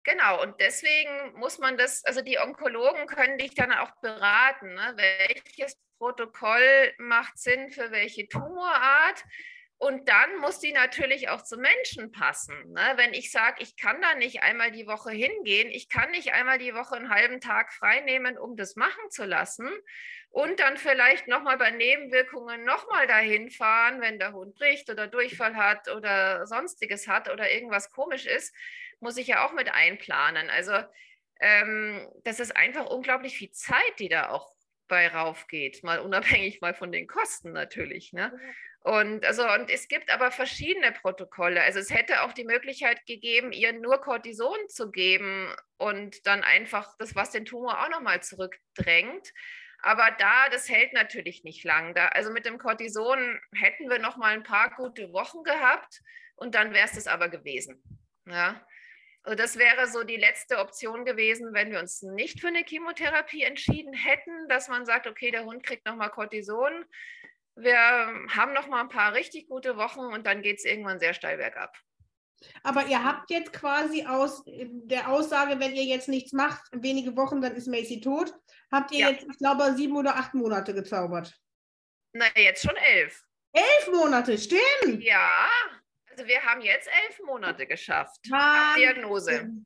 Genau, 0.03 0.41
und 0.41 0.59
deswegen 0.59 1.33
muss 1.37 1.59
man 1.59 1.77
das, 1.77 2.03
also 2.05 2.21
die 2.21 2.39
Onkologen 2.39 3.05
können 3.07 3.37
dich 3.37 3.53
dann 3.53 3.71
auch 3.71 3.91
beraten, 4.01 4.73
ne? 4.73 4.93
welches 4.95 5.77
Protokoll 5.97 6.93
macht 6.97 7.37
Sinn 7.37 7.69
für 7.71 7.91
welche 7.91 8.27
Tumorart. 8.27 9.23
Und 9.81 10.09
dann 10.09 10.37
muss 10.39 10.59
die 10.59 10.73
natürlich 10.73 11.29
auch 11.29 11.41
zum 11.41 11.61
Menschen 11.61 12.11
passen. 12.11 12.73
Ne? 12.73 12.93
Wenn 12.97 13.13
ich 13.13 13.31
sage, 13.31 13.63
ich 13.63 13.77
kann 13.77 14.01
da 14.01 14.13
nicht 14.15 14.41
einmal 14.41 14.71
die 14.71 14.87
Woche 14.87 15.11
hingehen, 15.11 15.69
ich 15.71 15.87
kann 15.87 16.11
nicht 16.11 16.33
einmal 16.33 16.57
die 16.57 16.73
Woche 16.73 16.95
einen 16.95 17.09
halben 17.09 17.39
Tag 17.39 17.71
frei 17.71 18.01
nehmen, 18.01 18.37
um 18.37 18.57
das 18.57 18.75
machen 18.75 19.09
zu 19.09 19.23
lassen 19.23 19.69
und 20.31 20.59
dann 20.59 20.75
vielleicht 20.75 21.29
nochmal 21.29 21.57
bei 21.57 21.71
Nebenwirkungen 21.71 22.65
nochmal 22.65 23.07
dahin 23.07 23.49
fahren, 23.49 24.01
wenn 24.01 24.19
der 24.19 24.33
Hund 24.33 24.55
bricht 24.55 24.89
oder 24.89 25.07
Durchfall 25.07 25.55
hat 25.55 25.89
oder 25.89 26.45
sonstiges 26.45 27.07
hat 27.07 27.29
oder 27.31 27.49
irgendwas 27.49 27.89
komisch 27.89 28.25
ist, 28.25 28.53
muss 28.99 29.17
ich 29.17 29.27
ja 29.27 29.45
auch 29.45 29.53
mit 29.53 29.71
einplanen. 29.71 30.49
Also 30.49 30.73
ähm, 31.39 32.07
das 32.23 32.39
ist 32.39 32.55
einfach 32.55 32.85
unglaublich 32.85 33.37
viel 33.37 33.51
Zeit, 33.51 33.99
die 33.99 34.09
da 34.09 34.29
auch 34.29 34.53
bei 34.87 35.07
raufgeht, 35.07 35.83
mal 35.83 35.99
unabhängig 35.99 36.61
mal 36.61 36.73
von 36.73 36.91
den 36.91 37.07
Kosten 37.07 37.53
natürlich. 37.53 38.11
Ne? 38.11 38.37
Und, 38.81 39.25
also, 39.25 39.49
und 39.49 39.69
es 39.69 39.87
gibt 39.87 40.11
aber 40.11 40.31
verschiedene 40.31 40.91
Protokolle. 40.91 41.61
Also 41.61 41.79
es 41.79 41.89
hätte 41.89 42.23
auch 42.23 42.33
die 42.33 42.45
Möglichkeit 42.45 43.05
gegeben, 43.05 43.51
ihr 43.51 43.73
nur 43.73 44.01
Cortison 44.01 44.57
zu 44.67 44.89
geben 44.91 45.53
und 45.77 46.25
dann 46.25 46.43
einfach 46.43 46.95
das, 46.97 47.15
was 47.15 47.31
den 47.31 47.45
Tumor 47.45 47.83
auch 47.83 47.89
nochmal 47.89 48.21
zurückdrängt. 48.23 49.33
Aber 49.81 50.09
da, 50.17 50.49
das 50.49 50.67
hält 50.69 50.93
natürlich 50.93 51.43
nicht 51.43 51.63
lang. 51.63 51.93
Da, 51.93 52.07
also 52.07 52.31
mit 52.31 52.45
dem 52.45 52.57
Cortison 52.57 53.39
hätten 53.53 53.89
wir 53.89 53.99
noch 53.99 54.17
mal 54.17 54.33
ein 54.33 54.43
paar 54.43 54.71
gute 54.75 55.13
Wochen 55.13 55.43
gehabt 55.43 56.01
und 56.35 56.55
dann 56.55 56.73
wäre 56.73 56.85
es 56.85 56.93
das 56.93 57.07
aber 57.07 57.29
gewesen. 57.29 57.81
Ja. 58.25 58.65
Also 59.23 59.35
das 59.35 59.57
wäre 59.57 59.87
so 59.87 60.03
die 60.03 60.15
letzte 60.15 60.59
Option 60.59 61.05
gewesen, 61.05 61.53
wenn 61.53 61.71
wir 61.71 61.79
uns 61.79 62.01
nicht 62.01 62.39
für 62.39 62.47
eine 62.47 62.63
Chemotherapie 62.63 63.43
entschieden 63.43 63.93
hätten, 63.93 64.47
dass 64.47 64.69
man 64.69 64.85
sagt, 64.85 65.07
okay, 65.07 65.31
der 65.31 65.45
Hund 65.45 65.63
kriegt 65.63 65.85
noch 65.85 65.95
mal 65.95 66.09
Cortison. 66.09 66.85
Wir 67.55 67.77
haben 67.77 68.53
noch 68.53 68.67
mal 68.67 68.81
ein 68.81 68.89
paar 68.89 69.13
richtig 69.13 69.49
gute 69.49 69.75
Wochen 69.75 69.99
und 69.99 70.25
dann 70.25 70.41
geht 70.41 70.59
es 70.59 70.65
irgendwann 70.65 70.99
sehr 70.99 71.13
steil 71.13 71.37
bergab. 71.37 71.77
Aber 72.63 72.85
ihr 72.85 73.03
habt 73.03 73.29
jetzt 73.31 73.51
quasi 73.51 74.05
aus 74.05 74.43
der 74.45 75.09
Aussage, 75.09 75.59
wenn 75.59 75.75
ihr 75.75 75.83
jetzt 75.83 76.07
nichts 76.07 76.31
macht, 76.31 76.61
wenige 76.71 77.17
Wochen, 77.17 77.41
dann 77.41 77.55
ist 77.55 77.67
Macy 77.67 77.99
tot, 77.99 78.33
habt 78.71 78.91
ihr 78.91 78.99
ja. 78.99 79.09
jetzt, 79.09 79.25
ich 79.29 79.37
glaube, 79.37 79.73
sieben 79.75 79.97
oder 79.97 80.15
acht 80.15 80.33
Monate 80.33 80.73
gezaubert. 80.73 81.37
Na, 82.13 82.25
jetzt 82.35 82.63
schon 82.63 82.77
elf. 82.77 83.21
Elf 83.51 83.91
Monate, 83.91 84.37
stimmt. 84.37 85.03
Ja, 85.03 85.37
also 86.19 86.27
wir 86.27 86.43
haben 86.43 86.59
jetzt 86.61 86.89
elf 87.05 87.19
Monate 87.25 87.65
geschafft. 87.65 88.19
Wahnsinn. 88.29 88.81
Diagnose. 88.81 89.39
Hm? 89.39 89.65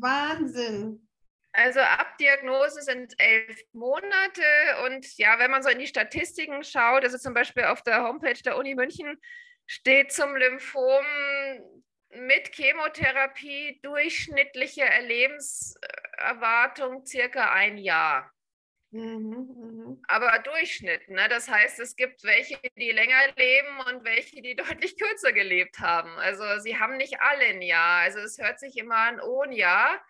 Wahnsinn. 0.00 1.08
Also 1.52 1.78
ab 1.80 2.18
Diagnose 2.18 2.82
sind 2.82 3.14
elf 3.18 3.60
Monate 3.72 4.42
und 4.86 5.16
ja, 5.16 5.38
wenn 5.38 5.52
man 5.52 5.62
so 5.62 5.68
in 5.68 5.78
die 5.78 5.86
Statistiken 5.86 6.64
schaut, 6.64 7.04
also 7.04 7.18
zum 7.18 7.34
Beispiel 7.34 7.64
auf 7.64 7.82
der 7.82 8.02
Homepage 8.02 8.40
der 8.44 8.56
Uni 8.56 8.74
München 8.74 9.16
steht 9.66 10.10
zum 10.12 10.34
Lymphom 10.36 11.04
mit 12.10 12.54
Chemotherapie 12.54 13.80
durchschnittliche 13.82 14.88
Lebenserwartung 15.02 17.06
circa 17.06 17.52
ein 17.52 17.78
Jahr. 17.78 18.32
Mhm, 18.90 19.28
mhm, 19.30 20.02
Aber 20.08 20.38
Durchschnitt, 20.38 21.08
ne? 21.10 21.28
das 21.28 21.48
heißt, 21.48 21.78
es 21.78 21.94
gibt 21.94 22.24
welche, 22.24 22.58
die 22.76 22.90
länger 22.90 23.20
leben 23.36 23.80
und 23.86 24.04
welche, 24.04 24.40
die 24.40 24.56
deutlich 24.80 24.98
kürzer 24.98 25.32
gelebt 25.32 25.78
haben. 25.78 26.10
Also 26.18 26.58
sie 26.60 26.78
haben 26.78 26.96
nicht 26.96 27.20
alle 27.20 27.44
ein 27.44 27.62
Jahr. 27.62 28.02
Also 28.02 28.18
es 28.20 28.38
hört 28.38 28.58
sich 28.58 28.76
immer 28.78 28.96
an, 28.96 29.20
oh 29.20 29.42
ein 29.42 29.52
Jahr. 29.52 30.00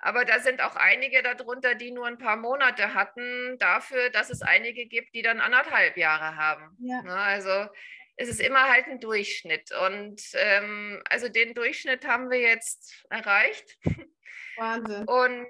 Aber 0.00 0.24
da 0.24 0.38
sind 0.38 0.60
auch 0.60 0.76
einige 0.76 1.24
darunter, 1.24 1.74
die 1.74 1.90
nur 1.90 2.06
ein 2.06 2.18
paar 2.18 2.36
Monate 2.36 2.94
hatten, 2.94 3.58
dafür, 3.58 4.10
dass 4.10 4.30
es 4.30 4.42
einige 4.42 4.86
gibt, 4.86 5.12
die 5.14 5.22
dann 5.22 5.40
anderthalb 5.40 5.96
Jahre 5.96 6.36
haben. 6.36 6.76
Ja. 6.78 7.02
Ne? 7.02 7.14
Also 7.14 7.66
es 8.14 8.28
ist 8.28 8.40
immer 8.40 8.68
halt 8.68 8.86
ein 8.86 9.00
Durchschnitt. 9.00 9.72
Und 9.72 10.22
ähm, 10.34 11.02
also 11.10 11.28
den 11.28 11.54
Durchschnitt 11.54 12.06
haben 12.06 12.30
wir 12.30 12.40
jetzt 12.40 13.04
erreicht. 13.10 13.76
Wahnsinn. 14.56 15.04
Und, 15.08 15.48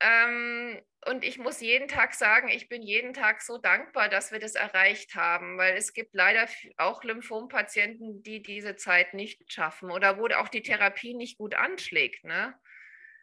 ähm, 0.00 0.82
und 1.06 1.24
ich 1.24 1.38
muss 1.38 1.60
jeden 1.60 1.88
Tag 1.88 2.14
sagen, 2.14 2.48
ich 2.48 2.68
bin 2.68 2.82
jeden 2.82 3.12
Tag 3.12 3.42
so 3.42 3.58
dankbar, 3.58 4.08
dass 4.08 4.32
wir 4.32 4.38
das 4.38 4.54
erreicht 4.54 5.14
haben, 5.14 5.58
weil 5.58 5.76
es 5.76 5.92
gibt 5.92 6.14
leider 6.14 6.46
auch 6.76 7.04
Lymphompatienten, 7.04 8.22
die 8.22 8.42
diese 8.42 8.76
Zeit 8.76 9.14
nicht 9.14 9.52
schaffen 9.52 9.90
oder 9.90 10.18
wo 10.18 10.26
auch 10.28 10.48
die 10.48 10.62
Therapie 10.62 11.14
nicht 11.14 11.38
gut 11.38 11.54
anschlägt. 11.54 12.24
Ne? 12.24 12.54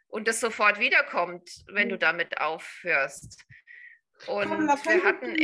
Und 0.06 0.28
das 0.28 0.40
sofort 0.40 0.78
wiederkommt, 0.78 1.50
wenn 1.68 1.88
du 1.88 1.96
mhm. 1.96 2.00
damit 2.00 2.38
aufhörst. 2.38 3.44
Und 4.26 4.48
Komm, 4.48 4.66
wir 4.66 5.04
hatten. 5.04 5.36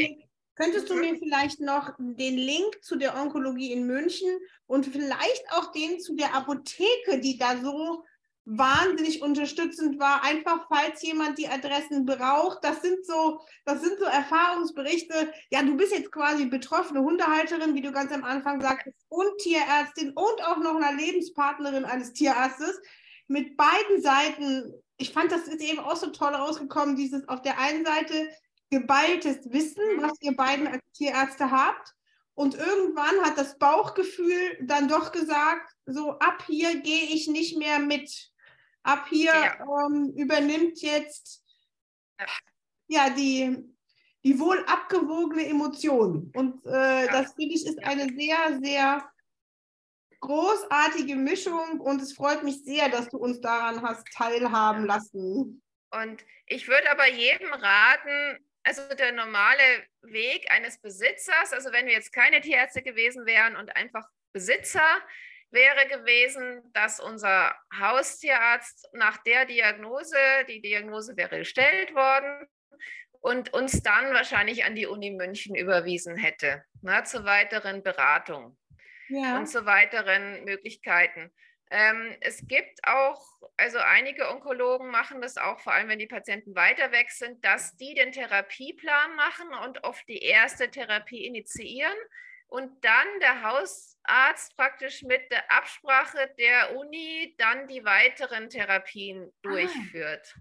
Könntest 0.55 0.91
du 0.91 0.97
mir 0.97 1.17
vielleicht 1.17 1.61
noch 1.61 1.95
den 1.99 2.37
Link 2.37 2.83
zu 2.83 2.97
der 2.97 3.15
Onkologie 3.15 3.73
in 3.73 3.87
München 3.87 4.29
und 4.67 4.87
vielleicht 4.87 5.45
auch 5.53 5.71
den 5.71 6.01
zu 6.01 6.17
der 6.17 6.35
Apotheke, 6.35 7.21
die 7.21 7.39
da 7.39 7.57
so 7.59 8.05
wahnsinnig 8.51 9.21
unterstützend 9.21 9.99
war, 9.99 10.25
einfach 10.25 10.67
falls 10.69 11.03
jemand 11.03 11.37
die 11.37 11.49
Adressen 11.49 12.07
braucht. 12.07 12.65
Das 12.65 12.81
sind 12.81 13.05
so, 13.05 13.41
das 13.67 13.83
sind 13.83 13.99
so 13.99 14.07
Erfahrungsberichte. 14.07 15.33
Ja, 15.51 15.63
du 15.63 15.77
bist 15.77 15.93
jetzt 15.93 16.11
quasi 16.11 16.47
betroffene 16.47 17.01
Hundehalterin, 17.01 17.75
wie 17.75 17.83
du 17.83 17.93
ganz 17.93 18.11
am 18.11 18.25
Anfang 18.25 18.63
sagtest, 18.63 18.97
und 19.11 19.39
Tierärztin 19.39 20.11
und 20.11 20.45
auch 20.45 20.57
noch 20.59 20.77
eine 20.77 20.97
Lebenspartnerin 20.97 21.85
eines 21.85 22.15
Tierarztes. 22.15 22.81
Mit 23.27 23.59
beiden 23.59 24.01
Seiten, 24.01 24.73
ich 24.97 25.13
fand, 25.13 25.31
das 25.31 25.47
ist 25.47 25.61
eben 25.61 25.81
auch 25.81 25.97
so 25.97 26.07
toll 26.07 26.35
rausgekommen, 26.35 26.97
dieses 26.97 27.29
auf 27.29 27.43
der 27.43 27.59
einen 27.59 27.85
Seite 27.85 28.31
geballtes 28.71 29.53
Wissen, 29.53 29.83
was 29.99 30.13
ihr 30.21 30.35
beiden 30.35 30.67
als 30.67 30.83
Tierärzte 30.95 31.51
habt. 31.51 31.95
Und 32.35 32.55
irgendwann 32.55 33.21
hat 33.25 33.37
das 33.37 33.59
Bauchgefühl 33.59 34.59
dann 34.63 34.89
doch 34.89 35.13
gesagt, 35.13 35.75
so 35.85 36.13
ab 36.13 36.45
hier 36.47 36.81
gehe 36.81 37.07
ich 37.11 37.27
nicht 37.27 37.59
mehr 37.59 37.79
mit. 37.79 38.28
Ab 38.89 39.07
hier 39.11 39.33
ja. 39.33 39.59
ähm, 39.61 40.15
übernimmt 40.17 40.81
jetzt 40.81 41.45
ja 42.87 43.11
die, 43.11 43.55
die 44.25 44.41
wohl 44.41 44.65
abgewogene 44.65 45.47
Emotion. 45.47 46.33
Und 46.35 46.65
äh, 46.65 47.05
ja. 47.05 47.13
das 47.13 47.35
finde 47.35 47.55
ich 47.55 47.67
ist 47.67 47.85
eine 47.85 48.09
sehr, 48.15 48.59
sehr 48.63 49.11
großartige 50.21 51.17
Mischung 51.17 51.81
und 51.81 52.01
es 52.01 52.15
freut 52.15 52.43
mich 52.45 52.65
sehr, 52.65 52.89
dass 52.89 53.11
du 53.11 53.19
uns 53.19 53.43
daran 53.43 53.83
hast 53.83 54.07
teilhaben 54.17 54.87
lassen. 54.87 55.63
Und 55.91 56.25
ich 56.47 56.67
würde 56.67 56.91
aber 56.91 57.09
jedem 57.09 57.53
raten, 57.53 58.43
also 58.63 58.83
der 58.95 59.13
normale 59.13 59.87
Weg 60.01 60.51
eines 60.51 60.79
Besitzers, 60.79 61.53
also 61.53 61.73
wenn 61.73 61.85
wir 61.85 61.93
jetzt 61.93 62.15
keine 62.15 62.41
Tierärzte 62.41 62.81
gewesen 62.81 63.27
wären 63.27 63.55
und 63.55 63.77
einfach 63.77 64.09
Besitzer, 64.33 65.03
wäre 65.51 65.87
gewesen, 65.89 66.63
dass 66.73 67.01
unser 67.01 67.55
Haustierarzt 67.79 68.89
nach 68.93 69.19
der 69.19 69.47
Diagnose, 69.47 70.17
die 70.49 70.61
Diagnose 70.61 71.17
wäre 71.17 71.39
gestellt 71.39 71.95
worden, 71.95 72.49
und 73.21 73.53
uns 73.53 73.83
dann 73.83 74.13
wahrscheinlich 74.15 74.65
an 74.65 74.75
die 74.75 74.87
Uni 74.87 75.11
München 75.11 75.57
überwiesen 75.57 76.17
hätte, 76.17 76.65
na, 76.83 77.05
zur 77.05 77.25
weiteren 77.25 77.83
Beratung 77.83 78.57
ja. 79.09 79.37
und 79.37 79.47
zu 79.47 79.67
weiteren 79.67 80.45
Möglichkeiten. 80.45 81.33
Ähm, 81.71 82.17
es 82.21 82.47
gibt 82.47 82.79
auch, 82.85 83.21
also 83.57 83.79
einige 83.79 84.31
Onkologen 84.31 84.91
machen 84.91 85.21
das 85.21 85.37
auch, 85.37 85.61
vor 85.61 85.75
allem 85.75 85.89
wenn 85.89 85.99
die 85.99 86.07
Patienten 86.07 86.55
weiter 86.55 86.93
weg 86.93 87.11
sind, 87.11 87.45
dass 87.45 87.77
die 87.77 87.95
den 87.95 88.13
Therapieplan 88.13 89.17
machen 89.17 89.49
und 89.65 89.85
oft 89.85 90.07
die 90.09 90.23
erste 90.23 90.71
Therapie 90.71 91.27
initiieren 91.27 91.97
und 92.47 92.83
dann 92.83 93.07
der 93.21 93.43
Hausarzt 94.09 94.57
praktisch 94.57 95.03
mit 95.03 95.31
der 95.31 95.51
Absprache 95.51 96.33
der 96.39 96.77
Uni 96.77 97.35
dann 97.39 97.67
die 97.67 97.85
weiteren 97.85 98.49
Therapien 98.49 99.27
ah. 99.29 99.39
durchführt. 99.43 100.35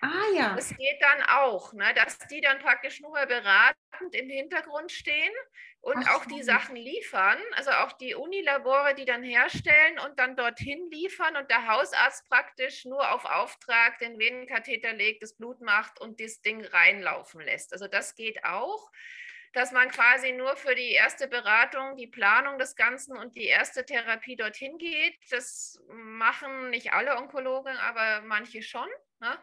Ah 0.00 0.36
ja. 0.36 0.54
Das 0.54 0.68
geht 0.76 1.00
dann 1.00 1.22
auch, 1.22 1.72
ne, 1.72 1.94
dass 1.94 2.18
die 2.18 2.42
dann 2.42 2.58
praktisch 2.58 3.00
nur 3.00 3.24
beratend 3.26 4.12
im 4.12 4.28
Hintergrund 4.28 4.92
stehen 4.92 5.32
und 5.80 6.04
Ach, 6.06 6.16
auch 6.16 6.26
die 6.26 6.42
Sachen 6.42 6.76
liefern, 6.76 7.38
also 7.52 7.70
auch 7.70 7.92
die 7.92 8.14
Unilabore, 8.14 8.94
die 8.94 9.06
dann 9.06 9.22
herstellen 9.22 9.98
und 10.00 10.18
dann 10.18 10.36
dorthin 10.36 10.90
liefern 10.90 11.36
und 11.36 11.50
der 11.50 11.68
Hausarzt 11.68 12.28
praktisch 12.28 12.84
nur 12.84 13.12
auf 13.12 13.24
Auftrag 13.24 13.98
den 13.98 14.18
Venenkatheter 14.18 14.92
legt, 14.92 15.22
das 15.22 15.36
Blut 15.36 15.62
macht 15.62 15.98
und 16.00 16.20
das 16.20 16.42
Ding 16.42 16.66
reinlaufen 16.66 17.40
lässt. 17.40 17.72
Also 17.72 17.88
das 17.88 18.14
geht 18.14 18.44
auch 18.44 18.90
dass 19.54 19.70
man 19.70 19.88
quasi 19.88 20.32
nur 20.32 20.56
für 20.56 20.74
die 20.74 20.90
erste 20.90 21.28
Beratung, 21.28 21.96
die 21.96 22.08
Planung 22.08 22.58
des 22.58 22.74
Ganzen 22.74 23.16
und 23.16 23.36
die 23.36 23.46
erste 23.46 23.86
Therapie 23.86 24.36
dorthin 24.36 24.78
geht. 24.78 25.16
Das 25.30 25.80
machen 25.88 26.70
nicht 26.70 26.92
alle 26.92 27.16
Onkologen, 27.16 27.76
aber 27.76 28.22
manche 28.22 28.62
schon. 28.62 28.88
Ne? 29.20 29.38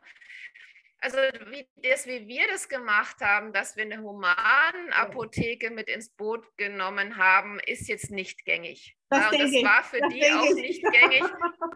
Also 1.04 1.18
wie, 1.49 1.68
das, 1.78 2.06
wie 2.06 2.28
wir 2.28 2.47
das 2.47 2.70
gemacht 2.70 3.22
haben, 3.22 3.54
dass 3.54 3.76
wir 3.76 3.86
eine 3.86 4.04
Human-Apotheke 4.04 5.72
mit 5.72 5.89
ins 5.89 6.12
Boot 6.12 6.45
genommen 6.58 7.18
haben, 7.18 7.60
ist 7.60 7.88
jetzt 7.88 8.12
nicht 8.12 8.45
gängig. 8.45 8.95
Das, 9.10 9.32
ja, 9.32 9.38
das 9.39 9.52
war 9.64 9.84
für 9.84 9.99
das 9.99 10.14
die 10.14 10.32
auch 10.32 10.45
ich. 10.45 10.54
nicht 10.54 10.84
gängig. 10.84 11.24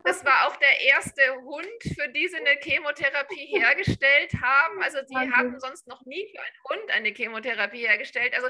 Das 0.04 0.24
war 0.24 0.48
auch 0.48 0.56
der 0.58 0.80
erste 0.82 1.22
Hund, 1.42 1.84
für 1.96 2.08
die 2.10 2.28
sie 2.28 2.38
eine 2.38 2.60
Chemotherapie 2.62 3.48
hergestellt 3.60 4.32
haben. 4.42 4.84
Also 4.84 5.00
die 5.10 5.16
Wahnsinn. 5.16 5.36
hatten 5.36 5.60
sonst 5.60 5.88
noch 5.88 6.06
nie 6.06 6.28
für 6.32 6.42
einen 6.42 6.64
Hund 6.70 6.92
eine 6.92 7.10
Chemotherapie 7.10 7.88
hergestellt. 7.88 8.36
Also 8.36 8.50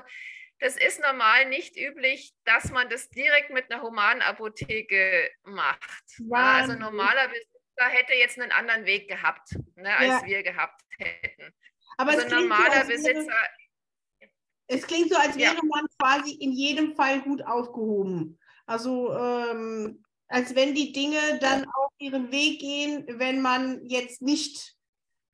das 0.59 0.75
ist 0.75 1.01
normal 1.01 1.47
nicht 1.47 1.77
üblich, 1.77 2.33
dass 2.43 2.71
man 2.71 2.89
das 2.89 3.09
direkt 3.09 3.49
mit 3.49 3.71
einer 3.71 3.81
Human-Apotheke 3.81 5.31
macht. 5.43 6.03
Ja, 6.17 6.53
also 6.57 6.73
normalerweise 6.73 7.54
hätte 7.77 8.13
jetzt 8.13 8.39
einen 8.39 8.51
anderen 8.51 8.85
Weg 8.85 9.07
gehabt, 9.07 9.57
ne, 9.75 9.95
als 9.97 10.21
ja. 10.21 10.25
wir 10.25 10.43
gehabt 10.43 10.81
hätten. 10.97 11.53
Aber 11.97 12.11
also 12.11 12.25
es 12.25 12.31
normaler 12.31 12.81
so, 12.83 12.87
Besitzer. 12.91 13.27
Wäre, 13.27 14.29
es 14.67 14.87
klingt 14.87 15.09
so, 15.09 15.17
als 15.17 15.37
wäre 15.37 15.55
ja. 15.55 15.61
man 15.63 15.85
quasi 15.99 16.33
in 16.35 16.51
jedem 16.51 16.95
Fall 16.95 17.21
gut 17.21 17.45
aufgehoben. 17.45 18.39
Also 18.65 19.13
ähm, 19.15 20.03
als 20.27 20.55
wenn 20.55 20.73
die 20.73 20.91
Dinge 20.91 21.39
dann 21.39 21.65
auf 21.65 21.91
ihren 21.99 22.31
Weg 22.31 22.59
gehen, 22.59 23.05
wenn 23.07 23.41
man 23.41 23.85
jetzt 23.85 24.21
nicht 24.21 24.74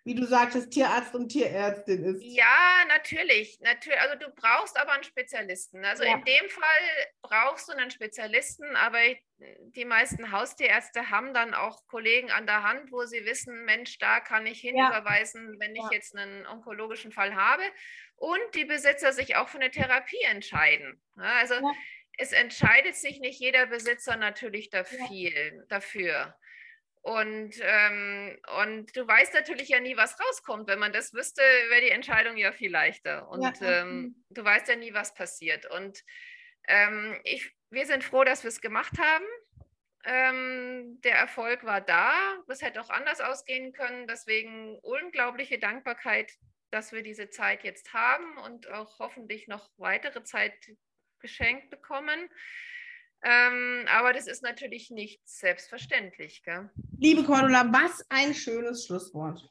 wie 0.04 0.16
du 0.16 0.26
sagtest, 0.26 0.72
Tierarzt 0.72 1.14
und 1.14 1.30
Tierärztin 1.30 2.04
ist. 2.04 2.24
Ja, 2.24 2.86
natürlich. 2.88 3.60
natürlich. 3.62 4.00
Also 4.00 4.16
du 4.16 4.32
brauchst 4.34 4.78
aber 4.80 4.94
einen 4.94 5.04
Spezialisten. 5.04 5.86
Also 5.86 6.04
ja. 6.04 6.16
in 6.16 6.24
dem 6.26 6.50
Fall 6.50 7.06
brauchst 7.22 7.70
du 7.70 7.74
einen 7.74 7.92
Spezialisten, 7.92 8.76
aber 8.76 9.00
die 9.76 9.86
meisten 9.86 10.32
Haustierärzte 10.32 11.10
haben 11.10 11.34
dann 11.34 11.54
auch 11.54 11.86
Kollegen 11.88 12.32
an 12.32 12.48
der 12.48 12.64
Hand, 12.64 12.92
wo 12.92 13.06
sie 13.06 13.26
wissen, 13.26 13.66
Mensch, 13.66 14.00
da 14.00 14.20
kann 14.20 14.48
ich 14.48 14.62
hinüberweisen, 14.62 15.54
ja. 15.54 15.60
wenn 15.60 15.76
ich 15.76 15.84
ja. 15.84 15.90
jetzt 15.92 16.16
einen 16.16 16.48
onkologischen 16.48 17.12
Fall 17.12 17.36
habe. 17.36 17.64
Und 18.16 18.42
die 18.56 18.66
Besitzer 18.66 19.14
sich 19.14 19.36
auch 19.36 19.50
für 19.50 19.60
eine 19.60 19.72
Therapie 19.72 20.22
entscheiden. 20.30 21.02
Also 21.16 21.56
es 22.18 22.32
entscheidet 22.32 22.96
sich 22.96 23.20
nicht 23.20 23.40
jeder 23.40 23.68
Besitzer 23.68 24.16
natürlich 24.16 24.70
dafür. 24.70 25.66
dafür. 25.68 26.36
Und, 27.02 27.56
ähm, 27.62 28.38
und 28.62 28.96
du 28.96 29.08
weißt 29.08 29.34
natürlich 29.34 29.70
ja 29.70 29.80
nie, 29.80 29.98
was 29.98 30.20
rauskommt. 30.20 30.68
Wenn 30.68 30.80
man 30.80 30.94
das 30.94 31.14
wüsste, 31.14 31.42
wäre 31.70 31.82
die 31.82 31.90
Entscheidung 31.90 32.38
ja 32.38 32.52
viel 32.52 32.72
leichter. 32.72 33.28
Und 33.28 33.60
ja. 33.60 33.82
ähm, 33.82 34.24
du 34.30 34.44
weißt 34.44 34.68
ja 34.68 34.76
nie, 34.76 34.94
was 34.94 35.16
passiert. 35.16 35.66
Und 35.66 36.04
ähm, 36.68 37.20
ich, 37.24 37.52
wir 37.72 37.88
sind 37.88 38.04
froh, 38.04 38.24
dass 38.24 38.44
wir 38.44 38.50
es 38.50 38.62
gemacht 38.62 39.00
haben. 39.00 39.26
Ähm, 40.04 41.02
der 41.04 41.16
Erfolg 41.16 41.64
war 41.64 41.82
da. 41.82 42.14
Das 42.48 42.62
hätte 42.62 42.80
auch 42.80 42.90
anders 42.90 43.20
ausgehen 43.20 43.74
können. 43.74 44.06
Deswegen 44.08 44.78
unglaubliche 44.80 45.58
Dankbarkeit, 45.58 46.32
dass 46.70 46.92
wir 46.92 47.02
diese 47.02 47.30
Zeit 47.30 47.64
jetzt 47.64 47.94
haben 47.94 48.38
und 48.38 48.70
auch 48.70 49.00
hoffentlich 49.00 49.48
noch 49.48 49.72
weitere 49.78 50.24
Zeit 50.24 50.54
geschenkt 51.20 51.72
bekommen. 51.72 52.30
Ähm, 53.24 53.86
aber 53.88 54.14
das 54.14 54.28
ist 54.28 54.42
natürlich 54.42 54.90
nicht 54.90 55.22
selbstverständlich. 55.28 56.44
Gell? 56.44 56.70
Liebe 56.98 57.24
Cordula, 57.24 57.72
was 57.72 58.04
ein 58.10 58.34
schönes 58.34 58.86
Schlusswort. 58.86 59.48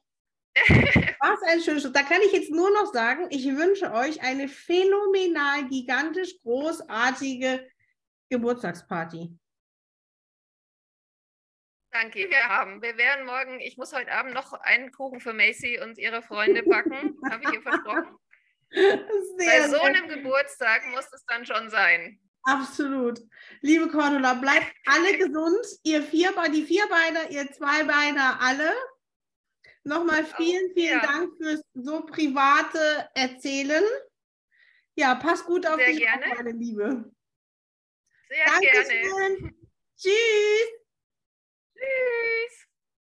was 0.57 1.43
ein 1.43 1.61
schönes 1.61 1.83
Schlusswort. 1.83 1.97
Da 1.97 2.03
kann 2.03 2.21
ich 2.23 2.33
jetzt 2.33 2.51
nur 2.51 2.71
noch 2.71 2.93
sagen, 2.93 3.29
ich 3.31 3.47
wünsche 3.47 3.93
euch 3.93 4.23
eine 4.23 4.49
phänomenal, 4.49 5.69
gigantisch 5.69 6.41
großartige 6.43 7.71
Geburtstagsparty. 8.29 9.37
Danke, 11.93 12.31
wir 12.31 12.49
haben. 12.49 12.83
Wir 12.83 12.97
werden 12.97 13.27
morgen, 13.27 13.61
ich 13.61 13.77
muss 13.77 13.93
heute 13.93 14.13
Abend 14.13 14.33
noch 14.33 14.53
einen 14.53 14.93
Kuchen 14.93 15.21
für 15.21 15.33
Macy 15.33 15.81
und 15.81 15.99
ihre 15.99 16.23
Freunde 16.23 16.63
backen, 16.63 17.19
habe 17.29 17.43
ich 17.45 17.53
ihr 17.53 17.63
versprochen. 17.63 18.17
Sehr 18.71 19.63
Bei 19.63 19.69
so 19.69 19.81
einem 19.81 20.09
Geburtstag 20.09 20.87
muss 20.87 21.13
es 21.13 21.25
dann 21.27 21.45
schon 21.45 21.69
sein. 21.69 22.21
Absolut. 22.43 23.21
Liebe 23.61 23.89
Cordula, 23.89 24.35
bleibt 24.35 24.73
alle 24.87 25.19
gesund. 25.19 25.67
Ihr 25.83 26.03
Vierbeiner, 26.03 26.53
die 26.53 26.65
Vierbeiner, 26.65 27.31
ihr 27.31 27.51
Zweibeiner, 27.53 28.41
alle. 28.41 28.73
Nochmal 29.83 30.25
vielen, 30.25 30.73
vielen 30.75 31.01
ja. 31.01 31.07
Dank 31.07 31.37
fürs 31.37 31.63
so 31.75 32.05
private 32.05 33.09
Erzählen. 33.15 33.85
Ja, 34.95 35.15
pass 35.15 35.45
gut 35.45 35.67
auf 35.67 35.77
Sehr 35.77 35.87
dich 35.87 35.99
gerne. 35.99 36.27
Meine 36.37 36.53
Liebe. 36.53 37.11
Sehr 38.29 38.45
Dankeschön. 38.45 39.03
gerne. 39.03 39.55
Tschüss. 39.97 40.71
Tschüss. 41.75 42.70